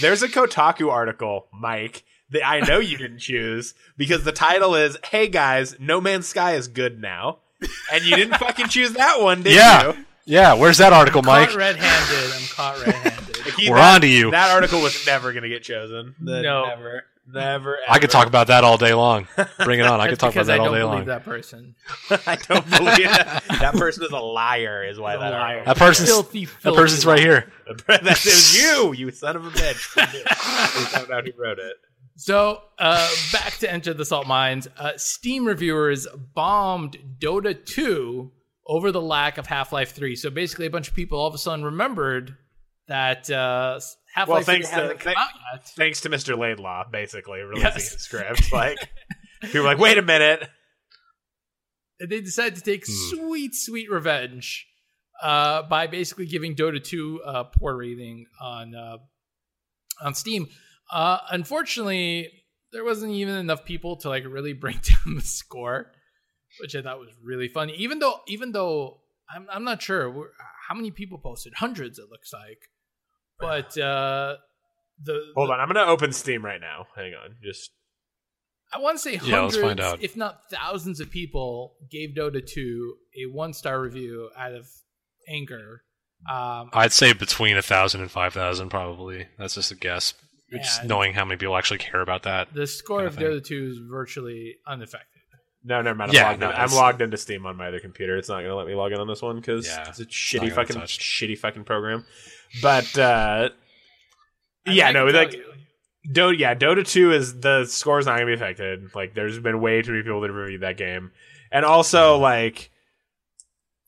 There's 0.00 0.22
a 0.22 0.28
Kotaku 0.28 0.90
article, 0.90 1.48
Mike, 1.52 2.02
that 2.30 2.46
I 2.48 2.60
know 2.60 2.78
you 2.78 2.96
didn't 2.96 3.18
choose 3.18 3.74
because 3.98 4.24
the 4.24 4.32
title 4.32 4.74
is 4.74 4.96
"Hey 5.04 5.28
guys, 5.28 5.76
No 5.78 6.00
Man's 6.00 6.26
Sky 6.28 6.54
is 6.54 6.66
good 6.68 6.98
now," 6.98 7.40
and 7.92 8.02
you 8.04 8.16
didn't 8.16 8.38
fucking 8.38 8.68
choose 8.68 8.92
that 8.94 9.20
one, 9.20 9.42
did 9.42 9.52
Yeah. 9.52 9.88
you? 9.92 10.04
Yeah, 10.26 10.54
where's 10.54 10.78
that 10.78 10.92
article, 10.92 11.22
Mike? 11.22 11.48
Caught 11.50 11.58
red-handed. 11.58 12.32
I'm 12.34 12.48
caught 12.48 12.86
red-handed. 12.86 13.36
He- 13.58 13.70
We're 13.70 13.76
that, 13.76 13.94
on 13.96 14.00
to 14.00 14.06
you. 14.06 14.30
That 14.30 14.50
article 14.50 14.80
was 14.80 15.06
never 15.06 15.32
going 15.32 15.42
to 15.42 15.48
get 15.48 15.62
chosen. 15.62 16.14
No. 16.18 16.66
never, 16.66 17.04
never. 17.30 17.78
I 17.88 17.98
could 17.98 18.08
talk 18.10 18.26
about 18.26 18.46
that 18.46 18.64
all 18.64 18.78
day 18.78 18.94
long. 18.94 19.28
Bring 19.64 19.80
it 19.80 19.86
on. 19.86 20.00
I 20.00 20.08
could 20.08 20.18
talk 20.18 20.32
about 20.34 20.46
that 20.46 20.60
I 20.60 20.64
all 20.66 20.72
day 20.72 20.82
long. 20.82 21.04
that 21.04 21.24
person. 21.24 21.74
I 22.26 22.36
don't 22.36 22.68
believe 22.70 23.04
that. 23.04 23.44
That 23.64 23.74
person 23.74 24.04
is 24.04 24.10
a 24.12 24.18
liar. 24.18 24.84
Is 24.84 24.98
why 24.98 25.16
that 25.16 25.30
liar. 25.30 25.58
article- 25.58 25.64
That 25.74 25.76
person's 25.78 26.08
Filthy, 26.08 26.44
that 26.46 26.60
filthy 26.62 26.76
person's 26.80 27.06
right 27.06 27.20
here. 27.20 27.52
that 27.88 28.02
was 28.24 28.62
you. 28.62 28.92
You 28.94 29.10
son 29.10 29.36
of 29.36 29.44
a 29.44 29.50
bitch. 29.50 29.96
we 30.76 30.84
found 30.86 31.10
out 31.12 31.24
who 31.26 31.32
wrote 31.40 31.58
it. 31.58 31.76
So 32.16 32.62
uh, 32.78 33.10
back 33.32 33.54
to 33.58 33.70
Enter 33.70 33.92
the 33.92 34.04
Salt 34.04 34.26
Mines. 34.26 34.68
Uh, 34.78 34.92
Steam 34.96 35.44
reviewers 35.46 36.06
bombed 36.34 36.96
Dota 37.18 37.54
2 37.66 38.30
over 38.66 38.90
the 38.92 39.00
lack 39.00 39.38
of 39.38 39.46
Half 39.46 39.72
Life 39.72 39.92
3. 39.92 40.16
So 40.16 40.30
basically, 40.30 40.66
a 40.66 40.70
bunch 40.70 40.88
of 40.88 40.94
people 40.94 41.18
all 41.18 41.26
of 41.26 41.34
a 41.34 41.38
sudden 41.38 41.64
remembered 41.64 42.36
that 42.88 43.30
uh, 43.30 43.80
Half 44.14 44.28
Well, 44.28 44.38
Life 44.38 44.46
3 44.46 44.54
thanks 44.54 44.70
to- 44.70 44.76
come 44.76 44.98
thank- 44.98 45.18
out 45.18 45.28
yet. 45.54 45.68
Thanks 45.76 46.00
to 46.02 46.10
Mr. 46.10 46.38
Laidlaw, 46.38 46.84
basically 46.90 47.40
releasing 47.40 47.62
Yes. 47.72 47.92
his 47.92 48.02
script. 48.02 48.52
Like 48.52 48.78
people 49.42 49.60
were 49.60 49.66
like, 49.66 49.78
wait 49.78 49.98
a 49.98 50.02
minute. 50.02 50.48
And 52.00 52.10
they 52.10 52.20
decided 52.20 52.56
to 52.56 52.60
take 52.62 52.84
Hmm. 52.86 52.92
sweet, 53.16 53.54
sweet 53.54 53.90
revenge 53.90 54.66
uh, 55.22 55.62
by 55.62 55.86
basically 55.86 56.26
giving 56.26 56.54
Dota 56.56 56.82
2 56.82 57.20
a 57.24 57.44
poor 57.44 57.76
rating 57.76 58.26
on 58.40 58.74
uh, 58.74 58.96
on 60.02 60.14
Steam. 60.14 60.48
Uh, 60.92 61.18
unfortunately, 61.30 62.30
there 62.72 62.84
wasn't 62.84 63.12
even 63.12 63.36
enough 63.36 63.64
people 63.64 63.96
to 63.98 64.08
like 64.08 64.24
really 64.26 64.52
bring 64.64 64.78
down 64.82 65.14
the 65.14 65.22
score, 65.22 65.92
which 66.60 66.74
I 66.76 66.82
thought 66.82 66.98
was 66.98 67.10
really 67.22 67.48
funny. 67.48 67.74
Even 67.76 67.98
though, 67.98 68.20
even 68.28 68.52
though 68.52 69.00
I'm 69.34 69.46
I'm 69.50 69.64
not 69.64 69.82
sure 69.82 70.12
how 70.68 70.74
many 70.74 70.90
people 70.90 71.18
posted, 71.18 71.54
hundreds 71.56 71.98
it 71.98 72.06
looks 72.10 72.32
like, 72.32 72.58
but 73.38 73.76
uh, 73.78 74.36
the 75.02 75.20
Hold 75.34 75.50
on, 75.50 75.60
I'm 75.60 75.68
gonna 75.68 75.90
open 75.90 76.12
Steam 76.12 76.44
right 76.44 76.60
now. 76.60 76.86
Hang 76.96 77.12
on, 77.14 77.36
just 77.42 77.70
I 78.72 78.78
want 78.78 78.96
to 78.96 79.02
say 79.02 79.12
Yeah, 79.12 79.42
let's 79.42 79.56
hundreds, 79.56 79.58
find 79.58 79.80
out. 79.80 80.02
if 80.02 80.16
not 80.16 80.40
thousands 80.50 81.00
of 81.00 81.10
people 81.10 81.74
gave 81.90 82.10
Dota 82.16 82.44
2 82.44 82.94
a 83.22 83.32
one 83.32 83.52
star 83.52 83.80
review 83.80 84.30
out 84.36 84.52
of 84.52 84.66
anger. 85.28 85.82
Um, 86.30 86.70
I'd 86.72 86.92
say 86.92 87.12
between 87.12 87.56
a 87.56 87.62
thousand 87.62 88.00
and 88.00 88.10
five 88.10 88.32
thousand, 88.32 88.70
probably. 88.70 89.26
That's 89.38 89.54
just 89.54 89.70
a 89.70 89.74
guess. 89.76 90.14
Just 90.52 90.84
knowing 90.84 91.14
how 91.14 91.24
many 91.24 91.36
people 91.36 91.56
actually 91.56 91.78
care 91.78 92.00
about 92.00 92.22
that. 92.22 92.54
the 92.54 92.66
score 92.66 92.98
Kinda 93.00 93.08
of 93.10 93.16
thing. 93.16 93.26
Dota 93.26 93.44
2 93.44 93.68
is 93.72 93.78
virtually 93.90 94.54
unaffected. 94.68 95.13
No, 95.64 95.82
never 95.82 95.96
mind. 95.96 96.10
I'm, 96.10 96.14
Yeah, 96.14 96.28
logged, 96.28 96.40
no, 96.40 96.50
in. 96.50 96.56
I'm 96.56 96.70
logged 96.72 97.02
into 97.02 97.16
Steam 97.16 97.46
on 97.46 97.56
my 97.56 97.68
other 97.68 97.80
computer. 97.80 98.16
It's 98.16 98.28
not 98.28 98.42
gonna 98.42 98.54
let 98.54 98.66
me 98.66 98.74
log 98.74 98.92
in 98.92 99.00
on 99.00 99.08
this 99.08 99.22
one 99.22 99.36
because 99.36 99.66
Yeah, 99.66 99.88
it's 99.88 100.00
a 100.00 100.06
shitty 100.06 100.52
fucking 100.52 100.76
touch. 100.76 100.98
shitty 100.98 101.38
fucking 101.38 101.64
program. 101.64 102.04
But 102.62 102.96
uh, 102.98 103.48
yeah, 104.66 104.88
I 104.88 104.92
no, 104.92 105.06
can 105.06 105.14
like. 105.14 105.40
Dota, 106.06 106.38
yeah, 106.38 106.54
Dota 106.54 106.86
2 106.86 107.12
is 107.12 107.40
the 107.40 107.64
score's 107.64 108.04
not 108.04 108.16
gonna 108.16 108.26
be 108.26 108.34
affected. 108.34 108.94
Like, 108.94 109.14
there's 109.14 109.38
been 109.38 109.62
way 109.62 109.80
too 109.80 109.92
many 109.92 110.02
people 110.02 110.20
that 110.20 110.28
have 110.28 110.36
reviewed 110.36 110.60
that 110.60 110.76
game, 110.76 111.12
and 111.50 111.64
also 111.64 112.18
like, 112.18 112.70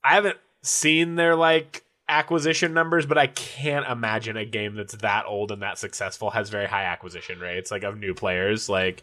I 0.02 0.14
haven't 0.14 0.38
seen 0.62 1.16
their 1.16 1.36
like 1.36 1.84
acquisition 2.08 2.72
numbers, 2.72 3.04
but 3.04 3.18
I 3.18 3.26
can't 3.26 3.86
imagine 3.86 4.36
a 4.38 4.46
game 4.46 4.76
that's 4.76 4.94
that 4.96 5.26
old 5.26 5.52
and 5.52 5.60
that 5.62 5.76
successful 5.76 6.30
has 6.30 6.48
very 6.48 6.66
high 6.66 6.84
acquisition 6.84 7.38
rates, 7.38 7.70
like 7.70 7.82
of 7.82 7.98
new 7.98 8.14
players. 8.14 8.68
Like, 8.68 9.02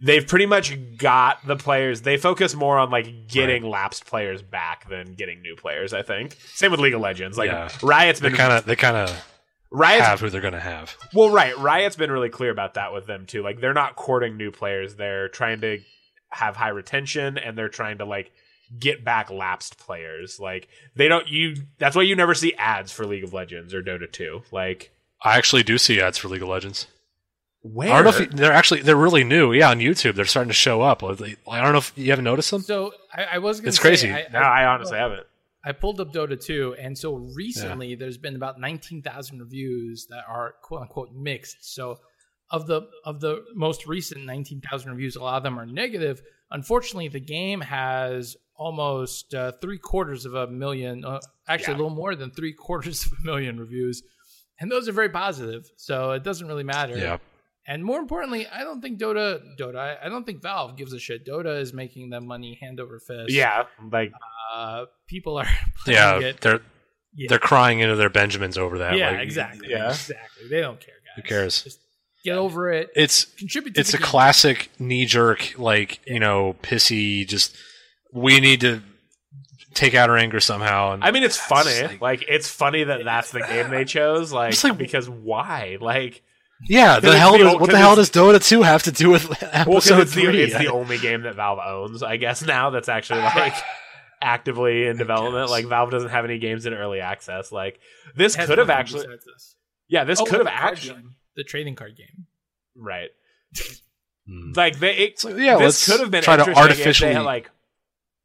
they've 0.00 0.26
pretty 0.26 0.46
much 0.46 0.76
got 0.96 1.46
the 1.46 1.56
players. 1.56 2.02
They 2.02 2.16
focus 2.16 2.54
more 2.54 2.78
on 2.78 2.90
like 2.90 3.28
getting 3.28 3.64
lapsed 3.64 4.06
players 4.06 4.42
back 4.42 4.88
than 4.88 5.14
getting 5.14 5.42
new 5.42 5.56
players. 5.56 5.92
I 5.92 6.02
think. 6.02 6.36
Same 6.54 6.70
with 6.70 6.80
League 6.80 6.94
of 6.94 7.00
Legends. 7.00 7.36
Like, 7.38 7.48
Yeah. 7.50 7.68
Riot's 7.82 8.20
been 8.20 8.34
kind 8.34 8.52
of 8.52 8.64
they 8.64 8.76
kind 8.76 8.96
of 8.96 9.24
Riot's 9.70 10.06
have 10.06 10.20
who 10.20 10.30
they're 10.30 10.40
gonna 10.40 10.60
have. 10.60 10.96
well, 11.12 11.30
right. 11.30 11.56
Riot's 11.58 11.96
been 11.96 12.10
really 12.10 12.30
clear 12.30 12.50
about 12.50 12.74
that 12.74 12.92
with 12.92 13.06
them 13.06 13.26
too. 13.26 13.42
Like 13.42 13.60
they're 13.60 13.74
not 13.74 13.96
courting 13.96 14.36
new 14.36 14.50
players. 14.50 14.94
They're 14.94 15.28
trying 15.28 15.60
to 15.62 15.80
have 16.30 16.56
high 16.56 16.68
retention 16.68 17.38
and 17.38 17.56
they're 17.56 17.68
trying 17.68 17.98
to 17.98 18.04
like 18.04 18.30
get 18.78 19.04
back 19.04 19.30
lapsed 19.30 19.78
players. 19.78 20.38
Like 20.38 20.68
they 20.94 21.08
don't 21.08 21.26
you 21.28 21.56
that's 21.78 21.96
why 21.96 22.02
you 22.02 22.14
never 22.16 22.34
see 22.34 22.54
ads 22.54 22.92
for 22.92 23.06
League 23.06 23.24
of 23.24 23.32
Legends 23.32 23.74
or 23.74 23.82
Dota 23.82 24.10
2. 24.10 24.42
Like 24.52 24.90
I 25.22 25.36
actually 25.36 25.62
do 25.64 25.78
see 25.78 26.00
ads 26.00 26.16
for 26.18 26.28
League 26.28 26.42
of 26.42 26.48
Legends. 26.48 26.86
Where 27.62 27.90
I 27.92 27.96
don't 28.02 28.04
know 28.04 28.10
if 28.10 28.20
you- 28.20 28.26
they're 28.36 28.52
actually 28.52 28.82
they're 28.82 28.96
really 28.96 29.24
new. 29.24 29.52
Yeah, 29.52 29.70
on 29.70 29.78
YouTube 29.80 30.14
they're 30.14 30.24
starting 30.24 30.48
to 30.50 30.54
show 30.54 30.80
up. 30.82 31.02
I 31.02 31.08
don't 31.08 31.72
know 31.72 31.78
if 31.78 31.92
you 31.96 32.10
haven't 32.10 32.24
noticed 32.24 32.50
them. 32.50 32.62
So 32.62 32.92
I, 33.12 33.24
I 33.32 33.38
was 33.38 33.60
going 33.60 33.68
It's 33.68 33.78
to 33.78 33.82
crazy. 33.82 34.12
I, 34.12 34.26
No, 34.32 34.38
I 34.40 34.64
honestly 34.66 34.98
haven't. 34.98 35.26
I 35.64 35.72
pulled 35.72 36.00
up 36.00 36.12
Dota 36.12 36.42
2, 36.42 36.76
and 36.78 36.96
so 36.96 37.14
recently 37.34 37.94
there's 37.96 38.16
been 38.16 38.36
about 38.36 38.60
19,000 38.60 39.40
reviews 39.40 40.06
that 40.08 40.22
are 40.28 40.54
quote 40.62 40.82
unquote 40.82 41.10
mixed. 41.12 41.74
So 41.74 41.98
of 42.50 42.66
the 42.66 42.82
of 43.04 43.20
the 43.20 43.44
most 43.54 43.86
recent 43.86 44.24
19,000 44.24 44.90
reviews, 44.92 45.16
a 45.16 45.22
lot 45.22 45.36
of 45.36 45.42
them 45.42 45.58
are 45.58 45.66
negative. 45.66 46.22
Unfortunately, 46.50 47.08
the 47.08 47.20
game 47.20 47.60
has 47.60 48.36
almost 48.54 49.34
uh, 49.34 49.52
three 49.60 49.78
quarters 49.78 50.24
of 50.24 50.34
a 50.34 50.46
million, 50.46 51.04
uh, 51.04 51.20
actually 51.46 51.72
Yeah. 51.72 51.76
a 51.76 51.80
little 51.82 51.90
more 51.96 52.14
than 52.14 52.30
three 52.30 52.52
quarters 52.52 53.04
of 53.06 53.12
a 53.20 53.24
million 53.26 53.58
reviews, 53.60 54.02
and 54.60 54.70
those 54.70 54.88
are 54.88 54.92
very 54.92 55.10
positive. 55.10 55.68
So 55.76 56.12
it 56.12 56.22
doesn't 56.24 56.46
really 56.46 56.64
matter. 56.64 56.96
Yeah, 56.96 57.18
And 57.68 57.84
more 57.84 57.98
importantly, 57.98 58.46
I 58.46 58.64
don't 58.64 58.80
think 58.80 58.98
Dota 58.98 59.40
Dota 59.60 59.76
I- 59.76 59.98
I 60.06 60.08
don't 60.08 60.24
think 60.24 60.42
Valve 60.42 60.76
gives 60.76 60.92
a 60.94 60.98
shit. 60.98 61.26
Dota 61.26 61.60
is 61.60 61.72
making 61.74 62.08
them 62.10 62.26
money 62.26 62.58
hand 62.60 62.80
over 62.80 62.98
fist. 62.98 63.30
Yeah, 63.30 63.64
like 63.92 64.10
Uh, 64.54 64.86
people 65.06 65.36
are 65.38 65.46
playing 65.84 65.98
yeah, 65.98 66.18
it. 66.28 66.40
they're 66.40 66.60
Yeah. 67.14 67.26
they're 67.28 67.38
crying 67.38 67.80
into 67.80 67.94
their 67.96 68.08
Benjamins 68.10 68.56
over 68.56 68.78
that. 68.78 68.96
Yeah, 68.96 69.10
Like, 69.10 69.20
exactly. 69.20 69.68
Yeah. 69.70 69.90
exactly. 69.90 70.48
They 70.48 70.60
don't 70.62 70.80
care, 70.80 70.94
guys. 71.04 71.12
Who 71.16 71.22
cares? 71.22 71.62
Just 71.62 71.80
get 72.24 72.38
over 72.38 72.70
it. 72.72 72.90
It's 72.96 73.26
Contribute. 73.26 73.74
To 73.74 73.80
it's 73.80 73.90
the 73.92 73.98
a 73.98 74.00
game. 74.00 74.06
classic 74.08 74.70
knee 74.78 75.04
jerk, 75.04 75.54
like 75.58 76.00
you 76.06 76.20
know, 76.20 76.56
pissy. 76.62 77.28
Just 77.28 77.54
we 78.12 78.40
need 78.40 78.62
to 78.62 78.80
take 79.74 79.94
out 79.94 80.08
our 80.08 80.16
anger 80.16 80.40
somehow. 80.40 80.92
And 80.94 81.04
I 81.04 81.10
mean 81.10 81.22
it's 81.22 81.36
funny. 81.36 81.82
like- 81.82 82.00
Like, 82.00 82.24
it's 82.28 82.48
funny 82.48 82.84
that 82.84 83.04
that's 83.04 83.30
the 83.30 83.40
game 83.40 83.68
they 83.70 83.84
chose 83.84 84.32
like, 84.32 84.64
like- 84.64 84.78
because 84.78 85.08
why? 85.08 85.76
Like 85.80 86.22
yeah, 86.66 86.94
'cause 86.94 87.02
the 87.02 87.18
hell 87.18 87.32
the 87.32 87.38
does 87.38 87.52
old- 87.52 87.60
what 87.60 87.66
the 87.68 87.72
'cause 87.72 87.80
hell 87.80 87.96
does 87.96 88.10
Dota 88.10 88.46
two 88.46 88.62
have 88.62 88.82
to 88.84 88.92
do 88.92 89.10
with 89.10 89.28
well, 89.30 89.38
episode 89.52 89.94
cuz 89.94 90.02
it's 90.02 90.14
the, 90.14 90.22
three? 90.24 90.42
it's 90.42 90.58
the 90.58 90.68
only 90.72 90.98
game 90.98 91.22
that 91.22 91.34
Valve 91.34 91.58
owns, 91.64 92.02
I 92.02 92.16
guess 92.16 92.42
now 92.42 92.70
that's 92.70 92.88
actually 92.88 93.20
like 93.36 93.54
actively 94.20 94.86
in 94.86 94.96
development. 94.96 95.50
Like 95.50 95.66
Valve 95.66 95.90
doesn't 95.90 96.10
have 96.10 96.24
any 96.24 96.38
games 96.38 96.66
in 96.66 96.74
early 96.74 97.00
access. 97.00 97.52
Like 97.52 97.78
this 98.16 98.34
could 98.36 98.58
have 98.58 98.70
actually, 98.70 99.06
this. 99.06 99.54
yeah, 99.88 100.04
this 100.04 100.20
Oh, 100.20 100.24
could 100.24 100.38
have 100.40 100.48
actually, 100.48 100.94
game. 100.94 101.14
the 101.36 101.44
trading 101.44 101.76
card 101.76 101.96
game. 101.96 102.26
right? 102.76 103.10
Hmm. 104.26 104.52
Like 104.54 104.78
they, 104.78 104.94
it, 104.96 105.18
So, 105.20 105.30
yeah, 105.36 105.56
this 105.58 105.86
could 105.86 106.00
have 106.00 106.10
been 106.10 106.22
try 106.22 106.36
to 106.36 106.42
interesting 106.42 106.52
if 106.52 106.56
they 106.56 106.70
artificially 106.82 107.14
had, 107.14 107.22
like 107.22 107.50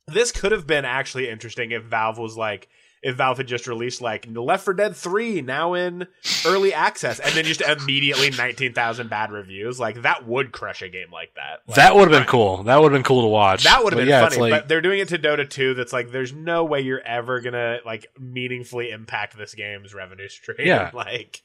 this 0.08 0.32
could 0.32 0.52
have 0.52 0.68
been 0.68 0.84
actually 0.86 1.30
interesting 1.30 1.72
if 1.72 1.84
Valve 1.84 2.18
was 2.18 2.36
like 2.36 2.68
if 3.04 3.18
Valve 3.18 3.38
had 3.38 3.48
just 3.48 3.68
released 3.68 4.02
like 4.02 4.26
Left 4.30 4.64
4 4.64 4.74
Dead 4.74 4.96
3 4.96 5.42
now 5.42 5.74
in 5.74 6.08
early 6.46 6.74
access 6.74 7.20
and 7.20 7.34
then 7.36 7.44
just 7.46 7.62
immediately 7.62 8.30
19,000 8.32 9.10
bad 9.10 9.32
reviews 9.32 9.80
like 9.80 10.02
that 10.02 10.26
would 10.26 10.52
crush 10.52 10.82
a 10.82 10.90
game 10.90 11.12
like 11.12 11.34
that. 11.36 11.60
Like, 11.68 11.76
that 11.76 11.96
would 11.96 12.10
have 12.10 12.20
been 12.22 12.28
cool. 12.28 12.64
That 12.64 12.78
would 12.82 12.92
have 12.92 12.98
been 12.98 13.04
cool 13.04 13.22
to 13.22 13.28
watch. 13.28 13.66
That 13.66 13.84
would 13.84 13.94
have 13.94 14.00
been 14.00 14.08
yeah, 14.10 14.28
funny, 14.28 14.42
like- 14.42 14.52
but 14.52 14.68
they're 14.68 14.82
doing 14.82 15.00
it 15.00 15.10
to 15.10 15.20
Dota 15.20 15.48
2 15.48 15.74
that's 15.74 15.94
like 15.94 16.12
there's 16.12 16.34
no 16.34 16.64
way 16.64 16.82
you're 16.82 17.02
ever 17.02 17.42
going 17.42 17.54
to 17.54 17.80
like 17.86 18.08
meaningfully 18.20 18.90
impact 18.90 19.38
this 19.38 19.54
game's 19.54 19.94
revenue 19.94 20.30
stream 20.30 20.66
Yeah. 20.68 20.90
like 20.96 21.44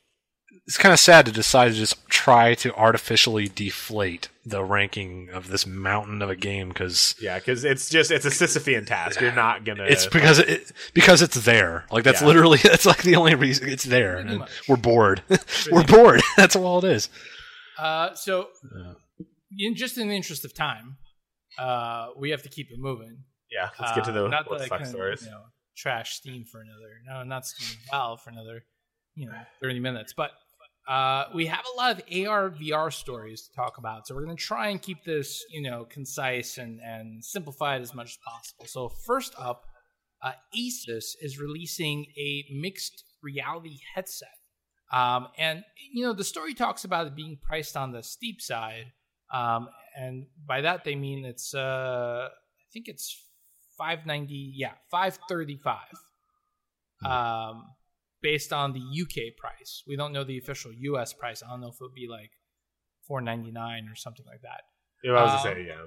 it's 0.67 0.79
kind 0.79 0.93
of 0.93 0.99
sad 0.99 1.27
to 1.27 1.33
decide 1.33 1.69
to 1.73 1.75
just 1.75 2.09
try 2.09 2.55
to 2.55 2.75
artificially 2.75 3.49
deflate 3.49 4.29
the 4.49 4.65
ranking 4.65 5.29
of 5.33 5.49
this 5.49 5.67
mountain 5.67 6.23
of 6.23 6.31
a 6.31 6.37
game 6.37 6.69
because 6.69 7.15
Yeah, 7.21 7.39
because 7.39 7.65
it's 7.65 7.89
just 7.91 8.11
it's 8.11 8.25
a 8.25 8.31
Sisyphean 8.31 8.87
task. 8.87 9.21
You're 9.21 9.33
not 9.35 9.65
gonna. 9.65 9.85
it's 9.85 10.07
because 10.07 10.39
it 10.39 10.73
because 10.95 11.23
it's 11.23 11.37
there. 11.45 11.85
Like 11.91 12.05
that's 12.05 12.21
Yeah. 12.21 12.27
literally 12.29 12.59
that's 12.63 12.87
like 12.87 13.03
the 13.03 13.17
only 13.17 13.35
reason 13.35 13.69
it's 13.69 13.85
there. 13.85 14.15
Pretty 14.15 14.29
And 14.31 14.39
much. 14.41 14.69
we're 14.69 14.77
bored. 14.77 15.23
we're 15.71 15.85
bored. 15.85 16.21
That's 16.37 16.57
all 16.57 16.79
it 16.85 16.85
is. 16.93 17.09
Uh, 17.79 18.15
so, 18.15 18.49
Yeah. 18.77 18.95
in 19.59 19.75
just 19.77 19.99
in 19.99 20.09
the 20.09 20.17
interest 20.17 20.45
of 20.45 20.55
time, 20.55 20.97
uh, 21.59 22.09
we 22.17 22.31
have 22.31 22.43
to 22.43 22.49
keep 22.49 22.71
it 22.71 22.79
moving. 22.79 23.25
yeah. 23.51 23.71
Let's 23.81 23.95
get 23.95 24.05
to 24.05 24.13
the 24.13 24.25
Uh, 24.27 24.29
not 24.29 24.49
what 24.51 24.59
that 24.59 24.65
I 24.67 24.69
fuck 24.69 24.79
can, 24.81 24.89
stories. 24.89 25.23
You 25.25 25.31
know, 25.31 25.43
trash 25.77 26.15
Steam 26.15 26.45
for 26.45 26.61
another. 26.61 27.01
No, 27.07 27.23
not 27.25 27.47
Steam. 27.47 27.79
Valve 27.91 28.21
for 28.23 28.31
another. 28.31 28.65
You 29.15 29.27
know, 29.27 29.39
thirty 29.61 29.81
minutes. 29.81 30.13
But 30.17 30.31
uh, 30.89 31.25
we 31.35 31.47
have 31.47 31.65
a 31.75 31.77
lot 31.77 31.93
of 31.93 32.27
AR 32.27 32.51
VR 32.51 32.93
stories 32.93 33.43
to 33.43 33.53
talk 33.55 33.77
about, 33.77 34.07
so 34.07 34.15
we're 34.15 34.25
going 34.25 34.37
to 34.37 34.43
try 34.43 34.69
and 34.69 34.81
keep 34.81 35.05
this, 35.05 35.45
you 35.51 35.61
know, 35.63 35.85
concise 35.85 36.57
and 36.57 36.81
and 36.81 37.23
simplified 37.23 37.83
as 37.83 37.95
much 37.95 38.07
as 38.07 38.19
possible. 38.27 38.65
So 38.67 38.89
first 39.07 39.35
up, 39.39 39.67
uh, 40.23 40.33
Asus 40.57 41.15
is 41.21 41.39
releasing 41.39 42.07
a 42.17 42.45
mixed 42.51 43.05
reality 43.23 43.79
headset. 43.95 44.29
Um, 44.91 45.29
and 45.37 45.63
you 45.93 46.07
know 46.07 46.15
the 46.15 46.25
story 46.25 46.55
talks 46.55 46.85
about 46.85 47.07
it 47.07 47.15
being 47.15 47.39
priced 47.43 47.77
on 47.77 47.93
the 47.93 48.03
steep 48.03 48.41
side, 48.41 48.87
um, 49.33 49.69
and 49.95 50.25
by 50.47 50.63
that 50.63 50.85
they 50.85 50.95
mean 50.95 51.27
it's 51.27 51.53
uh, 51.53 52.29
I 52.31 52.67
think 52.73 52.89
it's 52.89 53.15
five 53.77 54.07
ninety, 54.07 54.55
yeah, 54.57 54.73
five 54.91 55.19
thirty 55.29 55.59
five, 55.59 55.93
um, 57.05 57.65
based 58.21 58.53
on 58.53 58.73
the 58.73 58.81
UK 58.81 59.37
price. 59.37 59.83
We 59.87 59.97
don't 59.97 60.13
know 60.13 60.25
the 60.25 60.39
official 60.39 60.73
US 60.73 61.13
price. 61.13 61.43
I 61.43 61.49
don't 61.51 61.61
know 61.61 61.69
if 61.69 61.75
it 61.75 61.83
would 61.83 61.95
be 61.95 62.09
like 62.09 62.33
four 63.07 63.21
ninety 63.21 63.51
nine 63.51 63.89
or 63.89 63.95
something 63.95 64.27
like 64.27 64.43
that. 64.43 64.63
Yeah, 65.03 65.13
I 65.13 65.23
was 65.23 65.33
Um, 65.33 65.37
gonna 65.45 65.55
say 65.55 65.67
yeah, 65.69 65.87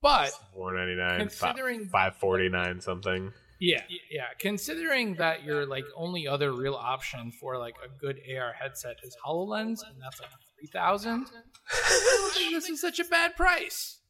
But 0.00 0.30
four 0.54 0.74
ninety 0.74 0.94
nine, 0.94 1.18
considering 1.20 1.86
five 1.88 2.16
forty 2.16 2.48
nine 2.48 2.80
something. 2.80 3.32
Yeah, 3.60 3.82
yeah. 4.10 4.26
Considering 4.38 5.14
that 5.14 5.44
your 5.44 5.64
like 5.64 5.84
only 5.96 6.26
other 6.26 6.52
real 6.52 6.74
option 6.74 7.32
for 7.40 7.56
like 7.58 7.76
a 7.84 7.88
good 7.88 8.20
AR 8.36 8.52
headset 8.52 8.96
is 9.02 9.16
Hololens, 9.24 9.80
and 9.86 10.00
that's 10.02 10.20
like 10.20 10.30
three 10.58 10.68
thousand. 10.72 11.26
I 11.72 12.18
don't 12.18 12.34
think 12.34 12.52
this 12.52 12.68
is 12.68 12.80
such 12.80 12.98
a 12.98 13.04
bad 13.04 13.36
price. 13.36 14.00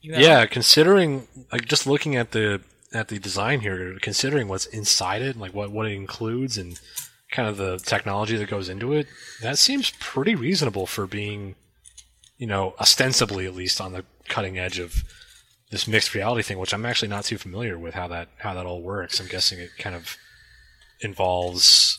You 0.00 0.12
know? 0.12 0.18
Yeah, 0.18 0.46
considering 0.46 1.26
like 1.52 1.64
just 1.66 1.86
looking 1.86 2.14
at 2.16 2.30
the 2.30 2.60
at 2.96 3.08
the 3.08 3.18
design 3.18 3.60
here, 3.60 3.96
considering 4.00 4.48
what's 4.48 4.66
inside 4.66 5.22
it, 5.22 5.36
like 5.36 5.54
what 5.54 5.70
what 5.70 5.86
it 5.86 5.92
includes, 5.92 6.58
and 6.58 6.80
kind 7.30 7.48
of 7.48 7.56
the 7.56 7.78
technology 7.78 8.36
that 8.36 8.48
goes 8.48 8.68
into 8.68 8.92
it, 8.92 9.06
that 9.42 9.58
seems 9.58 9.90
pretty 9.98 10.34
reasonable 10.34 10.86
for 10.86 11.06
being, 11.06 11.54
you 12.38 12.46
know, 12.46 12.74
ostensibly 12.80 13.46
at 13.46 13.54
least 13.54 13.80
on 13.80 13.92
the 13.92 14.04
cutting 14.28 14.58
edge 14.58 14.78
of 14.78 15.02
this 15.70 15.88
mixed 15.88 16.14
reality 16.14 16.42
thing, 16.42 16.58
which 16.58 16.72
I'm 16.72 16.86
actually 16.86 17.08
not 17.08 17.24
too 17.24 17.38
familiar 17.38 17.78
with 17.78 17.94
how 17.94 18.08
that 18.08 18.28
how 18.38 18.54
that 18.54 18.66
all 18.66 18.82
works. 18.82 19.20
I'm 19.20 19.26
guessing 19.26 19.58
it 19.58 19.70
kind 19.78 19.96
of 19.96 20.16
involves 21.00 21.98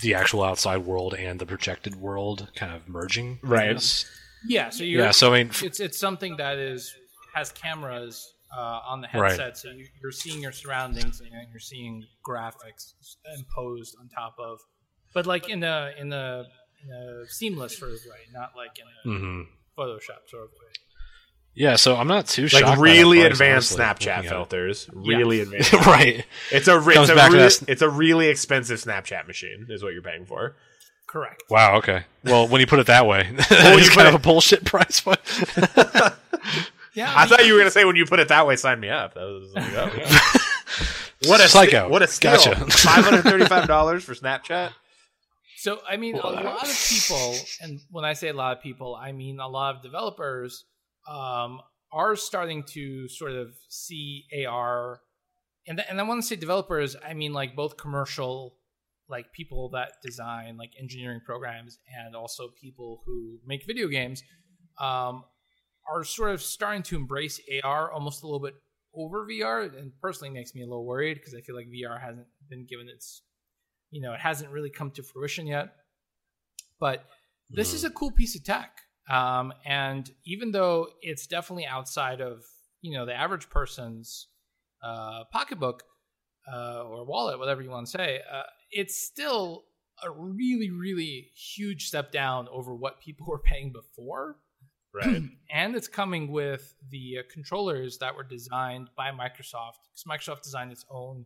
the 0.00 0.14
actual 0.14 0.44
outside 0.44 0.78
world 0.78 1.14
and 1.14 1.40
the 1.40 1.46
projected 1.46 1.96
world 1.96 2.48
kind 2.54 2.72
of 2.72 2.88
merging. 2.88 3.38
Right. 3.42 4.04
yeah. 4.46 4.70
So 4.70 4.84
you're, 4.84 5.02
Yeah. 5.02 5.10
So 5.10 5.32
I 5.32 5.42
mean, 5.42 5.50
it's 5.62 5.80
it's 5.80 5.98
something 5.98 6.36
that 6.36 6.58
is 6.58 6.94
has 7.34 7.52
cameras 7.52 8.34
uh, 8.56 8.80
on 8.86 9.00
the 9.00 9.08
Right. 9.14 9.30
headset, 9.30 9.58
so 9.58 9.70
you, 9.70 9.86
you're 10.02 10.12
seeing 10.12 10.40
your 10.42 10.52
surroundings 10.52 11.20
and 11.20 11.30
you're 11.50 11.60
seeing 11.60 12.04
graphics 12.26 12.94
imposed 13.36 13.96
on 14.00 14.08
top 14.08 14.36
of, 14.38 14.58
but 15.14 15.26
like 15.26 15.48
in 15.48 15.62
a 15.62 15.90
in 15.98 16.12
a, 16.12 16.44
in 16.82 16.90
a 16.92 17.26
seamless 17.28 17.76
sort 17.78 17.92
of 17.92 17.98
way, 18.06 18.20
not 18.32 18.52
like 18.56 18.78
in 18.78 19.12
a 19.12 19.14
mhm. 19.16 19.44
Photoshop 19.78 20.28
sort 20.28 20.44
of 20.44 20.50
way. 20.50 20.72
Yeah, 21.54 21.74
so 21.76 21.96
I'm 21.96 22.06
not 22.06 22.26
too 22.26 22.46
shocked 22.46 22.62
Like 22.64 22.76
that 22.76 22.80
really 22.80 23.18
price, 23.20 23.32
advanced 23.32 23.80
honestly, 23.80 24.06
Snapchat 24.06 24.16
looking 24.16 24.18
at 24.18 24.24
it. 24.24 24.28
filters. 24.28 24.90
Really 24.92 25.40
advanced. 25.40 25.72
right. 25.86 26.24
It's 26.52 26.68
a 26.68 26.72
Comes 26.80 26.86
it's 26.96 27.10
a, 27.10 27.14
back 27.16 27.30
to 27.32 27.36
really, 27.36 27.50
it's 27.66 27.82
a 27.82 27.88
really 27.90 28.28
expensive 28.28 28.78
Snapchat 28.80 29.26
machine 29.26 29.66
is 29.68 29.82
what 29.82 29.92
you're 29.92 30.02
paying 30.02 30.24
for. 30.24 30.54
Correct. 31.08 31.42
Wow. 31.50 31.78
Okay. 31.78 32.04
Well, 32.22 32.46
when 32.46 32.60
you 32.60 32.66
put 32.68 32.78
it 32.78 32.86
that 32.86 33.06
way, 33.06 33.26
you 33.32 33.36
it's 33.40 33.88
put 33.88 33.96
kind 33.96 34.08
of 34.08 34.14
it- 34.14 34.18
a 34.18 34.20
bullshit 34.20 34.64
price. 34.66 35.02
But 36.98 37.12
Yeah, 37.12 37.14
I 37.16 37.26
thought 37.26 37.46
you 37.46 37.52
were 37.54 37.60
gonna 37.60 37.70
say 37.70 37.84
when 37.84 37.96
you 37.96 38.06
put 38.06 38.20
it 38.20 38.28
that 38.28 38.46
way, 38.46 38.56
sign 38.56 38.80
me 38.80 38.88
up. 38.88 39.14
That 39.14 39.22
was 39.22 39.52
like, 39.54 39.72
oh, 39.74 39.92
yeah. 39.96 40.20
what 41.30 41.40
a 41.40 41.48
Psycho. 41.48 41.70
st- 41.70 41.90
what 41.90 42.02
a 42.02 42.06
steal! 42.06 42.32
Gotcha. 42.32 42.56
Five 42.66 43.04
hundred 43.04 43.22
thirty-five 43.22 43.66
dollars 43.66 44.04
for 44.04 44.14
Snapchat. 44.14 44.72
So 45.56 45.80
I 45.88 45.96
mean, 45.96 46.16
a 46.16 46.26
lot 46.26 46.62
of 46.68 46.86
people, 46.88 47.34
and 47.60 47.80
when 47.90 48.04
I 48.04 48.12
say 48.12 48.28
a 48.28 48.32
lot 48.32 48.56
of 48.56 48.62
people, 48.62 48.94
I 48.94 49.12
mean 49.12 49.40
a 49.40 49.48
lot 49.48 49.76
of 49.76 49.82
developers 49.82 50.64
um, 51.08 51.60
are 51.92 52.14
starting 52.16 52.62
to 52.74 53.08
sort 53.08 53.32
of 53.32 53.54
see 53.68 54.24
AR, 54.46 55.00
and 55.66 55.82
and 55.88 56.00
I 56.00 56.04
want 56.04 56.22
to 56.22 56.26
say 56.26 56.36
developers, 56.36 56.94
I 57.04 57.14
mean 57.14 57.32
like 57.32 57.56
both 57.56 57.76
commercial, 57.76 58.56
like 59.08 59.32
people 59.32 59.70
that 59.70 59.92
design 60.04 60.56
like 60.56 60.70
engineering 60.80 61.20
programs, 61.24 61.78
and 61.96 62.14
also 62.14 62.50
people 62.60 63.02
who 63.04 63.38
make 63.44 63.66
video 63.66 63.88
games, 63.88 64.22
um, 64.80 65.24
are 65.92 66.04
sort 66.04 66.30
of 66.30 66.42
starting 66.42 66.82
to 66.84 66.96
embrace 66.96 67.40
AR 67.64 67.90
almost 67.92 68.22
a 68.22 68.26
little 68.26 68.40
bit 68.40 68.54
over 68.94 69.26
VR, 69.26 69.76
and 69.78 69.92
personally 70.00 70.30
makes 70.30 70.54
me 70.54 70.62
a 70.62 70.66
little 70.66 70.86
worried 70.86 71.14
because 71.14 71.34
I 71.34 71.40
feel 71.40 71.54
like 71.54 71.66
VR 71.66 72.00
hasn't 72.00 72.26
been 72.48 72.66
given 72.66 72.88
its 72.88 73.22
you 73.90 74.02
know, 74.02 74.12
it 74.12 74.20
hasn't 74.20 74.50
really 74.50 74.70
come 74.70 74.90
to 74.92 75.02
fruition 75.02 75.46
yet. 75.46 75.72
But 76.80 77.04
this 77.50 77.72
is 77.72 77.84
a 77.84 77.90
cool 77.90 78.10
piece 78.10 78.36
of 78.36 78.44
tech. 78.44 78.80
Um, 79.10 79.52
and 79.64 80.10
even 80.24 80.52
though 80.52 80.88
it's 81.00 81.26
definitely 81.26 81.66
outside 81.66 82.20
of, 82.20 82.44
you 82.82 82.92
know, 82.92 83.06
the 83.06 83.14
average 83.14 83.48
person's 83.48 84.28
uh, 84.82 85.24
pocketbook 85.32 85.82
uh, 86.52 86.82
or 86.82 87.04
wallet, 87.04 87.38
whatever 87.38 87.62
you 87.62 87.70
want 87.70 87.86
to 87.86 87.90
say, 87.90 88.20
uh, 88.30 88.42
it's 88.70 89.02
still 89.02 89.64
a 90.04 90.10
really, 90.10 90.70
really 90.70 91.30
huge 91.34 91.88
step 91.88 92.12
down 92.12 92.48
over 92.52 92.74
what 92.74 93.00
people 93.00 93.26
were 93.28 93.40
paying 93.40 93.72
before. 93.72 94.36
Right. 95.04 95.22
and 95.52 95.74
it's 95.76 95.88
coming 95.88 96.30
with 96.32 96.74
the 96.90 97.18
uh, 97.18 97.22
controllers 97.32 97.98
that 97.98 98.14
were 98.16 98.24
designed 98.24 98.88
by 98.96 99.10
Microsoft 99.10 99.78
because 99.86 100.04
Microsoft 100.08 100.42
designed 100.42 100.72
its 100.72 100.84
own 100.90 101.24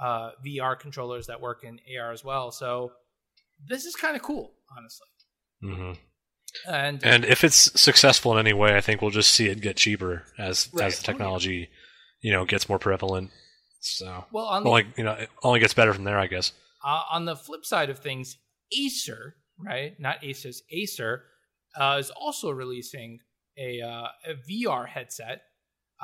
uh, 0.00 0.30
VR 0.46 0.78
controllers 0.78 1.26
that 1.26 1.40
work 1.40 1.64
in 1.64 1.80
AR 1.98 2.12
as 2.12 2.22
well. 2.24 2.50
So 2.52 2.92
this 3.66 3.84
is 3.84 3.96
kind 3.96 4.14
of 4.16 4.22
cool, 4.22 4.52
honestly. 4.76 5.06
Mhm. 5.64 5.98
And, 6.66 7.04
and 7.04 7.24
if 7.24 7.44
it's 7.44 7.80
successful 7.80 8.32
in 8.32 8.38
any 8.38 8.52
way, 8.54 8.76
I 8.76 8.80
think 8.80 9.02
we'll 9.02 9.10
just 9.10 9.32
see 9.32 9.46
it 9.48 9.60
get 9.60 9.76
cheaper 9.76 10.24
as 10.38 10.68
Right. 10.72 10.86
as 10.86 10.98
the 10.98 11.04
technology, 11.04 11.68
you 12.20 12.32
know, 12.32 12.44
gets 12.44 12.68
more 12.68 12.78
prevalent. 12.78 13.30
So 13.80 14.24
well, 14.32 14.46
on 14.46 14.64
the 14.64 14.68
only 14.70 14.86
you 14.96 15.04
know, 15.04 15.12
it 15.12 15.30
only 15.42 15.60
gets 15.60 15.74
better 15.74 15.92
from 15.92 16.04
there, 16.04 16.18
I 16.18 16.26
guess. 16.26 16.52
uh, 16.84 17.02
on 17.10 17.24
the 17.26 17.36
flip 17.36 17.64
side 17.64 17.90
of 17.90 17.98
things, 17.98 18.36
Acer, 18.76 19.36
right? 19.58 19.98
Not 20.00 20.22
Asus, 20.22 20.58
Acer 20.72 21.24
uh, 21.78 21.96
is 21.98 22.10
also 22.10 22.50
releasing 22.50 23.20
a, 23.56 23.80
uh, 23.80 24.08
a 24.26 24.34
VR 24.50 24.86
headset. 24.88 25.42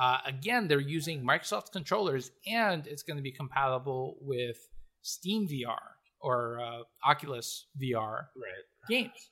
Uh, 0.01 0.19
again, 0.27 0.67
they're 0.69 0.81
using 0.81 1.25
Microsoft 1.25 1.73
controllers, 1.73 2.31
and 2.47 2.87
it's 2.87 3.03
going 3.03 3.17
to 3.17 3.23
be 3.23 3.31
compatible 3.33 4.17
with 4.21 4.57
Steam 5.03 5.47
VR 5.49 5.79
or 6.21 6.61
uh, 6.61 6.83
Oculus 7.09 7.67
VR 7.81 8.27
Right. 8.37 8.65
games. 8.89 9.31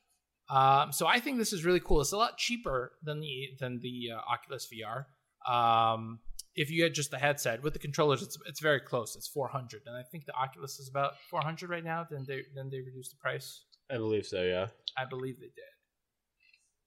Um, 0.51 0.93
so 0.93 1.07
I 1.07 1.19
think 1.19 1.39
this 1.39 1.53
is 1.53 1.65
really 1.65 1.81
cool. 1.81 2.01
It's 2.01 2.13
a 2.13 2.17
lot 2.17 2.37
cheaper 2.37 2.93
than 3.03 3.21
the 3.21 3.49
than 3.59 3.81
the 3.81 4.11
uh, 4.15 4.21
Oculus 4.33 4.69
VR. 4.73 5.07
Um, 5.51 6.21
if 6.55 6.71
you 6.71 6.85
get 6.85 6.95
just 6.95 7.11
the 7.11 7.19
headset 7.19 7.63
with 7.63 7.73
the 7.73 7.79
controllers, 7.79 8.23
it's 8.23 8.37
it's 8.47 8.61
very 8.61 8.81
close. 8.81 9.17
It's 9.17 9.27
four 9.27 9.49
hundred, 9.49 9.83
and 9.87 9.97
I 9.97 10.03
think 10.03 10.27
the 10.27 10.35
Oculus 10.35 10.79
is 10.79 10.89
about 10.89 11.13
four 11.31 11.41
hundred 11.41 11.71
right 11.71 11.85
now. 11.85 12.07
Then 12.09 12.25
they 12.29 12.43
then 12.55 12.69
they 12.71 12.81
reduced 12.81 13.13
the 13.13 13.17
price. 13.17 13.63
I 13.91 13.97
believe 13.97 14.27
so. 14.27 14.43
Yeah. 14.43 14.67
I 14.97 15.07
believe 15.07 15.37
they 15.41 15.47
did. 15.47 15.72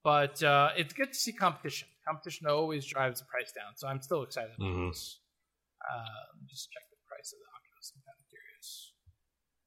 But 0.05 0.41
uh, 0.43 0.69
it's 0.77 0.93
good 0.93 1.11
to 1.11 1.17
see 1.17 1.33
competition. 1.33 1.87
Competition 2.07 2.45
always 2.47 2.85
drives 2.85 3.19
the 3.19 3.25
price 3.25 3.51
down. 3.51 3.75
So 3.75 3.87
I'm 3.87 4.01
still 4.01 4.21
excited 4.23 4.51
about 4.55 4.67
Mhm. 4.69 4.91
this. 4.91 5.19
Uh, 5.81 6.37
just 6.47 6.69
check 6.71 6.83
the 6.91 6.97
price 7.09 7.33
of 7.33 7.39
the 7.39 7.45
Oculus. 7.57 7.91
I'm 7.95 8.01
kind 8.05 8.17
of 8.19 8.29
curious. 8.29 8.93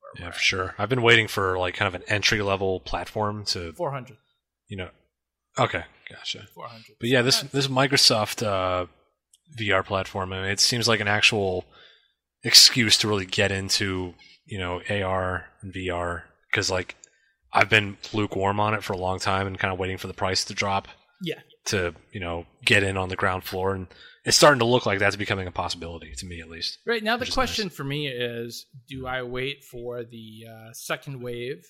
Where 0.00 0.24
Yeah, 0.24 0.30
for 0.30 0.38
sure. 0.40 0.74
I've 0.78 0.88
been 0.88 1.02
waiting 1.02 1.26
for 1.28 1.58
like 1.58 1.74
kind 1.74 1.92
of 1.92 2.00
an 2.00 2.08
entry 2.08 2.40
level 2.40 2.78
platform 2.80 3.44
to, 3.46 3.72
400. 3.72 4.16
you 4.68 4.76
know. 4.76 4.90
Okay, 5.58 5.84
gotcha. 6.08 6.46
400. 6.54 6.84
But 7.00 7.08
yeah, 7.08 7.22
this 7.22 7.40
this 7.42 7.66
Microsoft 7.66 8.46
uh, 8.46 8.86
VR 9.58 9.84
platform, 9.84 10.32
I 10.32 10.42
mean, 10.42 10.50
it 10.50 10.60
seems 10.60 10.86
like 10.86 11.00
an 11.00 11.08
actual 11.08 11.64
excuse 12.44 12.96
to 12.98 13.08
really 13.08 13.26
get 13.26 13.50
into 13.50 14.14
you 14.46 14.58
know 14.58 14.80
AR 14.88 15.46
and 15.62 15.74
VR 15.74 16.22
because 16.48 16.70
like 16.70 16.94
I've 17.52 17.70
been 17.70 17.96
lukewarm 18.12 18.60
on 18.60 18.74
it 18.74 18.82
for 18.84 18.92
a 18.92 18.98
long 18.98 19.18
time 19.18 19.46
and 19.46 19.58
kind 19.58 19.72
of 19.72 19.78
waiting 19.78 19.96
for 19.96 20.06
the 20.06 20.14
price 20.14 20.44
to 20.46 20.54
drop 20.54 20.88
yeah. 21.22 21.40
to 21.66 21.94
you 22.12 22.20
know 22.20 22.46
get 22.64 22.82
in 22.82 22.96
on 22.96 23.08
the 23.08 23.16
ground 23.16 23.44
floor 23.44 23.74
and 23.74 23.86
it's 24.28 24.36
starting 24.36 24.58
to 24.58 24.66
look 24.66 24.84
like 24.84 24.98
that's 24.98 25.16
becoming 25.16 25.46
a 25.46 25.50
possibility 25.50 26.12
to 26.18 26.26
me 26.26 26.40
at 26.40 26.50
least. 26.50 26.78
Right 26.86 27.02
now, 27.02 27.16
the 27.16 27.24
question 27.26 27.70
for 27.70 27.82
me 27.82 28.08
is: 28.08 28.66
Do 28.86 29.06
I 29.06 29.22
wait 29.22 29.64
for 29.64 30.04
the 30.04 30.44
uh, 30.46 30.72
second 30.74 31.22
wave 31.22 31.64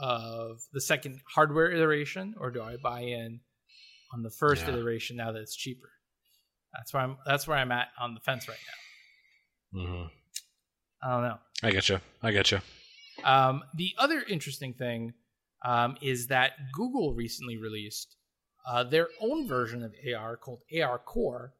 of 0.00 0.60
the 0.72 0.80
second 0.80 1.20
hardware 1.34 1.70
iteration, 1.70 2.34
or 2.40 2.50
do 2.50 2.62
I 2.62 2.76
buy 2.82 3.00
in 3.00 3.40
on 4.14 4.22
the 4.22 4.30
first 4.30 4.66
Yeah. 4.66 4.72
iteration 4.72 5.16
now 5.16 5.32
that 5.32 5.42
it's 5.42 5.54
cheaper? 5.54 5.90
That's 6.72 6.94
where 6.94 7.02
I'm. 7.02 7.18
That's 7.26 7.46
where 7.46 7.58
I'm 7.58 7.72
at 7.72 7.88
on 8.00 8.14
the 8.14 8.20
fence 8.20 8.48
right 8.48 8.58
now. 9.74 9.80
hmm 9.82 10.06
I 11.02 11.10
don't 11.10 11.22
know. 11.24 11.38
I 11.62 11.72
get 11.72 11.90
you. 11.90 12.00
I 12.22 12.30
get 12.30 12.52
you. 12.52 12.60
Um, 13.24 13.62
the 13.74 13.92
other 13.98 14.22
interesting 14.28 14.74
thing 14.74 15.14
um, 15.64 15.96
is 16.00 16.26
that 16.28 16.52
Google 16.72 17.14
recently 17.14 17.56
released 17.56 18.16
uh, 18.66 18.84
their 18.84 19.08
own 19.20 19.46
version 19.46 19.82
of 19.82 19.94
AR 20.14 20.36
called 20.36 20.62
ARCore. 20.72 21.50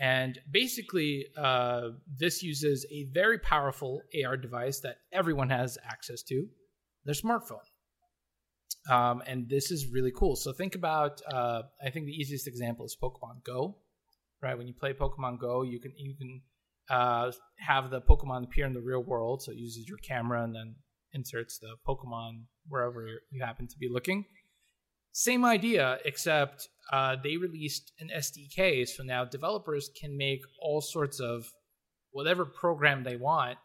And 0.00 0.38
basically, 0.50 1.26
uh, 1.36 1.90
this 2.16 2.42
uses 2.42 2.86
a 2.90 3.08
very 3.12 3.38
powerful 3.38 4.00
AR 4.24 4.36
device 4.36 4.80
that 4.80 4.98
everyone 5.12 5.50
has 5.50 5.76
access 5.84 6.22
to 6.24 6.46
their 7.04 7.14
smartphone. 7.14 7.66
Um, 8.88 9.22
and 9.26 9.48
this 9.48 9.70
is 9.70 9.88
really 9.88 10.12
cool. 10.14 10.36
So, 10.36 10.52
think 10.52 10.76
about 10.76 11.20
uh, 11.30 11.62
I 11.84 11.90
think 11.90 12.06
the 12.06 12.12
easiest 12.12 12.46
example 12.46 12.86
is 12.86 12.96
Pokemon 13.02 13.44
Go, 13.44 13.76
right? 14.40 14.56
When 14.56 14.68
you 14.68 14.74
play 14.74 14.92
Pokemon 14.92 15.40
Go, 15.40 15.62
you 15.62 15.80
can, 15.80 15.92
can 15.96 16.42
uh, 16.88 17.32
have 17.58 17.90
the 17.90 18.00
Pokemon 18.00 18.44
appear 18.44 18.66
in 18.66 18.74
the 18.74 18.80
real 18.80 19.02
world. 19.02 19.42
So, 19.42 19.50
it 19.50 19.58
uses 19.58 19.88
your 19.88 19.98
camera 19.98 20.44
and 20.44 20.54
then 20.54 20.76
inserts 21.12 21.58
the 21.58 21.76
Pokemon 21.86 22.42
wherever 22.68 23.06
you 23.30 23.42
happen 23.42 23.66
to 23.66 23.78
be 23.78 23.88
looking. 23.90 24.24
Same 25.12 25.44
idea, 25.44 25.98
except 26.04 26.68
uh, 26.92 27.16
they 27.22 27.36
released 27.36 27.92
an 27.98 28.10
SDK, 28.14 28.86
so 28.86 29.02
now 29.02 29.24
developers 29.24 29.90
can 30.00 30.16
make 30.16 30.42
all 30.60 30.80
sorts 30.80 31.18
of 31.18 31.50
whatever 32.10 32.44
program 32.44 33.04
they 33.04 33.16
want 33.16 33.58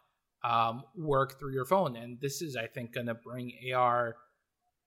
um, 0.43 0.83
work 0.95 1.39
through 1.39 1.53
your 1.53 1.65
phone. 1.65 1.95
And 1.95 2.17
this 2.21 2.41
is, 2.41 2.55
I 2.55 2.67
think, 2.67 2.93
going 2.93 3.07
to 3.07 3.13
bring 3.15 3.53
AR 3.73 4.15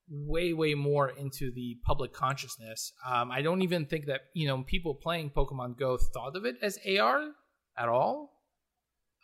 way, 0.09 0.53
way 0.53 0.75
more 0.75 1.11
into 1.11 1.51
the 1.53 1.77
public 1.85 2.13
consciousness. 2.13 2.93
Um, 3.07 3.31
I 3.31 3.43
don't 3.43 3.63
even 3.63 3.87
think 3.87 4.07
that 4.07 4.23
you 4.35 4.47
know 4.47 4.63
people 4.63 4.95
playing 4.95 5.31
Pokemon 5.31 5.79
Go 5.79 5.97
thought 5.97 6.37
of 6.37 6.45
it 6.45 6.57
as 6.63 6.79
AR 6.99 7.31
at 7.79 7.89
all. 7.89 8.33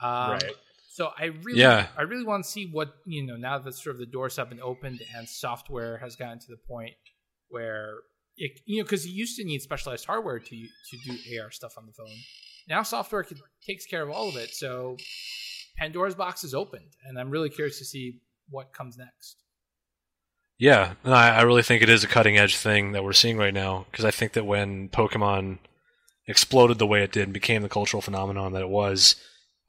Um, 0.00 0.32
right. 0.32 0.52
So 0.92 1.10
I 1.18 1.26
really, 1.42 1.60
Yeah. 1.60 1.86
I 1.96 2.02
really 2.02 2.24
want 2.24 2.44
to 2.44 2.50
see 2.50 2.66
what 2.70 2.94
you 3.06 3.26
know 3.26 3.36
now 3.36 3.58
that 3.58 3.74
sort 3.74 3.96
of 3.96 4.00
the 4.00 4.06
doors 4.06 4.36
have 4.36 4.50
been 4.50 4.60
opened 4.60 5.00
and 5.16 5.26
software 5.26 5.96
has 5.98 6.16
gotten 6.16 6.38
to 6.40 6.46
the 6.48 6.58
point 6.68 6.92
where 7.48 7.94
it, 8.36 8.60
you 8.66 8.78
know, 8.78 8.84
because 8.84 9.06
you 9.06 9.14
used 9.14 9.36
to 9.38 9.44
need 9.44 9.62
specialized 9.62 10.04
hardware 10.04 10.38
to 10.38 10.56
to 10.90 10.96
do 11.04 11.40
AR 11.40 11.50
stuff 11.50 11.78
on 11.78 11.86
the 11.86 11.92
phone. 11.92 12.16
Now 12.68 12.82
software 12.82 13.22
can, 13.22 13.38
takes 13.66 13.86
care 13.86 14.02
of 14.02 14.10
all 14.10 14.28
of 14.28 14.36
it. 14.36 14.50
So 14.50 14.98
Pandora's 15.78 16.14
box 16.14 16.44
is 16.44 16.52
opened, 16.52 16.92
and 17.04 17.18
I'm 17.18 17.30
really 17.30 17.48
curious 17.48 17.78
to 17.78 17.86
see 17.86 18.20
what 18.50 18.74
comes 18.74 18.98
next. 18.98 19.36
Yeah, 20.58 20.94
I 21.04 21.42
really 21.42 21.62
think 21.62 21.82
it 21.82 21.88
is 21.88 22.04
a 22.04 22.06
cutting 22.06 22.36
edge 22.36 22.56
thing 22.56 22.92
that 22.92 23.02
we're 23.02 23.14
seeing 23.14 23.36
right 23.38 23.54
now 23.54 23.86
because 23.90 24.04
I 24.04 24.10
think 24.12 24.34
that 24.34 24.44
when 24.44 24.90
Pokemon 24.90 25.58
exploded 26.28 26.78
the 26.78 26.86
way 26.86 27.02
it 27.02 27.12
did 27.12 27.24
and 27.24 27.32
became 27.32 27.62
the 27.62 27.68
cultural 27.68 28.00
phenomenon 28.00 28.52
that 28.52 28.62
it 28.62 28.68
was, 28.68 29.16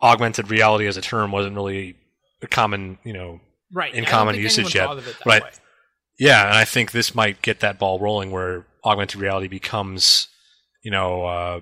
augmented 0.03 0.51
reality 0.51 0.85
as 0.85 0.97
a 0.97 1.01
term 1.01 1.31
wasn't 1.31 1.55
really 1.55 1.95
a 2.41 2.47
common, 2.47 2.97
you 3.03 3.13
know, 3.13 3.39
Right. 3.71 3.93
In 3.95 4.05
I 4.05 4.07
common 4.07 4.35
usage 4.35 4.75
yet. 4.75 4.85
thought 4.85 4.97
of 4.99 5.07
it 5.07 5.17
that 5.17 5.25
Right. 5.25 5.41
way. 5.43 5.49
Yeah, 6.19 6.45
and 6.45 6.53
I 6.55 6.63
think 6.65 6.91
this 6.91 7.15
might 7.15 7.41
get 7.41 7.61
that 7.61 7.79
ball 7.79 7.99
rolling 7.99 8.29
where 8.29 8.67
augmented 8.85 9.19
reality 9.19 9.47
becomes, 9.47 10.27
you 10.83 10.91
know, 10.91 11.25
uh, 11.25 11.59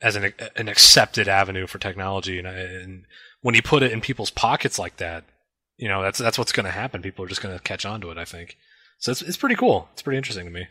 as 0.00 0.14
an 0.14 0.32
an 0.56 0.68
accepted 0.68 1.26
avenue 1.26 1.66
for 1.66 1.78
technology, 1.78 2.38
and, 2.38 2.46
and 2.46 3.04
when 3.42 3.54
you 3.56 3.62
put 3.62 3.82
it 3.82 3.90
in 3.90 4.00
people's 4.00 4.30
pockets 4.30 4.78
like 4.78 4.98
that, 4.98 5.24
you 5.76 5.88
know, 5.88 6.02
that's 6.02 6.18
that's 6.20 6.38
what's 6.38 6.52
going 6.52 6.64
to 6.66 6.70
happen. 6.70 7.02
People 7.02 7.24
are 7.24 7.28
just 7.28 7.42
going 7.42 7.56
to 7.56 7.62
catch 7.62 7.84
on 7.84 8.00
to 8.02 8.10
it. 8.10 8.16
I 8.18 8.24
think. 8.24 8.56
So 8.98 9.10
it's 9.10 9.22
it's 9.22 9.36
pretty 9.36 9.56
cool. 9.56 9.88
It's 9.92 10.02
pretty 10.02 10.18
interesting 10.18 10.44
to 10.46 10.52
me. 10.52 10.66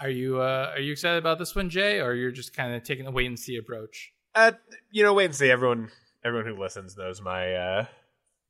Are 0.00 0.10
you 0.10 0.40
uh, 0.40 0.72
are 0.74 0.80
you 0.80 0.92
excited 0.92 1.18
about 1.18 1.38
this 1.38 1.56
one, 1.56 1.70
Jay, 1.70 2.00
or 2.00 2.12
you're 2.14 2.30
just 2.30 2.54
kind 2.54 2.74
of 2.74 2.82
taking 2.84 3.06
a 3.06 3.10
wait 3.10 3.26
and 3.26 3.38
see 3.38 3.56
approach? 3.56 4.12
Uh, 4.34 4.52
you 4.90 5.02
know, 5.02 5.14
wait 5.14 5.24
and 5.26 5.34
see. 5.34 5.50
Everyone, 5.50 5.90
everyone 6.24 6.46
who 6.46 6.60
listens 6.60 6.96
knows 6.96 7.20
my 7.20 7.54
uh, 7.54 7.86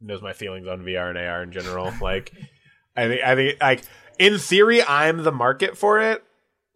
knows 0.01 0.23
my 0.23 0.33
feelings 0.33 0.67
on 0.67 0.83
VR 0.83 1.11
and 1.11 1.19
AR 1.19 1.43
in 1.43 1.53
general. 1.53 1.93
like, 2.01 2.33
I 2.97 3.09
think, 3.09 3.23
I 3.23 3.35
think, 3.35 3.61
like 3.61 3.83
in 4.19 4.39
theory, 4.39 4.83
I'm 4.83 5.23
the 5.23 5.33
market 5.33 5.77
for 5.77 6.01
it. 6.01 6.25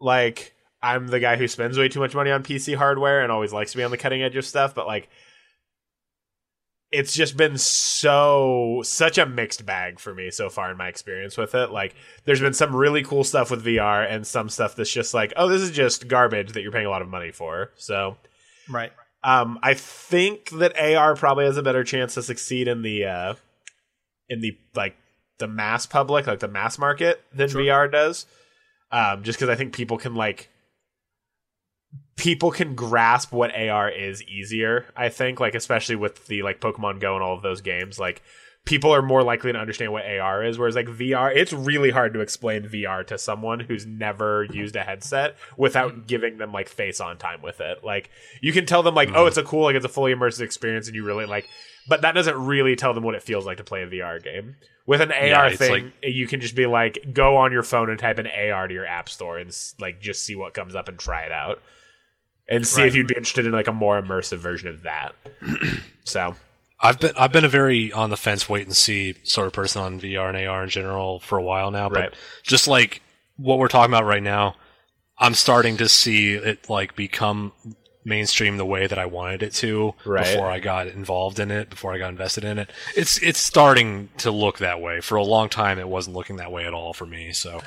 Like, 0.01 0.55
I'm 0.82 1.07
the 1.07 1.20
guy 1.20 1.36
who 1.36 1.49
spends 1.49 1.78
way 1.78 1.88
too 1.88 2.01
much 2.01 2.14
money 2.14 2.30
on 2.30 2.43
PC 2.43 2.76
hardware 2.76 3.22
and 3.22 3.30
always 3.30 3.53
likes 3.53 3.72
to 3.72 3.76
be 3.76 3.84
on 3.84 3.90
the 3.90 3.97
cutting 3.97 4.22
edge 4.22 4.36
of 4.36 4.45
stuff. 4.45 4.74
But 4.74 4.86
like, 4.86 5.09
it's 6.90 7.14
just 7.14 7.36
been 7.36 7.57
so 7.57 8.82
such 8.84 9.16
a 9.16 9.24
mixed 9.24 9.64
bag 9.64 9.99
for 9.99 10.14
me 10.14 10.30
so 10.30 10.51
far 10.51 10.70
in 10.70 10.76
my 10.76 10.88
experience 10.88 11.38
with 11.38 11.55
it. 11.55 11.70
Like, 11.70 11.95
there's 12.24 12.40
been 12.40 12.53
some 12.53 12.74
really 12.74 13.03
cool 13.03 13.24
stuff 13.24 13.51
with 13.51 13.64
VR 13.64 14.11
and 14.11 14.26
some 14.26 14.49
stuff 14.49 14.76
that's 14.76 14.93
just 14.93 15.14
like, 15.14 15.32
oh, 15.36 15.49
this 15.49 15.62
is 15.62 15.70
just 15.70 16.09
garbage 16.09 16.53
that 16.53 16.62
you're 16.62 16.72
paying 16.72 16.86
a 16.86 16.90
lot 16.90 17.03
of 17.03 17.09
money 17.09 17.30
for. 17.30 17.70
So. 17.76 18.16
Right. 18.68 18.93
Um, 19.25 19.59
I 19.62 19.75
think 19.75 20.51
that 20.51 20.77
AR 20.79 21.14
probably 21.14 21.45
has 21.45 21.57
a 21.57 21.62
better 21.62 21.85
chance 21.85 22.14
to 22.14 22.23
succeed 22.23 22.66
in 22.68 22.83
the 22.83 23.05
uh, 23.05 23.35
in 24.29 24.41
the 24.41 24.59
like 24.75 24.97
the 25.39 25.47
mass 25.49 25.87
public, 25.87 26.27
like 26.27 26.41
the 26.41 26.49
mass 26.49 26.79
market, 26.79 27.23
than 27.33 27.49
Sure. 27.49 27.62
VR 27.62 27.91
does. 27.91 28.27
Um, 28.91 29.23
just 29.23 29.39
because 29.39 29.49
I 29.49 29.55
think 29.55 29.75
people 29.75 29.97
can 29.97 30.14
like 30.14 30.49
people 32.16 32.51
can 32.51 32.75
grasp 32.75 33.33
what 33.33 33.55
AR 33.55 33.89
is 33.89 34.23
easier. 34.25 34.87
I 34.97 35.09
think, 35.09 35.41
like 35.41 35.55
especially 35.55 35.97
with 35.97 36.27
the 36.27 36.43
like 36.43 36.61
Pokemon 36.61 37.01
Go 37.01 37.14
and 37.14 37.23
all 37.23 37.35
of 37.35 37.43
those 37.43 37.61
games, 37.61 37.99
like 37.99 38.23
people 38.65 38.95
are 38.95 39.03
more 39.03 39.23
likely 39.23 39.53
to 39.53 39.59
understand 39.59 39.93
what 39.93 40.07
AR 40.07 40.45
is. 40.45 40.59
Whereas 40.59 40.77
like 40.77 40.87
VR, 40.87 41.35
it's 41.35 41.53
really 41.53 41.91
hard 41.91 42.15
to 42.15 42.21
explain 42.21 42.63
VR 42.63 43.07
to 43.09 43.19
someone 43.19 43.61
who's 43.61 43.87
never 43.87 44.45
used 44.45 44.77
a 44.77 44.83
headset 44.83 45.37
without 45.57 45.93
mm-hmm. 45.93 46.07
giving 46.07 46.39
them 46.39 46.53
like 46.53 46.69
face 46.69 47.01
on 47.01 47.19
time 47.19 47.43
with 47.43 47.61
it. 47.61 47.83
Like 47.83 48.11
you 48.41 48.53
can 48.53 48.67
tell 48.67 48.83
them 48.83 48.95
like, 48.95 49.09
mm-hmm. 49.09 49.19
oh, 49.19 49.27
it's 49.27 49.37
a 49.37 49.43
cool, 49.43 49.65
like 49.65 49.75
it's 49.75 49.85
a 49.85 49.89
fully 49.91 50.15
immersive 50.15 50.43
experience, 50.43 50.87
and 50.87 50.95
you 50.95 51.05
really 51.05 51.27
like, 51.27 51.49
but 51.89 52.03
that 52.03 52.13
doesn't 52.13 52.37
really 52.37 52.77
tell 52.77 52.95
them 52.95 53.03
what 53.03 53.17
it 53.17 53.23
feels 53.23 53.45
like 53.45 53.57
to 53.57 53.65
play 53.65 53.83
a 53.83 53.87
VR 53.87 54.23
game. 54.23 54.57
With 54.87 55.01
an 55.01 55.13
AR 55.13 55.47
it's 55.47 55.59
thing, 55.59 55.71
like- 55.71 55.93
you 56.03 56.27
can 56.27 56.41
just 56.41 56.57
be 56.57 56.67
like, 56.67 57.13
go 57.13 57.37
on 57.37 57.53
your 57.53 57.63
phone 57.63 57.91
and 57.91 57.99
type 57.99 58.19
in 58.19 58.27
AR 58.27 58.69
to 58.69 58.75
your 58.75 58.87
app 58.87 59.09
store 59.09 59.39
and 59.39 59.57
like 59.81 60.01
just 60.01 60.25
see 60.25 60.37
what 60.37 60.55
comes 60.55 60.75
up 60.75 60.89
and 60.89 60.99
try 60.99 61.23
it 61.23 61.33
out, 61.33 61.61
and 62.49 62.67
see 62.67 62.83
if 62.83 62.95
you'd 62.95 63.09
be 63.09 63.17
interested 63.17 63.45
in 63.45 63.53
like 63.53 63.69
a 63.69 63.73
more 63.73 64.01
immersive 64.01 64.39
version 64.39 64.69
of 64.69 64.83
that. 64.83 65.15
so 66.05 66.37
I've 66.83 66.99
been 66.99 67.12
I've 67.16 67.33
been 67.33 67.45
a 67.45 67.49
very 67.49 67.93
on 67.93 68.11
the 68.11 68.16
fence, 68.16 68.49
wait 68.49 68.66
and 68.66 68.76
see 68.76 69.14
sort 69.22 69.47
of 69.47 69.53
person 69.53 69.80
on 69.83 70.01
VR 70.01 70.28
and 70.35 70.37
AR 70.49 70.64
in 70.64 70.68
general 70.68 71.20
for 71.20 71.39
a 71.39 71.43
while 71.43 71.70
now. 71.70 71.89
But 71.89 71.99
Right. 72.01 72.14
just 72.43 72.66
like 72.66 73.03
what 73.37 73.59
we're 73.59 73.68
talking 73.68 73.93
about 73.93 74.05
right 74.05 74.22
now, 74.22 74.57
I'm 75.18 75.35
starting 75.35 75.76
to 75.78 75.89
see 75.89 76.35
it 76.35 76.68
like 76.68 76.97
become 76.97 77.53
mainstream 78.05 78.57
the 78.57 78.66
way 78.66 78.89
that 78.89 78.99
I 78.99 79.07
wanted 79.07 79.45
it 79.45 79.53
to 79.55 79.95
Right. 80.05 80.26
before 80.26 80.51
I 80.51 80.59
got 80.59 80.89
involved 80.89 81.39
in 81.39 81.53
it, 81.53 81.70
before 81.70 81.95
I 81.95 81.99
got 81.99 82.09
invested 82.09 82.43
in 82.43 82.59
it. 82.59 82.70
It's 82.97 83.16
it's 83.22 83.39
starting 83.39 84.09
to 84.18 84.33
look 84.33 84.59
that 84.59 84.80
way. 84.80 85.01
For 85.01 85.14
a 85.14 85.22
long 85.22 85.49
time, 85.49 85.78
it 85.78 85.89
wasn't 85.89 86.16
looking 86.16 86.37
that 86.37 86.51
way 86.51 86.66
at 86.66 86.74
all 86.74 86.93
for 86.93 87.07
me. 87.07 87.33
So 87.33 87.62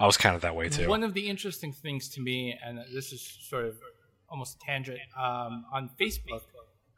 I 0.00 0.06
was 0.06 0.16
kind 0.16 0.34
of 0.34 0.42
that 0.42 0.56
way 0.56 0.68
too. 0.68 0.88
One 0.88 1.04
of 1.04 1.14
the 1.14 1.28
interesting 1.28 1.72
things 1.72 2.08
to 2.10 2.20
me, 2.20 2.58
and 2.64 2.80
this 2.92 3.12
is 3.12 3.38
sort 3.48 3.66
of 3.66 3.76
almost 4.28 4.58
tangent, 4.60 4.98
um, 5.16 5.64
on 5.72 5.88
Facebook, 6.00 6.40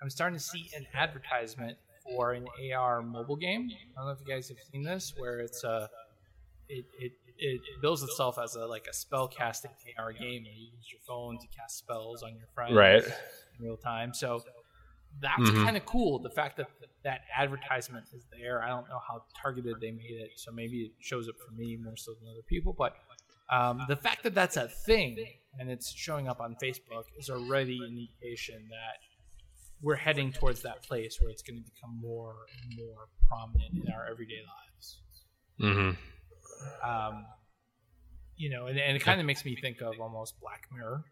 I'm 0.02 0.10
starting 0.10 0.38
to 0.38 0.44
see 0.44 0.70
an 0.76 0.86
advertisement 0.94 1.76
for 2.04 2.32
an 2.32 2.46
AR 2.72 3.02
mobile 3.02 3.36
game. 3.36 3.68
I 3.96 4.00
don't 4.00 4.06
know 4.06 4.12
if 4.12 4.20
you 4.26 4.32
guys 4.32 4.48
have 4.48 4.58
seen 4.72 4.82
this, 4.84 5.12
where 5.16 5.40
it's 5.40 5.64
a 5.64 5.88
it, 6.68 6.84
it, 6.98 7.12
it 7.38 7.60
bills 7.80 8.02
itself 8.02 8.38
as 8.38 8.54
a 8.54 8.66
like 8.66 8.86
a 8.90 8.92
spell 8.92 9.26
casting 9.28 9.70
AR 9.98 10.12
game 10.12 10.42
where 10.44 10.52
you 10.52 10.68
use 10.76 10.90
your 10.92 11.00
phone 11.06 11.38
to 11.38 11.46
cast 11.56 11.78
spells 11.78 12.22
on 12.22 12.36
your 12.36 12.46
friends 12.54 12.74
right, 12.76 13.02
in 13.04 13.64
real 13.64 13.76
time. 13.76 14.12
So 14.12 14.42
that's 15.20 15.50
Mhm. 15.50 15.64
kind 15.64 15.76
of 15.76 15.86
cool. 15.86 16.18
The 16.18 16.30
fact 16.30 16.58
that 16.58 16.68
that 17.04 17.22
advertisement 17.34 18.06
is 18.12 18.26
there. 18.30 18.62
I 18.62 18.68
don't 18.68 18.88
know 18.88 19.00
how 19.08 19.24
targeted 19.40 19.80
they 19.80 19.90
made 19.90 20.10
it, 20.10 20.32
so 20.36 20.52
maybe 20.52 20.82
it 20.82 20.92
shows 21.00 21.28
up 21.28 21.36
for 21.44 21.52
me 21.54 21.76
more 21.76 21.96
so 21.96 22.12
than 22.14 22.28
other 22.28 22.42
people. 22.46 22.74
But 22.76 22.94
um, 23.50 23.84
the 23.88 23.96
fact 23.96 24.22
that 24.24 24.34
that's 24.34 24.56
a 24.58 24.68
thing 24.68 25.16
and 25.58 25.70
it's 25.70 25.90
showing 25.90 26.28
up 26.28 26.40
on 26.40 26.54
Facebook 26.62 27.04
is 27.16 27.30
already 27.30 27.78
an 27.82 27.96
indication 27.98 28.68
that 28.68 28.98
we're 29.82 29.96
heading 29.96 30.32
towards 30.32 30.62
that 30.62 30.82
place 30.82 31.18
where 31.20 31.30
it's 31.30 31.42
going 31.42 31.56
to 31.56 31.62
become 31.62 31.98
more 32.00 32.34
and 32.62 32.76
more 32.76 33.08
prominent 33.28 33.74
in 33.86 33.92
our 33.92 34.06
everyday 34.10 34.40
lives. 34.42 34.98
hmm 35.60 36.88
Um, 36.88 37.24
you 38.36 38.50
know, 38.50 38.66
and, 38.66 38.78
and 38.78 38.96
it 38.96 39.00
kind 39.00 39.20
of 39.20 39.26
makes 39.26 39.44
me 39.44 39.56
think 39.60 39.80
of 39.80 39.94
almost 40.00 40.40
Black 40.40 40.62
Mirror. 40.72 41.04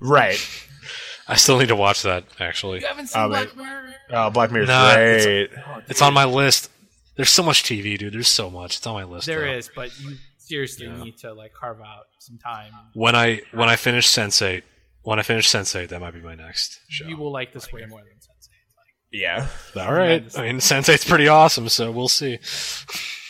right. 0.00 0.38
I 1.28 1.34
still 1.34 1.58
need 1.58 1.68
to 1.68 1.76
watch 1.76 2.02
that. 2.02 2.24
Actually, 2.38 2.80
You 2.80 2.86
haven't 2.86 3.08
seen 3.08 3.20
Oh, 3.22 3.28
Black. 3.28 3.56
Mirror? 3.56 3.94
Oh, 4.10 4.30
Black 4.30 4.52
Mirror's 4.52 4.68
Nah, 4.68 4.92
it's- 4.92 5.24
great. 5.24 5.50
Oh, 5.56 5.82
it's 5.88 6.00
on 6.02 6.14
my 6.14 6.24
list. 6.24 6.70
There's 7.16 7.30
so 7.30 7.42
much 7.42 7.62
TV, 7.64 7.98
dude. 7.98 8.12
There's 8.14 8.28
so 8.28 8.48
much. 8.50 8.76
It's 8.76 8.86
on 8.86 8.94
my 8.94 9.04
list. 9.04 9.26
There 9.26 9.40
though. 9.40 9.52
is, 9.58 9.70
but 9.74 9.90
you 10.00 10.16
seriously 10.38 10.86
Yeah. 10.86 11.02
need 11.02 11.16
to 11.18 11.32
like 11.32 11.52
carve 11.54 11.80
out 11.80 12.04
some 12.20 12.38
time. 12.38 12.70
When 12.94 13.16
I 13.16 13.40
when 13.52 13.68
I 13.68 13.76
finish 13.76 14.06
Sense8, 14.06 14.62
when 15.06 15.20
I 15.20 15.22
finish 15.22 15.48
Sense8, 15.48 15.90
that 15.90 16.00
might 16.00 16.14
be 16.14 16.20
my 16.20 16.34
next 16.34 16.80
show. 16.88 17.06
You 17.06 17.16
will 17.16 17.30
like 17.30 17.52
this 17.52 17.72
way 17.72 17.86
more 17.86 18.00
than 18.00 18.08
Sense8. 18.08 18.50
Like, 18.76 19.12
yeah. 19.12 19.46
All 19.76 19.94
right. 19.94 20.36
I 20.36 20.42
mean, 20.42 20.56
Sense8's 20.56 21.04
pretty 21.04 21.28
awesome, 21.28 21.68
so 21.68 21.92
we'll 21.92 22.08
see. 22.08 22.40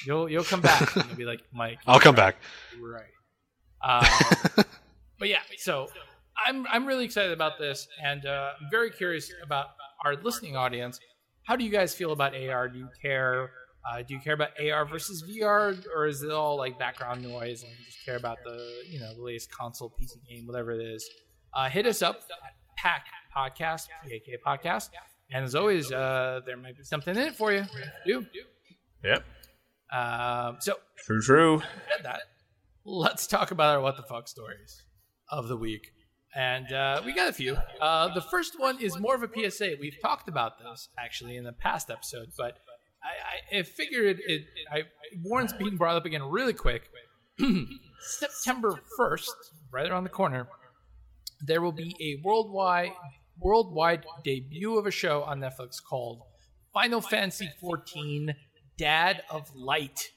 You'll 0.07 0.27
you'll 0.31 0.45
come 0.45 0.63
back. 0.63 0.97
and 0.97 1.05
You'll 1.05 1.17
be 1.17 1.25
like 1.27 1.43
Mike. 1.53 1.79
I'll 1.87 2.01
come 2.01 2.15
back. 2.15 2.37
Right. 2.81 3.03
Uh, 3.83 4.63
but 5.19 5.29
yeah, 5.29 5.41
so 5.59 5.89
I'm 6.47 6.67
I'm 6.69 6.87
really 6.87 7.05
excited 7.05 7.33
about 7.33 7.59
this, 7.59 7.87
and 8.03 8.25
uh, 8.25 8.53
I'm 8.59 8.71
very 8.71 8.91
curious 8.91 9.31
about 9.45 9.67
our 10.03 10.17
listening 10.17 10.57
audience. 10.57 10.99
How 11.43 11.57
do 11.57 11.65
you 11.65 11.71
guys 11.71 11.95
feel 11.95 12.13
about 12.13 12.35
AR? 12.35 12.71
Do 12.71 12.79
you 12.79 12.89
care? 13.03 13.51
Uh, 13.87 14.01
do 14.01 14.15
you 14.15 14.21
care 14.21 14.33
about 14.33 14.51
AR 14.59 14.87
versus 14.87 15.23
VR, 15.29 15.77
or 15.95 16.07
is 16.07 16.23
it 16.23 16.31
all 16.31 16.57
like 16.57 16.79
background 16.79 17.23
noise 17.23 17.63
and 17.65 17.71
you 17.71 17.85
just 17.85 18.03
care 18.07 18.17
about 18.17 18.39
the 18.45 18.83
you 18.89 18.99
know 18.99 19.15
the 19.15 19.23
latest 19.23 19.53
console, 19.53 19.91
PC 19.91 20.27
game, 20.27 20.47
whatever 20.47 20.73
it 20.73 20.81
is? 20.83 21.07
Uh, 21.55 21.69
hit 21.69 21.87
us 21.87 22.03
up, 22.03 22.17
at 22.45 22.53
Pack 22.77 23.07
Podcast, 23.35 23.89
PAK 24.05 24.41
Podcast, 24.47 24.91
and 25.31 25.45
as 25.45 25.55
always, 25.55 25.91
uh, 25.91 26.41
there 26.47 26.57
might 26.57 26.77
be 26.77 26.85
something 26.85 27.17
in 27.17 27.23
it 27.29 27.35
for 27.37 27.53
you. 27.53 27.65
Do 28.07 28.27
Yep. 29.05 29.25
um, 29.93 30.57
so 30.61 30.75
True, 31.05 31.21
true. 31.23 31.63
said 31.95 32.05
that, 32.05 32.21
let's 32.85 33.27
talk 33.27 33.51
about 33.51 33.77
our 33.77 33.81
what 33.81 33.97
the 33.97 34.03
fuck 34.03 34.29
stories 34.29 34.83
of 35.31 35.49
the 35.49 35.57
week. 35.57 35.93
And 36.35 36.71
uh, 36.73 37.01
we 37.05 37.15
got 37.15 37.29
a 37.29 37.33
few. 37.33 37.57
Uh, 37.81 38.13
the 38.13 38.21
first 38.21 38.59
one 38.61 38.79
is 38.83 38.99
more 38.99 39.15
of 39.15 39.23
a 39.23 39.29
PSA. 39.51 39.77
We've 39.81 39.97
talked 40.03 40.29
about 40.29 40.59
this 40.59 40.89
actually 40.99 41.37
in 41.37 41.45
the 41.45 41.53
past 41.53 41.89
episode, 41.91 42.29
but 42.37 42.59
I, 43.03 43.57
I, 43.57 43.61
I 43.61 43.63
figured 43.63 44.19
it, 44.21 44.25
it, 44.27 44.43
I, 44.71 44.83
being 45.59 45.77
brought 45.77 45.97
up 45.97 46.05
again 46.05 46.23
really 46.25 46.53
quick. 46.53 46.83
September 48.01 48.81
1st, 48.99 49.29
right 49.73 49.91
around 49.91 50.05
the 50.05 50.11
corner, 50.11 50.49
there 51.41 51.61
will 51.63 51.73
be 51.73 51.95
a 52.01 52.21
worldwide 52.27 52.93
worldwide 53.39 54.05
debut 54.25 54.79
of 54.79 54.87
a 54.87 54.91
show 54.91 55.23
on 55.25 55.41
Netflix 55.41 55.83
called 55.83 56.23
Final 56.73 57.01
Fantasy 57.01 57.51
XIV 57.63 58.35
Dad 58.79 59.23
of 59.31 59.55
Light. 59.55 60.11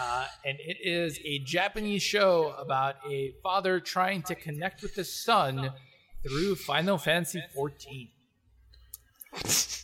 Uh, 0.00 0.26
and 0.44 0.58
it 0.60 0.78
is 0.82 1.18
a 1.24 1.38
Japanese 1.40 2.02
show 2.02 2.54
about 2.58 2.96
a 3.08 3.32
father 3.42 3.78
trying 3.80 4.22
to 4.22 4.34
connect 4.34 4.82
with 4.82 4.94
his 4.94 5.12
son 5.12 5.72
through 6.26 6.54
Final 6.56 6.98
Fantasy 6.98 7.42
XIV. 7.56 8.10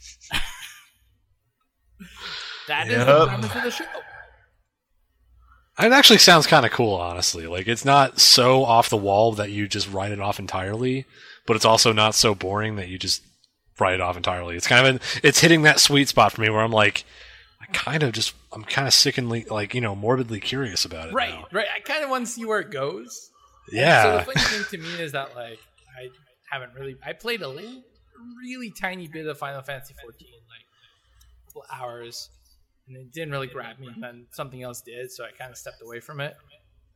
That 2.69 2.89
is 2.89 2.95
the 2.99 3.13
Yep. 3.13 3.29
premise 3.29 3.55
of 3.55 3.63
the 3.63 3.71
show. 3.71 3.85
It 5.79 5.93
actually 5.93 6.19
sounds 6.19 6.47
kind 6.47 6.65
of 6.65 6.73
cool, 6.73 6.95
honestly. 6.95 7.47
Like 7.47 7.69
it's 7.69 7.85
not 7.85 8.19
so 8.19 8.65
off 8.65 8.89
the 8.89 8.97
wall 8.97 9.33
that 9.33 9.51
you 9.51 9.69
just 9.69 9.93
write 9.93 10.13
it 10.13 10.21
off 10.21 10.39
entirely, 10.39 11.05
but 11.47 11.57
it's 11.57 11.67
also 11.67 11.93
not 11.93 12.15
so 12.15 12.35
boring 12.35 12.77
that 12.77 12.89
you 12.89 12.99
just 12.99 13.23
write 13.79 13.95
it 13.95 14.01
off 14.01 14.17
entirely. 14.17 14.57
It's 14.57 14.67
kind 14.67 14.87
of 14.87 14.95
an, 14.95 15.01
it's 15.23 15.41
hitting 15.41 15.63
that 15.63 15.81
sweet 15.81 16.09
spot 16.09 16.33
for 16.33 16.41
me 16.41 16.49
where 16.49 16.63
I'm 16.63 16.73
like, 16.73 17.05
I 17.61 17.67
kind 17.73 18.03
of 18.03 18.13
just 18.13 18.35
I'm 18.53 18.65
kind 18.65 18.89
of 18.89 18.95
sickeningly 18.95 19.45
like 19.45 19.75
you 19.75 19.81
know 19.81 19.95
morbidly 19.95 20.41
curious 20.41 20.85
about 20.85 21.09
it. 21.09 21.15
Right, 21.15 21.35
now. 21.35 21.47
right. 21.53 21.67
I 21.75 21.81
kind 21.81 22.03
of 22.03 22.11
want 22.11 22.27
to 22.27 22.33
see 22.33 22.45
where 22.45 22.61
it 22.61 22.71
goes. 22.71 23.31
Yeah. 23.71 24.03
So 24.03 24.19
the 24.19 24.39
funny 24.39 24.47
thing 24.47 24.65
to 24.71 24.79
me 24.79 25.03
is 25.03 25.13
that 25.13 25.35
like 25.37 25.59
I 25.99 26.09
haven't 26.51 26.75
really 26.75 26.97
I 27.05 27.13
played 27.13 27.43
a 27.43 27.49
little, 27.49 27.83
really 28.43 28.71
tiny 28.71 29.09
bit 29.09 29.27
of 29.27 29.39
Final 29.39 29.63
Fantasy 29.63 29.95
14, 30.01 30.29
like 30.49 30.61
a 31.43 31.47
couple 31.47 31.65
hours, 31.73 32.31
and 32.89 32.97
it 32.97 33.13
didn't 33.13 33.31
really 33.33 33.47
grab 33.47 33.79
me. 33.79 33.89
And 33.89 34.03
then 34.03 34.27
something 34.33 34.63
else 34.63 34.81
did, 34.83 35.11
so 35.13 35.25
I 35.25 35.31
kind 35.39 35.51
of 35.51 35.57
stepped 35.59 35.83
away 35.83 36.01
from 36.01 36.21
it. 36.21 36.37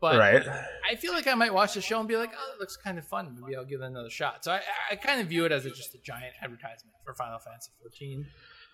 But 0.01 0.19
Right. 0.19 0.43
I 0.91 0.95
feel 0.95 1.13
like 1.13 1.27
I 1.27 1.35
might 1.35 1.53
watch 1.53 1.75
the 1.75 1.83
show 1.83 1.99
and 2.01 2.09
be 2.09 2.17
like, 2.17 2.31
oh, 2.35 2.53
it 2.55 2.61
looks 2.61 2.77
kind 2.77 2.99
of 2.99 3.07
fun. 3.07 3.37
Maybe 3.39 3.55
I'll 3.57 3.67
give 3.67 3.83
it 3.83 3.85
another 3.85 4.09
shot. 4.09 4.45
So 4.45 4.53
I, 4.53 4.61
I 4.91 4.97
kind 4.97 5.21
of 5.21 5.27
view 5.27 5.45
it 5.45 5.53
as 5.53 5.67
a, 5.67 5.71
just 5.71 5.95
a 5.95 5.99
giant 5.99 6.33
advertisement 6.43 6.95
for 7.05 7.13
Final 7.15 7.39
Fantasy 7.39 7.71
14. 7.83 8.27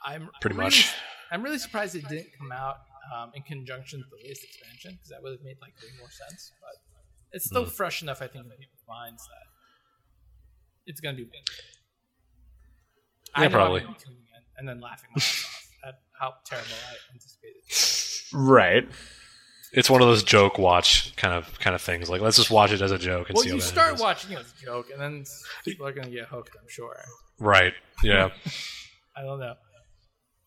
I'm 0.05 0.29
Pretty 0.41 0.55
really- 0.55 0.67
much. 0.67 0.95
I'm 1.33 1.43
really 1.43 1.59
surprised 1.59 1.97
it 1.97 2.07
didn't 2.09 2.29
come 2.39 2.53
out 2.53 2.77
um, 3.13 3.33
in 3.35 3.43
conjunction 3.43 3.99
with 4.01 4.11
the 4.11 4.17
latest 4.25 4.45
expansion 4.45 4.93
because 4.93 5.09
that 5.09 5.21
would 5.23 5.33
have 5.33 5.43
made 5.43 5.57
like 5.61 5.73
way 5.83 5.89
more 5.99 6.11
sense. 6.11 6.53
But 6.61 6.77
it's 7.33 7.45
still 7.47 7.67
fresh 7.67 8.03
enough, 8.03 8.23
I 8.23 8.29
think, 8.29 8.45
in 8.45 8.51
people's 8.53 8.85
minds 8.89 9.25
that 9.27 9.47
it's 10.87 11.01
going 11.01 11.17
to 11.17 11.25
be. 11.25 11.31
I 13.35 13.43
Yeah, 13.43 13.43
know 13.43 13.45
I'm 13.47 13.51
probably. 13.53 13.81
gonna 13.81 13.93
be 13.95 13.99
tuning 14.05 14.21
in 14.21 14.43
and 14.59 14.69
then 14.69 14.81
laughing 14.81 15.11
my 15.17 15.21
ass 15.21 15.45
off 15.45 15.89
at 15.89 15.95
how 16.19 16.35
terrible 16.45 16.69
I 16.91 17.15
anticipated. 17.15 18.33
Right. 18.33 18.89
It's 19.73 19.91
one 19.91 20.01
of 20.01 20.09
those 20.09 20.23
joke 20.23 20.59
watch 20.59 21.15
kind 21.17 21.35
of 21.35 21.59
kind 21.61 21.75
of 21.75 21.83
things. 21.83 22.09
Like 22.09 22.21
let's 22.21 22.37
just 22.37 22.51
watch 22.51 22.73
it 22.73 22.81
as 22.81 22.93
a 22.93 22.99
joke 22.99 23.29
and 23.29 23.37
Well, 23.37 23.43
see 23.43 23.51
you 23.51 23.57
how 23.57 23.61
start 23.61 23.91
it 23.93 23.95
is. 23.97 24.01
watching 24.01 24.33
it 24.33 24.39
as 24.39 24.53
a 24.61 24.65
joke, 24.65 24.87
and 24.91 25.01
then 25.01 25.25
people 25.65 25.87
are 25.87 25.93
going 25.93 26.07
to 26.07 26.13
get 26.15 26.27
hooked. 26.29 26.57
I'm 26.61 26.69
sure. 26.69 26.97
Right. 27.39 27.75
Yeah. 28.03 28.31
I 29.17 29.23
don't 29.23 29.39
know. 29.41 29.55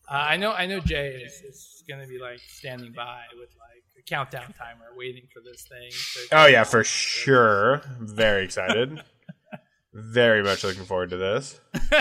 Uh, 0.10 0.14
I 0.14 0.38
know. 0.38 0.52
I 0.54 0.66
know. 0.66 0.80
Jay 0.80 1.10
is, 1.26 1.34
is 1.42 1.84
going 1.88 2.02
to 2.02 2.08
be 2.08 2.18
like 2.18 2.40
standing 2.40 2.92
by 2.94 3.22
with 3.40 3.50
like 3.60 3.84
a 4.00 4.02
countdown 4.10 4.54
timer, 4.58 4.86
waiting 4.98 5.28
for 5.32 5.42
this 5.42 5.68
thing. 5.68 5.92
To 6.30 6.44
Oh 6.44 6.46
yeah, 6.48 6.64
for 6.64 6.84
sure. 6.84 7.82
Very 8.00 8.46
excited. 8.46 9.04
Very 9.94 10.44
much 10.44 10.64
looking 10.64 10.86
forward 10.86 11.10
to 11.12 11.18
this. 11.18 11.60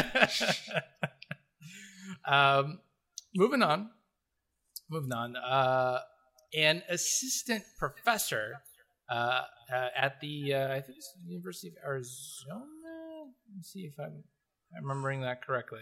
um, 2.25 2.79
moving 3.39 3.63
on. 3.63 3.91
Moving 4.91 5.13
on. 5.13 5.37
Uh, 5.37 6.01
an 6.57 6.83
assistant 6.91 7.63
professor 7.79 8.55
uh, 9.09 9.43
uh, 9.73 9.89
at 9.97 10.21
the 10.21 10.55
uh, 10.55 10.75
I 10.75 10.81
think 10.81 10.99
it's 10.99 11.13
the 11.25 11.31
University 11.31 11.69
of 11.69 11.75
Arizona. 11.85 12.65
Let 13.47 13.57
me 13.57 13.63
see 13.63 13.81
if 13.81 13.95
I'm, 13.99 14.25
remembering 14.83 15.23
that 15.23 15.43
correctly. 15.43 15.81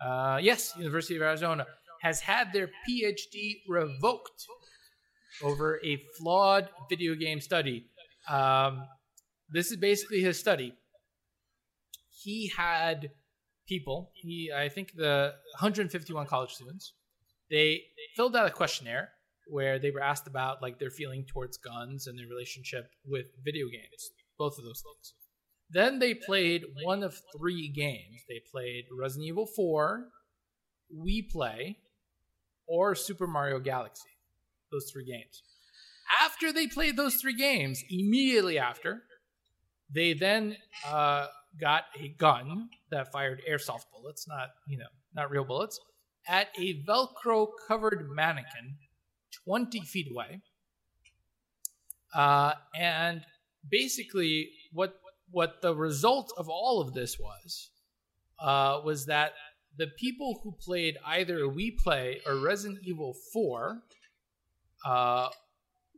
Uh, 0.00 0.38
yes, 0.40 0.72
University 0.78 1.16
of 1.16 1.22
Arizona 1.22 1.66
has 2.00 2.20
had 2.20 2.52
their 2.54 2.70
PhD 2.88 3.56
revoked 3.68 4.46
over 5.42 5.78
a 5.84 6.00
flawed 6.16 6.70
video 6.88 7.14
game 7.14 7.40
study. 7.40 7.86
Um, 8.30 8.86
this 9.50 9.70
is 9.70 9.76
basically 9.76 10.20
his 10.20 10.38
study. 10.38 10.72
He 12.22 12.50
had 12.56 13.10
people. 13.68 14.10
He, 14.14 14.50
I 14.54 14.68
think, 14.68 14.94
the 14.96 15.34
151 15.60 16.26
college 16.26 16.52
students. 16.52 16.94
They 17.50 17.82
filled 18.16 18.36
out 18.36 18.46
a 18.46 18.50
questionnaire 18.50 19.10
where 19.48 19.78
they 19.78 19.90
were 19.90 20.02
asked 20.02 20.26
about 20.26 20.60
like 20.60 20.78
their 20.78 20.90
feeling 20.90 21.24
towards 21.24 21.56
guns 21.56 22.06
and 22.06 22.18
their 22.18 22.26
relationship 22.26 22.90
with 23.06 23.26
video 23.44 23.66
games. 23.66 24.10
Both 24.38 24.58
of 24.58 24.64
those 24.64 24.82
things. 24.82 25.14
Then 25.70 25.98
they 25.98 26.14
played 26.14 26.64
one 26.82 27.02
of 27.02 27.20
three 27.36 27.68
games. 27.68 28.24
They 28.28 28.40
played 28.50 28.84
Resident 28.98 29.26
Evil 29.26 29.46
4, 29.46 30.04
Wii 30.96 31.28
Play, 31.30 31.78
or 32.66 32.94
Super 32.94 33.26
Mario 33.26 33.58
Galaxy. 33.58 34.08
Those 34.72 34.90
three 34.90 35.04
games. 35.04 35.42
After 36.24 36.52
they 36.52 36.66
played 36.66 36.96
those 36.96 37.16
three 37.16 37.36
games, 37.36 37.82
immediately 37.90 38.58
after, 38.58 39.02
they 39.92 40.14
then 40.14 40.56
uh, 40.86 41.26
got 41.60 41.84
a 41.98 42.08
gun 42.08 42.68
that 42.90 43.10
fired 43.12 43.42
airsoft 43.48 43.84
bullets, 43.92 44.26
not 44.28 44.48
you 44.66 44.78
know, 44.78 44.86
not 45.14 45.30
real 45.30 45.44
bullets, 45.44 45.80
at 46.26 46.48
a 46.58 46.82
Velcro 46.82 47.48
covered 47.66 48.08
mannequin 48.10 48.76
20 49.44 49.80
feet 49.80 50.08
away. 50.10 50.40
Uh, 52.14 52.52
and 52.74 53.22
basically, 53.68 54.50
what 54.72 54.94
what 55.30 55.60
the 55.60 55.74
result 55.74 56.32
of 56.38 56.48
all 56.48 56.80
of 56.80 56.94
this 56.94 57.18
was 57.18 57.70
uh, 58.40 58.80
was 58.84 59.06
that 59.06 59.32
the 59.76 59.86
people 59.98 60.40
who 60.42 60.52
played 60.52 60.96
either 61.06 61.40
Wii 61.40 61.76
Play 61.76 62.20
or 62.26 62.36
Resident 62.36 62.80
Evil 62.84 63.14
4 63.32 63.78
uh, 64.86 65.28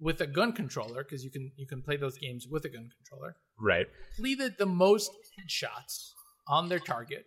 with 0.01 0.21
a 0.21 0.27
gun 0.27 0.53
controller, 0.53 1.05
because 1.05 1.25
you 1.25 1.31
can 1.31 1.53
you 1.57 1.67
can 1.67 1.81
play 1.81 1.97
those 1.97 2.19
games 2.19 2.47
with 2.49 2.65
a 2.65 2.69
gun 2.69 2.91
controller, 2.97 3.37
Right. 3.59 3.87
completed 4.17 4.57
the 4.59 4.67
most 4.67 5.11
headshots 5.41 6.13
on 6.47 6.69
their 6.69 6.79
target, 6.79 7.27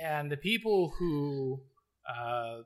and 0.00 0.30
the 0.30 0.36
people 0.36 0.92
who 0.98 1.60
uh, 2.08 2.58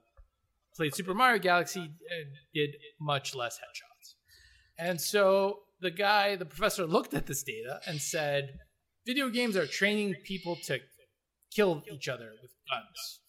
played 0.74 0.94
Super 0.94 1.14
Mario 1.14 1.38
Galaxy 1.38 1.80
uh, 1.80 2.14
did 2.54 2.76
much 3.00 3.34
less 3.34 3.56
headshots. 3.58 4.14
And 4.78 5.00
so 5.00 5.60
the 5.80 5.90
guy, 5.90 6.36
the 6.36 6.46
professor, 6.46 6.86
looked 6.86 7.14
at 7.14 7.26
this 7.26 7.42
data 7.42 7.80
and 7.86 8.00
said, 8.00 8.58
"Video 9.06 9.28
games 9.28 9.56
are 9.56 9.66
training 9.66 10.14
people 10.24 10.56
to 10.64 10.78
kill 11.54 11.82
each 11.92 12.08
other 12.08 12.32
with 12.42 12.52
guns." 12.70 13.20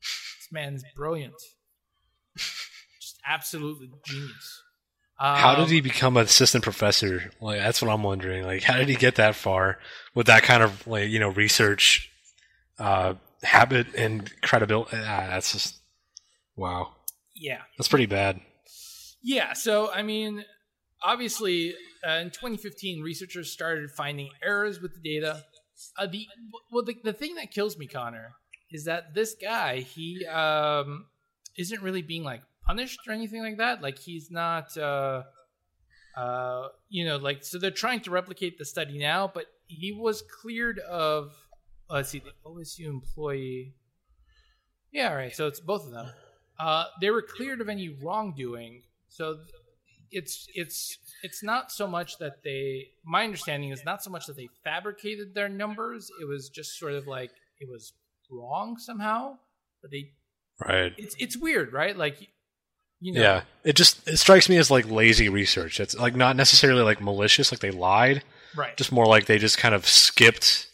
This 0.00 0.48
man's 0.52 0.84
brilliant, 0.94 1.34
just 2.36 3.18
absolutely 3.26 3.90
genius. 4.04 4.63
How 5.16 5.54
did 5.54 5.64
Um, 5.64 5.68
he 5.70 5.80
become 5.80 6.16
an 6.16 6.24
assistant 6.24 6.64
professor? 6.64 7.30
Like 7.40 7.58
that's 7.58 7.80
what 7.80 7.90
I'm 7.90 8.02
wondering. 8.02 8.44
Like 8.44 8.62
how 8.62 8.76
did 8.76 8.88
he 8.88 8.96
get 8.96 9.14
that 9.16 9.34
far 9.36 9.78
with 10.14 10.26
that 10.26 10.42
kind 10.42 10.62
of 10.62 10.86
like 10.86 11.08
you 11.08 11.18
know 11.20 11.28
research 11.28 12.10
uh, 12.78 13.14
habit 13.42 13.86
and 13.96 14.30
credibility? 14.42 14.96
Ah, 14.96 15.26
that's 15.30 15.52
just 15.52 15.76
wow. 16.56 16.92
Yeah, 17.36 17.62
That's 17.78 17.88
pretty 17.88 18.06
bad. 18.06 18.40
Yeah, 19.22 19.54
so 19.54 19.90
I 19.92 20.02
mean, 20.02 20.44
obviously, 21.02 21.74
uh, 22.06 22.12
in 22.12 22.30
2015, 22.30 23.02
researchers 23.02 23.50
started 23.50 23.90
finding 23.90 24.30
errors 24.42 24.80
with 24.80 24.92
the 24.94 25.00
data. 25.00 25.42
Uh, 25.98 26.06
the 26.06 26.26
well, 26.70 26.84
the, 26.84 26.94
the 27.02 27.12
thing 27.12 27.34
that 27.36 27.50
kills 27.50 27.76
me, 27.76 27.86
Connor, 27.88 28.34
is 28.70 28.84
that 28.84 29.14
this 29.14 29.34
guy 29.40 29.80
he 29.80 30.24
um, 30.26 31.06
isn't 31.58 31.82
really 31.82 32.02
being 32.02 32.22
like 32.22 32.42
punished 32.66 33.00
or 33.06 33.12
anything 33.12 33.42
like 33.42 33.58
that. 33.58 33.82
Like 33.82 33.98
he's 33.98 34.30
not, 34.30 34.76
uh, 34.76 35.22
uh, 36.16 36.68
you 36.88 37.04
know, 37.04 37.16
like 37.16 37.44
so 37.44 37.58
they're 37.58 37.70
trying 37.70 38.00
to 38.00 38.10
replicate 38.10 38.58
the 38.58 38.64
study 38.64 38.98
now, 38.98 39.30
but 39.32 39.46
he 39.66 39.92
was 39.92 40.22
cleared 40.42 40.78
of. 40.80 41.32
Uh, 41.90 41.94
let's 41.94 42.10
see, 42.10 42.20
the 42.20 42.32
OSU 42.48 42.86
employee. 42.86 43.74
Yeah, 44.92 45.10
all 45.10 45.16
right. 45.16 45.34
So 45.34 45.46
it's 45.46 45.60
both 45.60 45.84
of 45.84 45.92
them. 45.92 46.06
Uh, 46.58 46.84
they 47.00 47.10
were 47.10 47.22
cleared 47.22 47.60
of 47.60 47.68
any 47.68 47.88
wrongdoing. 47.88 48.82
So 49.08 49.38
it's 50.10 50.48
it's 50.54 50.96
it's 51.22 51.42
not 51.42 51.72
so 51.72 51.86
much 51.86 52.18
that 52.18 52.42
they. 52.44 52.88
My 53.04 53.24
understanding 53.24 53.70
is 53.70 53.84
not 53.84 54.02
so 54.02 54.10
much 54.10 54.26
that 54.26 54.36
they 54.36 54.48
fabricated 54.62 55.34
their 55.34 55.48
numbers. 55.48 56.10
It 56.20 56.26
was 56.26 56.48
just 56.48 56.78
sort 56.78 56.92
of 56.92 57.06
like 57.06 57.32
it 57.60 57.68
was 57.68 57.92
wrong 58.30 58.78
somehow. 58.78 59.38
But 59.82 59.90
they 59.90 60.12
Right. 60.60 60.92
it's 60.96 61.16
it's 61.18 61.36
weird, 61.36 61.72
right? 61.72 61.96
Like, 61.96 62.28
you 63.04 63.12
know, 63.12 63.20
Yeah. 63.20 63.42
It 63.64 63.76
just 63.76 64.06
it 64.08 64.16
strikes 64.18 64.48
me 64.48 64.56
as 64.56 64.70
like 64.70 64.90
lazy 64.90 65.28
research. 65.28 65.78
It's 65.80 65.94
like 65.94 66.16
not 66.16 66.36
necessarily 66.36 66.82
like 66.82 67.00
malicious, 67.00 67.52
like 67.52 67.60
they 67.60 67.70
lied. 67.70 68.22
right. 68.56 68.76
Just 68.76 68.92
more 68.92 69.06
like 69.06 69.26
they 69.26 69.38
just 69.38 69.58
kind 69.58 69.74
of 69.74 69.86
skipped, 69.86 70.66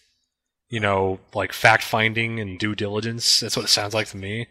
you 0.68 0.80
know, 0.80 1.18
like 1.34 1.52
fact 1.52 1.82
finding 1.84 2.38
and 2.40 2.58
due 2.58 2.74
diligence. 2.74 3.40
That's 3.40 3.56
what 3.56 3.64
it 3.64 3.68
sounds 3.68 3.94
like 3.94 4.08
to 4.08 4.16
me. 4.16 4.46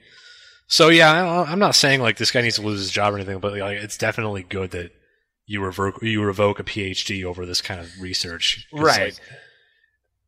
So 0.67 0.89
yeah, 0.89 1.11
I- 1.11 1.51
I'm 1.51 1.59
not 1.59 1.75
saying 1.75 2.01
like 2.01 2.17
this 2.17 2.31
guy 2.31 2.41
needs 2.41 2.55
to 2.55 2.61
lose 2.61 2.79
his 2.79 2.91
job 2.91 3.13
or 3.13 3.17
anything, 3.17 3.39
but 3.39 3.57
like 3.57 3.79
it's 3.79 3.97
definitely 3.97 4.43
good 4.43 4.71
that 4.71 4.91
you 5.45 5.61
revoke 5.63 6.01
you 6.01 6.21
revoke 6.23 6.59
a 6.59 6.63
PhD 6.63 7.23
over 7.23 7.45
this 7.45 7.61
kind 7.61 7.79
of 7.79 7.89
research. 8.01 8.67
Right. 8.73 9.13
like, 9.13 9.19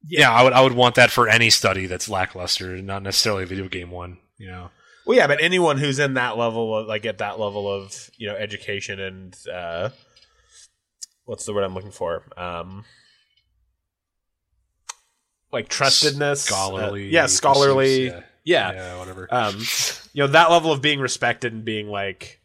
yeah, 0.08 0.32
I 0.32 0.44
would 0.44 0.54
I 0.54 0.62
would 0.62 0.74
want 0.74 0.96
that 0.96 1.12
for 1.12 1.30
any 1.30 1.50
study 1.50 1.86
that's 1.86 2.10
lackluster, 2.10 2.82
not 2.82 3.04
necessarily 3.04 3.44
a 3.44 3.48
video 3.48 3.68
game 3.68 3.92
one. 3.92 4.18
You 4.38 4.48
know. 4.52 4.70
Well, 5.12 5.18
yeah, 5.18 5.28
but 5.28 5.44
anyone 5.44 5.78
who's 5.78 6.00
in 6.00 6.14
that 6.14 6.38
level, 6.38 6.74
of, 6.74 6.88
like 6.88 7.06
at 7.06 7.18
that 7.18 7.38
level 7.38 7.70
of 7.70 8.10
you 8.16 8.30
know 8.30 8.36
education 8.38 8.98
and 8.98 9.38
uh, 9.54 9.90
what's 11.26 11.46
the 11.46 11.54
word 11.54 11.66
I'm 11.66 11.74
looking 11.74 11.92
for? 11.92 12.24
Um, 12.38 12.86
like 15.52 15.68
trustedness, 15.68 16.38
scholarly, 16.38 17.10
uh, 17.10 17.12
yeah, 17.12 17.26
scholarly, 17.26 18.08
pursuits, 18.08 18.26
yeah. 18.46 18.72
yeah, 18.72 19.00
whatever. 19.00 19.28
Um, 19.30 19.58
you 20.14 20.24
know 20.24 20.28
that 20.28 20.50
level 20.50 20.72
of 20.72 20.82
being 20.82 21.02
respected 21.02 21.52
and 21.52 21.66
being 21.66 21.88
like 21.90 22.40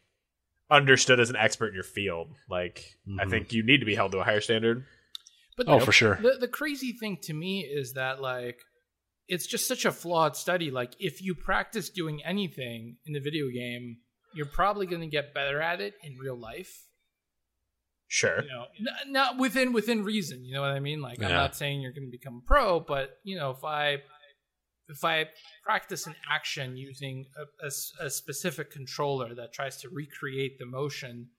understood 0.68 1.20
as 1.20 1.30
an 1.30 1.36
expert 1.36 1.68
in 1.68 1.74
your 1.74 1.84
field. 1.84 2.34
Like, 2.50 2.96
I 3.20 3.26
Mhm. 3.26 3.30
think 3.30 3.52
you 3.52 3.62
need 3.62 3.78
to 3.78 3.86
be 3.86 3.94
held 3.94 4.10
to 4.10 4.18
a 4.18 4.24
higher 4.24 4.40
standard. 4.40 4.84
But 5.56 5.68
oh, 5.68 5.78
the, 5.78 5.84
for 5.84 5.92
sure. 5.92 6.16
the 6.20 6.38
the 6.40 6.48
crazy 6.48 6.94
thing 6.94 7.18
to 7.22 7.32
me 7.32 7.60
is 7.60 7.92
that 7.92 8.20
like 8.20 8.58
it's 9.28 9.46
just 9.46 9.66
such 9.66 9.84
a 9.84 9.92
flawed 9.92 10.36
study. 10.36 10.70
Like 10.70 10.94
if 10.98 11.22
you 11.22 11.34
practice 11.34 11.90
doing 11.90 12.22
anything 12.24 12.96
in 13.06 13.12
the 13.12 13.20
video 13.20 13.48
game, 13.48 13.98
you're 14.34 14.46
probably 14.46 14.86
going 14.86 15.00
to 15.00 15.08
get 15.08 15.34
better 15.34 15.60
at 15.60 15.80
it 15.80 15.94
in 16.02 16.16
real 16.18 16.38
life. 16.38 16.84
Sure. 18.08 18.42
You 18.42 18.48
know, 18.48 18.64
n- 18.78 19.12
not 19.12 19.38
within 19.38 19.72
within 19.72 20.04
reason. 20.04 20.44
You 20.44 20.54
know 20.54 20.60
what 20.60 20.70
I 20.70 20.80
mean? 20.80 21.00
Like 21.00 21.22
I'm 21.22 21.30
not 21.30 21.56
saying 21.56 21.80
you're 21.80 21.92
going 21.92 22.06
to 22.06 22.10
become 22.10 22.42
a 22.44 22.46
pro, 22.46 22.78
but 22.78 23.18
you 23.24 23.36
know 23.36 23.50
if 23.50 23.64
I 23.64 23.98
if 24.88 25.04
I 25.04 25.26
practice 25.64 26.06
an 26.06 26.14
action 26.30 26.76
using 26.76 27.26
a 27.60 28.10
specific 28.10 28.70
controller 28.70 29.34
that 29.34 29.52
tries 29.52 29.78
to 29.78 29.88
recreate 29.88 30.58
the 30.60 30.66
motion 30.66 31.30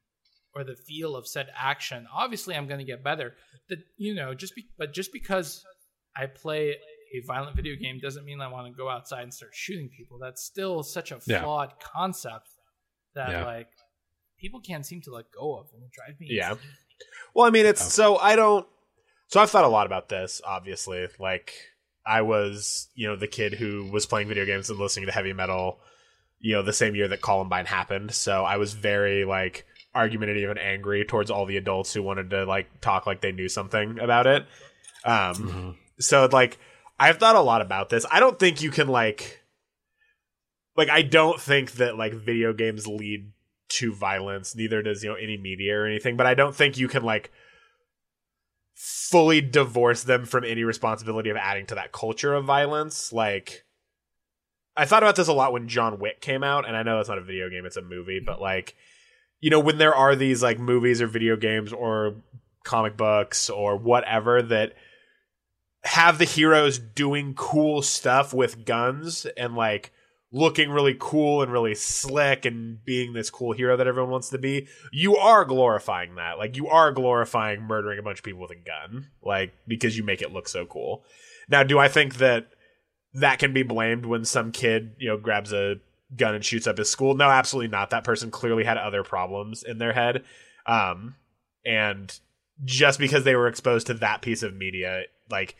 or 0.54 0.66
the 0.66 0.76
feel 0.76 1.16
of 1.16 1.28
said 1.28 1.48
action, 1.56 2.08
obviously 2.14 2.56
I'm 2.56 2.68
going 2.68 2.80
to 2.80 2.86
get 2.86 3.04
better. 3.04 3.36
That 3.70 3.80
you 3.96 4.16
know, 4.16 4.34
just 4.34 4.54
be, 4.56 4.66
but 4.78 4.94
just 4.94 5.14
because 5.14 5.64
I 6.18 6.26
play 6.26 6.76
a 7.14 7.26
violent 7.26 7.55
video 7.55 7.76
game 7.76 7.99
doesn't 7.99 8.26
mean 8.26 8.41
I 8.41 8.47
want 8.47 8.68
to 8.68 8.74
go 8.78 8.89
outside 8.89 9.24
and 9.24 9.34
start 9.34 9.51
shooting 9.53 9.89
people. 9.89 10.18
That's 10.20 10.43
still 10.43 10.84
such 10.84 11.12
a 11.12 11.20
Yeah. 11.26 11.41
flawed 11.43 11.74
concept 11.80 12.49
that 13.16 13.30
Yeah. 13.32 13.45
like 13.45 13.70
people 14.39 14.60
can't 14.62 14.86
seem 14.86 15.01
to 15.01 15.12
let 15.12 15.26
go 15.32 15.58
of, 15.58 15.68
and 15.74 15.84
it 15.84 15.91
drives 15.91 16.20
me. 16.20 16.28
Yeah. 16.30 16.51
insane. 16.51 16.70
Well, 17.34 17.45
I 17.45 17.49
mean, 17.51 17.66
it's 17.66 17.82
Oh. 17.86 17.89
so 17.89 18.18
I 18.18 18.36
don't. 18.36 18.68
So 19.28 19.39
I've 19.41 19.49
thought 19.49 19.66
a 19.66 19.70
lot 19.70 19.86
about 19.86 20.10
this. 20.10 20.41
Obviously, 20.45 21.08
like 21.20 21.53
I 22.05 22.22
was, 22.22 22.88
you 22.95 23.08
know, 23.08 23.16
the 23.16 23.28
kid 23.28 23.53
who 23.53 23.89
was 23.91 24.05
playing 24.05 24.28
video 24.30 24.45
games 24.45 24.70
and 24.70 24.80
listening 24.80 25.05
to 25.08 25.12
heavy 25.12 25.34
metal, 25.34 25.80
you 26.39 26.55
know, 26.55 26.62
the 26.64 26.72
same 26.74 26.95
year 26.95 27.08
that 27.10 27.22
Columbine 27.22 27.66
happened. 27.66 28.14
So 28.14 28.43
I 28.45 28.58
was 28.58 28.74
very 28.74 29.26
like 29.26 29.66
argumentative 29.93 30.49
and 30.49 30.60
angry 30.60 31.03
towards 31.03 31.30
all 31.32 31.45
the 31.45 31.58
adults 31.58 31.93
who 31.93 32.01
wanted 32.03 32.30
to 32.30 32.45
like 32.45 32.80
talk 32.82 33.05
like 33.08 33.22
they 33.22 33.32
knew 33.32 33.49
something 33.49 33.99
about 33.99 34.28
it. 34.28 34.43
Um, 35.03 35.34
Mhm. 35.36 35.78
so 35.99 36.28
like 36.32 36.58
I've 37.00 37.18
thought 37.18 37.36
a 37.36 37.41
lot 37.41 37.62
about 37.62 37.89
this. 37.89 38.06
I 38.12 38.20
don't 38.20 38.39
think 38.39 38.62
you 38.62 38.72
can 38.72 38.88
like 38.88 39.43
like 40.76 40.89
I 40.89 41.02
don't 41.02 41.39
think 41.39 41.74
that 41.74 41.98
like 41.98 42.14
video 42.14 42.54
games 42.54 42.88
lead 42.88 43.32
to 43.70 43.93
violence. 43.93 44.56
Neither 44.56 44.82
does 44.82 45.04
you 45.04 45.10
know 45.10 45.16
any 45.16 45.38
media 45.38 45.78
or 45.78 45.86
anything. 45.86 46.18
But 46.18 46.28
I 46.28 46.34
don't 46.34 46.56
think 46.56 46.78
you 46.78 46.88
can 46.88 47.04
like 47.04 47.32
fully 48.76 49.41
divorce 49.41 50.04
them 50.04 50.26
from 50.26 50.43
any 50.43 50.64
responsibility 50.64 51.30
of 51.30 51.38
adding 51.38 51.66
to 51.66 51.76
that 51.76 51.91
culture 51.91 52.34
of 52.34 52.45
violence. 52.45 53.12
Like 53.12 53.66
I 54.76 54.86
thought 54.86 55.04
about 55.04 55.16
this 55.16 55.28
a 55.28 55.34
lot 55.34 55.54
when 55.54 55.68
John 55.68 56.00
Wick 56.00 56.22
came 56.22 56.43
out, 56.43 56.68
and 56.68 56.78
I 56.78 56.84
know 56.84 57.00
it's 57.00 57.10
not 57.10 57.18
a 57.18 57.24
video 57.24 57.50
game; 57.50 57.66
it's 57.66 57.78
a 57.78 57.82
movie. 57.82 58.22
But 58.24 58.39
like, 58.39 58.76
you 59.41 59.50
know, 59.50 59.60
when 59.60 59.80
there 59.80 59.95
are 59.95 60.16
these 60.16 60.43
like 60.43 60.60
movies 60.60 61.02
or 61.02 61.08
video 61.08 61.36
games 61.36 61.74
or 61.74 62.16
comic 62.64 62.95
books 62.95 63.50
or 63.50 63.78
whatever 63.78 64.41
that 64.41 64.74
have 65.84 66.18
the 66.18 66.26
heroes 66.26 66.80
doing 66.80 67.34
cool 67.34 67.82
stuff 67.82 68.34
with 68.34 68.66
guns 68.66 69.26
and 69.38 69.56
like 69.56 69.92
looking 70.32 70.70
really 70.70 70.96
cool 71.00 71.42
and 71.42 71.52
really 71.52 71.76
slick 71.76 72.46
and 72.46 72.84
being 72.84 73.14
this 73.14 73.30
cool 73.30 73.54
hero 73.54 73.78
that 73.78 73.88
everyone 73.88 74.12
wants 74.12 74.30
to 74.30 74.38
be, 74.38 74.68
you 74.92 75.16
are 75.16 75.46
glorifying 75.46 76.16
that. 76.16 76.38
Like 76.38 76.58
you 76.58 76.68
are 76.68 76.92
glorifying 76.92 77.62
murdering 77.62 78.00
a 78.00 78.04
bunch 78.04 78.20
of 78.20 78.26
people 78.26 78.42
with 78.42 78.52
a 78.52 78.56
gun, 78.56 79.08
like 79.24 79.54
because 79.68 79.98
you 79.98 80.04
make 80.04 80.22
it 80.22 80.34
look 80.34 80.48
so 80.48 80.66
cool. 80.66 81.06
Now, 81.50 81.64
do 81.64 81.80
I 81.80 81.88
think 81.88 82.16
that 82.16 82.48
that 83.14 83.40
can 83.40 83.54
be 83.54 83.64
blamed 83.64 84.06
when 84.06 84.26
some 84.26 84.52
kid, 84.52 84.96
you 85.00 85.08
know, 85.08 85.18
grabs 85.18 85.54
a 85.54 85.76
gun 86.16 86.36
and 86.36 86.44
shoots 86.44 86.68
up 86.68 86.78
his 86.78 86.90
school? 86.90 87.16
No, 87.16 87.30
absolutely 87.30 87.70
not. 87.70 87.92
That 87.92 88.04
person 88.04 88.30
clearly 88.30 88.66
had 88.66 88.78
other 88.78 89.04
problems 89.04 89.64
in 89.64 89.78
their 89.78 89.94
head. 89.94 90.24
Um 90.66 91.16
and 91.66 92.18
just 92.66 93.00
because 93.00 93.24
they 93.24 93.36
were 93.36 93.48
exposed 93.48 93.88
to 93.88 93.94
that 93.96 94.22
piece 94.22 94.44
of 94.44 94.56
media, 94.56 95.04
like 95.30 95.56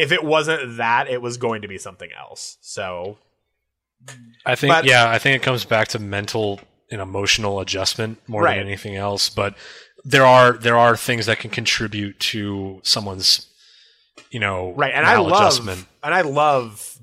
if 0.00 0.12
it 0.12 0.24
wasn't 0.24 0.76
that, 0.78 1.08
it 1.08 1.20
was 1.22 1.36
going 1.36 1.62
to 1.62 1.68
be 1.68 1.78
something 1.78 2.10
else. 2.18 2.56
So 2.60 3.18
I 4.46 4.54
think 4.54 4.72
But- 4.72 4.84
yeah, 4.86 5.08
I 5.08 5.18
think 5.18 5.36
it 5.40 5.44
comes 5.44 5.64
back 5.64 5.88
to 5.88 5.98
mental 5.98 6.60
and 6.90 7.00
emotional 7.00 7.60
adjustment 7.60 8.18
more 8.26 8.42
Right. 8.42 8.56
than 8.58 8.66
anything 8.66 8.96
else. 8.96 9.28
But 9.28 9.54
there 10.04 10.24
are 10.24 10.54
there 10.54 10.76
are 10.78 10.96
things 10.96 11.26
that 11.26 11.38
can 11.38 11.50
contribute 11.50 12.18
to 12.20 12.80
someone's 12.82 13.46
you 14.30 14.40
know 14.40 14.72
right, 14.76 14.92
and 14.94 15.04
I 15.06 15.16
love 15.18 15.32
maladjustment. 15.60 15.84
and 16.02 16.14
I 16.14 16.22
love 16.22 16.96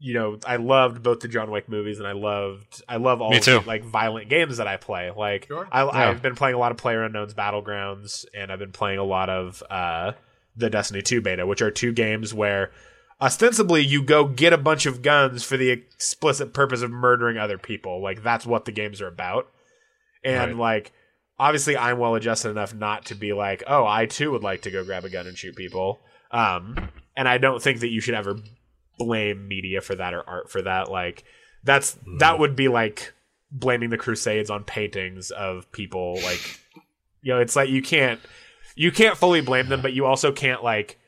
you 0.00 0.14
know 0.14 0.38
I 0.44 0.56
loved 0.56 1.02
both 1.04 1.20
the 1.20 1.28
John 1.28 1.50
Wick 1.52 1.68
movies 1.68 1.98
and 2.00 2.08
I 2.08 2.12
loved 2.12 2.82
I 2.88 2.96
love 2.96 3.22
all 3.22 3.32
too. 3.38 3.60
the, 3.60 3.66
like 3.66 3.84
violent 3.84 4.28
games 4.28 4.56
that 4.56 4.66
I 4.66 4.76
play. 4.76 5.12
Like 5.16 5.46
Sure. 5.46 5.68
I, 5.70 5.84
Yeah. 5.84 6.10
I've 6.10 6.20
been 6.22 6.34
playing 6.34 6.56
a 6.56 6.58
lot 6.58 6.72
of 6.72 6.78
Player 6.78 7.04
Unknown's 7.04 7.34
Battlegrounds 7.34 8.24
and 8.34 8.50
I've 8.50 8.58
been 8.58 8.72
playing 8.72 8.98
a 8.98 9.04
lot 9.04 9.30
of 9.30 9.62
uh, 9.70 10.12
the 10.56 10.70
Destiny 10.70 11.02
2 11.02 11.20
beta, 11.20 11.46
which 11.46 11.62
are 11.62 11.70
two 11.70 11.92
games 11.92 12.32
where 12.34 12.70
ostensibly 13.20 13.80
you 13.80 14.02
go 14.02 14.26
get 14.26 14.52
a 14.52 14.58
bunch 14.58 14.84
of 14.86 15.00
guns 15.02 15.42
for 15.44 15.56
the 15.56 15.70
explicit 15.70 16.52
purpose 16.52 16.82
of 16.82 16.90
murdering 16.90 17.38
other 17.38 17.58
people. 17.58 18.02
Like 18.02 18.22
that's 18.22 18.44
what 18.46 18.64
the 18.64 18.72
games 18.72 19.00
are 19.00 19.06
about. 19.08 19.48
And 20.24 20.52
Right. 20.52 20.56
like 20.60 20.92
obviously 21.38 21.76
I'm 21.76 21.98
well 21.98 22.14
adjusted 22.14 22.50
enough 22.50 22.74
not 22.74 23.06
to 23.06 23.14
be 23.14 23.32
like, 23.32 23.62
"Oh, 23.66 23.86
I 23.86 24.06
too 24.06 24.30
would 24.32 24.42
like 24.42 24.62
to 24.62 24.70
go 24.70 24.84
grab 24.84 25.04
a 25.04 25.08
gun 25.10 25.26
and 25.26 25.36
shoot 25.38 25.56
people." 25.56 26.00
Um 26.30 26.88
and 27.16 27.28
I 27.28 27.38
don't 27.38 27.62
think 27.62 27.80
that 27.80 27.90
you 27.90 28.00
should 28.00 28.14
ever 28.14 28.38
blame 28.98 29.48
media 29.48 29.80
for 29.80 29.94
that 29.94 30.14
or 30.14 30.28
art 30.28 30.50
for 30.50 30.62
that. 30.62 30.90
Like 30.90 31.24
that's 31.64 31.96
that 32.18 32.38
would 32.38 32.56
be 32.56 32.68
like 32.68 33.12
blaming 33.50 33.90
the 33.90 33.98
crusades 33.98 34.50
on 34.50 34.64
paintings 34.64 35.30
of 35.30 35.70
people 35.72 36.14
like 36.22 36.40
you 37.22 37.32
know, 37.32 37.40
it's 37.40 37.54
like 37.54 37.68
you 37.68 37.82
can't 37.82 38.20
you 38.74 38.90
can't 38.92 39.16
fully 39.16 39.40
blame 39.40 39.68
them, 39.68 39.82
but 39.82 39.92
you 39.92 40.06
also 40.06 40.32
can't 40.32 40.62
like 40.62 40.98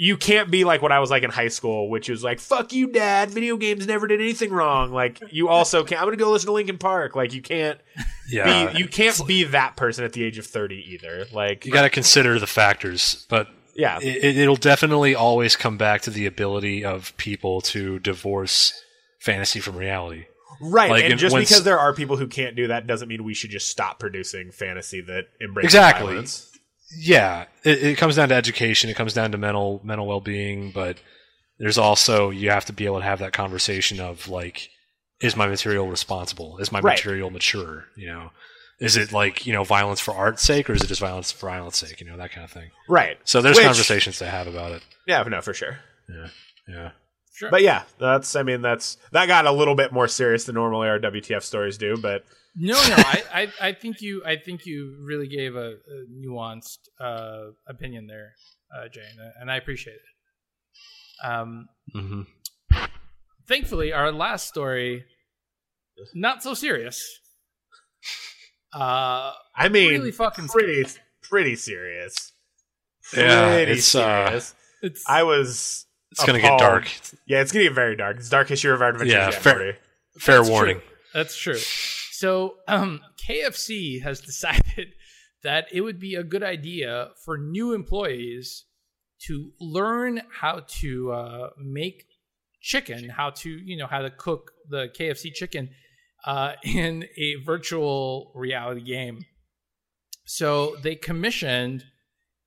you 0.00 0.16
can't 0.16 0.48
be 0.48 0.64
like 0.64 0.80
what 0.80 0.92
I 0.92 1.00
was 1.00 1.10
like 1.10 1.24
in 1.24 1.30
high 1.30 1.48
school, 1.48 1.90
which 1.90 2.08
was 2.08 2.22
like, 2.22 2.38
fuck 2.38 2.72
you, 2.72 2.92
dad. 2.92 3.30
Video 3.32 3.56
games 3.56 3.84
never 3.84 4.06
did 4.06 4.20
anything 4.20 4.52
wrong. 4.52 4.92
Like, 4.92 5.20
you 5.32 5.48
also 5.48 5.82
can't. 5.82 6.00
I'm 6.00 6.08
to 6.08 6.16
go 6.16 6.30
listen 6.30 6.46
to 6.46 6.52
Linkin 6.52 6.78
Park. 6.78 7.16
Like, 7.16 7.34
you 7.34 7.42
can't 7.42 7.80
Yeah, 8.30 8.72
be, 8.72 8.78
you 8.78 8.86
can't 8.86 9.20
be 9.26 9.42
that 9.44 9.74
person 9.74 10.04
at 10.04 10.12
the 10.12 10.22
age 10.22 10.38
of 10.38 10.46
30 10.46 10.92
either. 10.92 11.26
Like, 11.32 11.66
you 11.66 11.72
got 11.72 11.82
to 11.82 11.90
consider 11.90 12.38
the 12.38 12.46
factors, 12.46 13.26
but 13.28 13.48
yeah. 13.74 13.98
it, 14.00 14.36
it'll 14.36 14.54
definitely 14.54 15.16
always 15.16 15.56
come 15.56 15.76
back 15.76 16.02
to 16.02 16.10
the 16.10 16.26
ability 16.26 16.84
of 16.84 17.16
people 17.16 17.60
to 17.62 17.98
divorce 17.98 18.80
fantasy 19.18 19.58
from 19.58 19.76
reality. 19.76 20.26
Right. 20.60 20.90
like, 20.90 21.04
and 21.04 21.18
just 21.18 21.34
because 21.34 21.64
there 21.64 21.78
are 21.78 21.92
people 21.92 22.16
who 22.16 22.26
can't 22.28 22.54
do 22.54 22.68
that 22.68 22.86
doesn't 22.86 23.08
mean 23.08 23.24
we 23.24 23.34
should 23.34 23.50
just 23.50 23.68
stop 23.68 23.98
producing 23.98 24.50
fantasy 24.52 25.00
that 25.02 25.26
embraces 25.40 25.68
Exactly. 25.68 26.06
violence. 26.12 26.47
Yeah, 26.96 27.44
it, 27.64 27.82
it 27.82 27.98
comes 27.98 28.16
down 28.16 28.28
to 28.30 28.34
education. 28.34 28.88
It 28.90 28.96
comes 28.96 29.12
down 29.14 29.32
to 29.32 29.38
mental 29.38 29.80
mental 29.84 30.06
well 30.06 30.20
being, 30.20 30.70
but 30.72 30.98
there's 31.58 31.78
also 31.78 32.30
you 32.30 32.50
have 32.50 32.64
to 32.66 32.72
be 32.72 32.86
able 32.86 32.98
to 32.98 33.04
have 33.04 33.18
that 33.18 33.32
conversation 33.32 34.00
of 34.00 34.28
like, 34.28 34.70
is 35.20 35.36
my 35.36 35.46
material 35.46 35.88
responsible? 35.88 36.58
Is 36.58 36.72
my 36.72 36.80
Right. 36.80 36.96
material 36.96 37.30
mature? 37.30 37.86
You 37.96 38.06
know, 38.08 38.30
is 38.80 38.96
it 38.96 39.12
like 39.12 39.46
you 39.46 39.52
know 39.52 39.64
violence 39.64 40.00
for 40.00 40.14
art's 40.14 40.42
sake, 40.42 40.70
or 40.70 40.72
is 40.72 40.82
it 40.82 40.86
just 40.86 41.00
violence 41.00 41.30
for 41.32 41.46
violence 41.48 41.76
sake? 41.76 42.00
You 42.00 42.06
know, 42.06 42.16
that 42.16 42.32
kind 42.32 42.44
of 42.44 42.50
thing. 42.50 42.70
Right. 42.88 43.18
So 43.24 43.42
there's 43.42 43.56
Which- 43.56 43.66
conversations 43.66 44.18
to 44.18 44.26
have 44.26 44.46
about 44.46 44.72
it. 44.72 44.82
Yeah, 45.06 45.22
no, 45.24 45.40
for 45.42 45.52
sure. 45.54 45.78
Yeah, 46.08 46.28
yeah. 46.68 46.90
Sure. 47.34 47.50
But 47.50 47.62
yeah, 47.62 47.82
that's. 48.00 48.34
I 48.34 48.42
mean, 48.42 48.62
that's 48.62 48.96
that 49.12 49.26
got 49.26 49.46
a 49.46 49.52
little 49.52 49.74
bit 49.74 49.92
more 49.92 50.08
serious 50.08 50.44
than 50.44 50.54
normally 50.54 50.88
our 50.88 50.98
WTF 50.98 51.42
stories 51.42 51.76
do. 51.78 51.96
But 51.96 52.24
No, 52.60 52.74
no, 52.74 52.94
I, 52.96 53.22
I, 53.32 53.68
I 53.68 53.72
think 53.72 54.00
you, 54.00 54.22
I 54.26 54.36
think 54.36 54.66
you 54.66 54.96
really 55.00 55.28
gave 55.28 55.54
a, 55.54 55.74
a 55.74 56.04
nuanced 56.12 56.78
uh, 57.00 57.50
opinion 57.68 58.06
there, 58.08 58.32
uh, 58.76 58.88
Jane, 58.88 59.04
and 59.40 59.50
I 59.50 59.56
appreciate 59.56 59.94
it. 59.96 61.26
Um, 61.26 61.68
hmm 61.92 62.22
thankfully, 63.46 63.92
our 63.92 64.12
last 64.12 64.46
story, 64.48 65.04
not 66.14 66.42
so 66.42 66.52
serious. 66.54 67.00
Uh, 68.72 69.32
I 69.56 69.68
mean, 69.70 69.90
really 69.92 70.12
fucking 70.12 70.48
pretty, 70.48 70.84
pretty 71.22 71.56
serious. 71.56 72.32
Yeah, 73.16 73.54
Pretty 73.54 73.72
it's, 73.72 73.94
uh, 73.94 74.26
serious. 74.26 74.54
it's 74.82 75.04
I 75.08 75.22
was. 75.22 75.86
It's 76.10 76.24
gonna 76.24 76.38
get 76.40 76.46
appalled. 76.46 76.60
dark. 76.60 76.90
Yeah, 77.26 77.40
it's 77.40 77.52
getting 77.52 77.72
very 77.74 77.96
dark. 77.96 78.18
It's 78.18 78.28
darkest 78.28 78.62
year 78.64 78.74
of 78.74 78.82
our 78.82 78.90
adventures 78.90 79.12
Yeah, 79.14 79.30
fair- 79.30 79.76
Fair 80.18 80.38
That's 80.38 80.50
warning. 80.50 80.76
True. 80.80 80.88
That's 81.14 81.36
true. 81.36 81.58
So, 82.18 82.56
um, 82.68 83.00
KFC 83.16 84.02
has 84.02 84.20
decided 84.20 84.94
that 85.44 85.66
it 85.72 85.82
would 85.82 86.00
be 86.00 86.16
a 86.16 86.24
good 86.24 86.42
idea 86.42 87.10
for 87.24 87.38
new 87.38 87.74
employees 87.74 88.64
to 89.26 89.52
learn 89.60 90.22
how 90.40 90.62
to 90.80 91.12
uh, 91.12 91.50
make 91.58 92.06
chicken, 92.60 93.08
how 93.08 93.30
to 93.30 93.50
you 93.50 93.76
know 93.76 93.86
how 93.86 94.02
to 94.02 94.10
cook 94.10 94.50
the 94.68 94.88
KFC 94.98 95.32
chicken 95.32 95.70
uh, 96.26 96.54
in 96.64 97.04
a 97.16 97.36
virtual 97.44 98.32
reality 98.34 98.82
game. 98.82 99.24
So 100.24 100.76
they 100.82 100.96
commissioned 100.96 101.84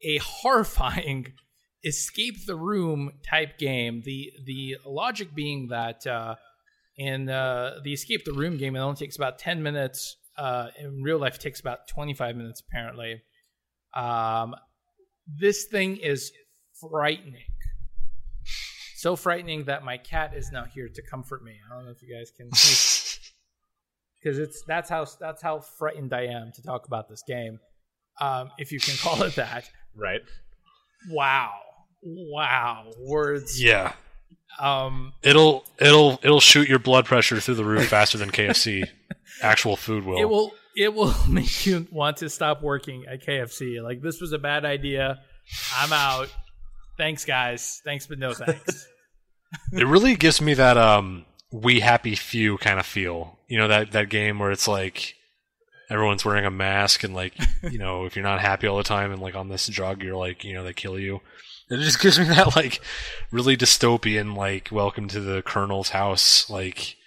a 0.01 0.17
horrifying 0.17 1.33
escape 1.85 2.45
the 2.45 2.57
room 2.57 3.13
type 3.25 3.57
game. 3.57 4.01
The 4.03 4.33
the 4.45 4.77
logic 4.85 5.33
being 5.33 5.69
that 5.69 6.05
uh, 6.05 6.35
in 6.97 7.29
uh, 7.29 7.79
the 7.83 7.93
escape 7.93 8.25
the 8.25 8.33
room 8.33 8.57
game, 8.57 8.75
it 8.75 8.79
only 8.79 8.95
takes 8.97 9.15
about 9.15 9.39
ten 9.39 9.63
minutes. 9.63 10.17
Uh, 10.37 10.67
in 10.79 11.03
real 11.03 11.19
life, 11.19 11.35
it 11.35 11.41
takes 11.41 11.59
about 11.59 11.87
twenty 11.87 12.13
five 12.13 12.35
minutes 12.35 12.61
apparently. 12.67 13.21
Um, 13.93 14.55
this 15.27 15.65
thing 15.65 15.97
is 15.97 16.31
frightening. 16.79 17.45
So 18.95 19.15
frightening 19.15 19.63
that 19.65 19.83
my 19.83 19.97
cat 19.97 20.33
is 20.35 20.51
now 20.51 20.65
here 20.65 20.87
to 20.87 21.01
comfort 21.09 21.43
me. 21.43 21.53
I 21.69 21.75
don't 21.75 21.85
know 21.85 21.91
if 21.91 22.01
you 22.03 22.15
guys 22.15 22.31
can 22.31 22.51
see. 22.53 23.19
because 24.21 24.37
it's 24.37 24.63
that's 24.67 24.89
how 24.89 25.05
that's 25.19 25.41
how 25.41 25.59
frightened 25.59 26.13
I 26.13 26.25
am 26.25 26.51
to 26.55 26.61
talk 26.61 26.85
about 26.87 27.09
this 27.09 27.23
game, 27.27 27.59
um, 28.19 28.51
if 28.57 28.71
you 28.71 28.79
can 28.79 28.95
call 28.97 29.23
it 29.23 29.35
that. 29.35 29.69
Right. 29.95 30.21
Wow, 31.09 31.53
wow, 32.03 32.91
words. 32.99 33.61
yeah, 33.61 33.93
Um, 34.59 35.13
it'll 35.23 35.65
it'll 35.79 36.19
it'll 36.23 36.39
shoot 36.39 36.67
your 36.69 36.79
blood 36.79 37.05
pressure 37.05 37.39
through 37.39 37.55
the 37.55 37.65
roof 37.65 37.87
faster 37.87 38.17
than 38.17 38.29
KFC 38.29 38.87
actual 39.41 39.75
food 39.75 40.05
will. 40.05 40.19
it 40.19 40.29
will 40.29 40.51
it 40.75 40.93
will 40.93 41.13
make 41.29 41.65
you 41.65 41.87
want 41.91 42.17
to 42.17 42.29
stop 42.29 42.61
working 42.61 43.05
at 43.07 43.25
KFC. 43.25 43.81
Like 43.81 44.01
this 44.01 44.21
was 44.21 44.33
a 44.33 44.37
bad 44.37 44.65
idea. 44.65 45.19
I'm 45.77 45.91
out. 45.91 46.27
Thanks, 46.97 47.25
guys. 47.25 47.81
Thanks, 47.83 48.07
but 48.07 48.19
no 48.19 48.33
thanks. 48.33 48.87
It 49.73 49.85
really 49.85 50.15
gives 50.15 50.39
me 50.39 50.53
that 50.53 50.77
um 50.77 51.25
we 51.51 51.81
happy 51.81 52.15
few 52.15 52.57
kind 52.59 52.79
of 52.79 52.85
feel. 52.85 53.37
You 53.49 53.57
know 53.57 53.67
that 53.67 53.91
that 53.91 54.07
game 54.07 54.39
where 54.39 54.51
it's 54.51 54.65
like 54.67 55.15
everyone's 55.89 56.23
wearing 56.23 56.45
a 56.45 56.51
mask 56.51 57.03
and 57.03 57.13
like 57.13 57.33
you 57.69 57.77
know 57.77 58.05
if 58.05 58.15
you're 58.15 58.23
not 58.23 58.39
happy 58.39 58.65
all 58.67 58.77
the 58.77 58.83
time 58.83 59.11
and 59.11 59.21
like 59.21 59.35
on 59.35 59.49
this 59.49 59.67
drug 59.67 60.01
you're 60.01 60.15
like 60.15 60.45
you 60.45 60.53
know 60.53 60.63
they 60.63 60.71
kill 60.71 60.97
you. 60.97 61.19
It 61.71 61.79
just 61.79 62.01
gives 62.01 62.19
me 62.19 62.25
that 62.25 62.55
like 62.55 62.81
really 63.31 63.55
dystopian 63.57 64.35
like 64.35 64.69
welcome 64.71 65.07
to 65.09 65.19
the 65.21 65.41
colonel's 65.41 65.89
house 65.89 66.49
like 66.49 66.97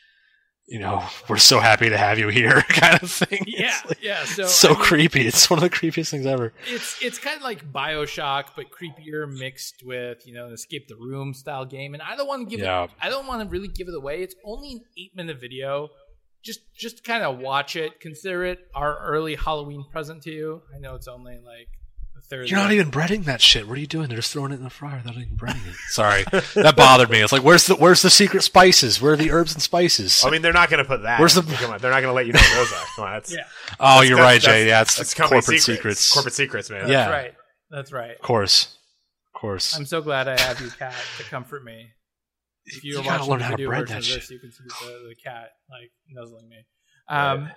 you 0.66 0.78
know 0.78 1.04
we're 1.28 1.36
so 1.36 1.60
happy 1.60 1.90
to 1.90 1.98
have 1.98 2.18
you 2.18 2.28
here 2.28 2.62
kind 2.70 3.02
of 3.02 3.10
thing. 3.10 3.44
yeah, 3.46 3.78
like, 3.86 4.02
yeah. 4.02 4.24
So 4.24 4.46
so 4.46 4.68
I 4.70 4.72
mean, 4.72 4.80
creepy. 4.82 5.26
It's 5.26 5.50
one 5.50 5.58
of 5.58 5.62
the 5.62 5.68
creepiest 5.68 6.10
things 6.10 6.24
ever. 6.24 6.54
it's 6.66 6.96
it's 7.02 7.18
kind 7.18 7.36
of 7.36 7.42
like 7.42 7.70
Bioshock, 7.70 8.44
but 8.56 8.66
creepier 8.70 9.30
mixed 9.30 9.82
with 9.84 10.26
you 10.26 10.32
know 10.32 10.46
an 10.46 10.54
escape 10.54 10.88
the 10.88 10.96
room 10.96 11.34
style 11.34 11.66
game. 11.66 11.92
And 11.92 12.02
I 12.02 12.16
don't 12.16 12.26
want 12.26 12.48
to 12.48 12.56
give 12.56 12.64
Yeah. 12.64 12.84
it. 12.84 12.90
I 13.02 13.10
don't 13.10 13.26
want 13.26 13.42
to 13.42 13.48
really 13.48 13.68
give 13.68 13.88
it 13.88 13.94
away. 13.94 14.22
It's 14.22 14.34
only 14.44 14.72
an 14.72 14.80
eight 14.98 15.14
minute 15.14 15.38
video. 15.38 15.90
Just 16.42 16.60
just 16.74 17.04
kind 17.04 17.22
of 17.22 17.38
watch 17.38 17.76
it. 17.76 18.00
Consider 18.00 18.44
it 18.46 18.60
our 18.74 18.98
early 19.00 19.34
Halloween 19.34 19.84
present 19.92 20.22
to 20.22 20.30
you. 20.30 20.62
I 20.74 20.78
know 20.78 20.94
it's 20.94 21.08
only 21.08 21.34
like 21.44 21.68
the 22.28 22.36
third. 22.36 22.50
You're 22.50 22.58
not 22.58 22.72
even 22.72 22.90
breading 22.90 23.24
that 23.24 23.40
shit. 23.40 23.66
What 23.68 23.76
are 23.76 23.80
you 23.80 23.86
doing? 23.86 24.08
They're 24.08 24.18
just 24.18 24.32
throwing 24.32 24.52
it 24.52 24.56
in 24.56 24.64
the 24.64 24.70
fryer 24.70 25.00
They're 25.04 25.14
not 25.14 25.22
even 25.22 25.36
breading 25.36 25.66
it. 25.66 25.74
Sorry, 25.88 26.24
that 26.62 26.74
bothered 26.76 27.10
me. 27.10 27.20
It's 27.20 27.32
like, 27.32 27.42
where's 27.42 27.66
the 27.66 27.74
where's 27.76 28.02
the 28.02 28.10
secret 28.10 28.42
spices? 28.42 29.00
Where 29.00 29.12
are 29.12 29.16
the 29.16 29.30
herbs 29.30 29.54
and 29.54 29.62
spices? 29.62 30.24
I 30.24 30.30
mean, 30.30 30.42
they're 30.42 30.52
not 30.52 30.70
going 30.70 30.82
to 30.82 30.88
put 30.88 31.02
that. 31.02 31.20
Where's 31.20 31.34
the- 31.34 31.42
Come 31.42 31.72
on, 31.72 31.78
they're 31.80 31.90
not 31.90 32.00
going 32.00 32.10
to 32.10 32.14
let 32.14 32.26
you 32.26 32.32
know 32.32 32.40
what 32.40 32.54
those 32.56 32.72
are. 32.72 32.84
Come 32.96 33.04
on, 33.06 33.12
that's, 33.14 33.32
Yeah, 33.36 33.44
oh, 33.80 34.02
you're 34.02 34.16
that's- 34.16 34.46
right, 34.46 34.52
Jay. 34.54 34.66
Yeah, 34.68 34.82
it's 34.82 34.96
that's 34.96 35.14
the 35.14 35.22
corporate 35.22 35.60
secrets. 35.60 36.12
Corporate 36.12 36.34
secrets, 36.34 36.70
man. 36.70 36.88
Yeah. 36.88 37.08
that's 37.08 37.10
right. 37.10 37.34
That's 37.70 37.92
right. 37.92 38.10
Of 38.16 38.22
course, 38.22 38.76
of 39.34 39.40
course. 39.40 39.76
I'm 39.76 39.86
so 39.86 40.00
glad 40.02 40.28
I 40.28 40.40
have 40.40 40.60
you, 40.60 40.70
cat, 40.70 40.94
to 41.18 41.24
comfort 41.24 41.64
me. 41.64 41.88
If 42.66 42.82
you, 42.84 42.94
You 42.94 43.00
are 43.00 43.04
gotta 43.04 43.18
watching 43.18 43.30
learn 43.30 43.38
the 43.40 43.44
how 43.44 43.50
to 43.50 43.56
video 43.56 43.68
bread 43.68 43.88
that 43.88 44.04
shit. 44.04 44.20
this, 44.20 44.30
you 44.30 44.38
can 44.38 44.50
see 44.50 44.64
the, 44.64 45.08
the 45.08 45.14
cat 45.22 45.50
like 45.70 45.90
nuzzling 46.10 46.48
me. 46.48 46.64
Um, 47.08 47.50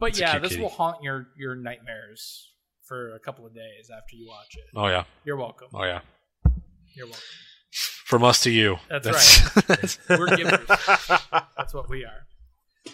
but 0.00 0.10
It's 0.10 0.18
yeah, 0.18 0.38
this 0.38 0.50
kitty. 0.50 0.62
will 0.62 0.70
haunt 0.70 1.02
your 1.04 1.28
your 1.36 1.54
nightmares 1.54 2.50
for 2.84 3.14
a 3.14 3.18
couple 3.20 3.46
of 3.46 3.54
days 3.54 3.90
after 3.90 4.16
you 4.16 4.26
watch 4.28 4.54
it. 4.56 4.64
Oh 4.76 4.86
yeah, 4.88 5.04
You're 5.24 5.36
welcome. 5.36 5.68
oh 5.74 5.84
yeah. 5.84 6.00
You're 6.94 7.06
welcome. 7.06 7.22
From 8.04 8.22
us 8.22 8.40
to 8.42 8.50
you. 8.50 8.76
That's 8.88 9.06
right. 9.06 9.98
We're 10.18 10.36
givers. 10.36 10.60
That's 11.56 11.74
what 11.74 11.88
we 11.88 12.04
are. 12.04 12.26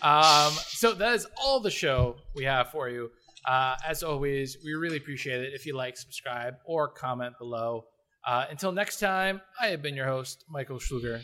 Um, 0.02 0.52
so 0.52 0.94
that 0.94 1.14
is 1.14 1.26
all 1.42 1.60
the 1.60 1.70
show 1.70 2.16
we 2.34 2.44
have 2.44 2.70
for 2.70 2.88
you. 2.88 3.10
Uh, 3.46 3.74
as 3.86 4.02
always, 4.02 4.56
we 4.64 4.72
really 4.74 4.96
appreciate 4.96 5.42
it 5.42 5.52
if 5.52 5.66
you 5.66 5.76
like, 5.76 5.96
subscribe, 5.96 6.54
or 6.64 6.88
comment 6.88 7.34
below. 7.38 7.84
Uh, 8.26 8.46
until 8.50 8.72
next 8.72 9.00
time, 9.00 9.40
I 9.60 9.68
have 9.68 9.82
been 9.82 9.94
your 9.94 10.06
host, 10.06 10.44
Michael 10.48 10.78
Schluger. 10.78 11.20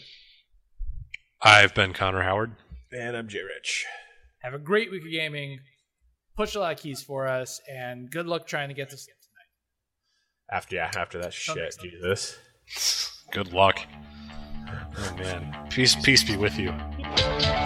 I've 1.43 1.75
been 1.75 1.93
Connor 1.93 2.23
Howard. 2.23 2.53
And 2.93 3.17
I'm 3.17 3.29
J 3.29 3.41
Rich. 3.43 3.87
Have 4.43 4.55
a 4.55 4.59
great 4.59 4.91
week 4.91 5.05
of 5.05 5.11
gaming. 5.11 5.61
Push 6.37 6.55
a 6.55 6.61
lot 6.61 6.73
of 6.73 6.79
keys 6.79 7.03
for 7.03 7.27
us, 7.27 7.61
and 7.67 8.11
good 8.11 8.27
luck 8.27 8.47
trying 8.47 8.69
to 8.69 8.75
get 8.75 8.91
this 8.91 9.05
sleep 9.05 9.17
tonight. 9.23 10.57
After 10.57 10.77
yeah, 10.77 10.91
after 10.95 11.19
that 11.23 11.33
shit, 11.33 11.57
next 11.57 11.77
time. 11.77 11.91
Jesus. 11.91 12.37
Good 13.33 13.53
luck. 13.55 13.79
Oh 14.99 15.17
man, 15.19 15.69
peace, 15.71 15.97
peace 15.97 16.25
be 16.25 16.37
with 16.37 16.59
you. 16.59 16.75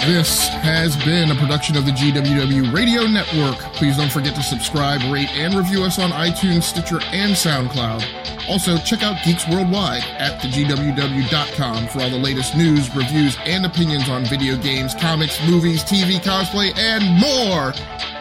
This 0.07 0.49
has 0.49 0.97
been 1.05 1.31
a 1.31 1.35
production 1.35 1.77
of 1.77 1.85
the 1.85 1.93
GWW 1.93 2.73
Radio 2.73 3.07
Network. 3.07 3.59
Please 3.75 3.97
don't 3.97 4.11
forget 4.11 4.35
to 4.37 4.43
subscribe, 4.43 5.01
rate, 5.12 5.31
and 5.31 5.55
review 5.55 5.83
us 5.83 5.99
on 5.99 6.11
iTunes, 6.11 6.62
Stitcher, 6.62 7.01
and 7.12 7.33
SoundCloud. 7.33 8.20
Also, 8.51 8.77
check 8.79 9.05
out 9.05 9.17
Geeks 9.23 9.47
Worldwide 9.47 10.03
at 10.19 10.41
thegww.com 10.41 11.87
for 11.87 12.01
all 12.01 12.11
the 12.11 12.19
latest 12.19 12.57
news, 12.57 12.93
reviews, 12.97 13.39
and 13.47 13.65
opinions 13.65 14.09
on 14.09 14.25
video 14.25 14.57
games, 14.57 14.93
comics, 14.93 15.41
movies, 15.49 15.85
TV, 15.85 16.19
cosplay, 16.19 16.77
and 16.77 17.05
more. 17.21 17.73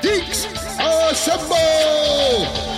Geeks 0.03 0.45
Assemble! 0.79 2.68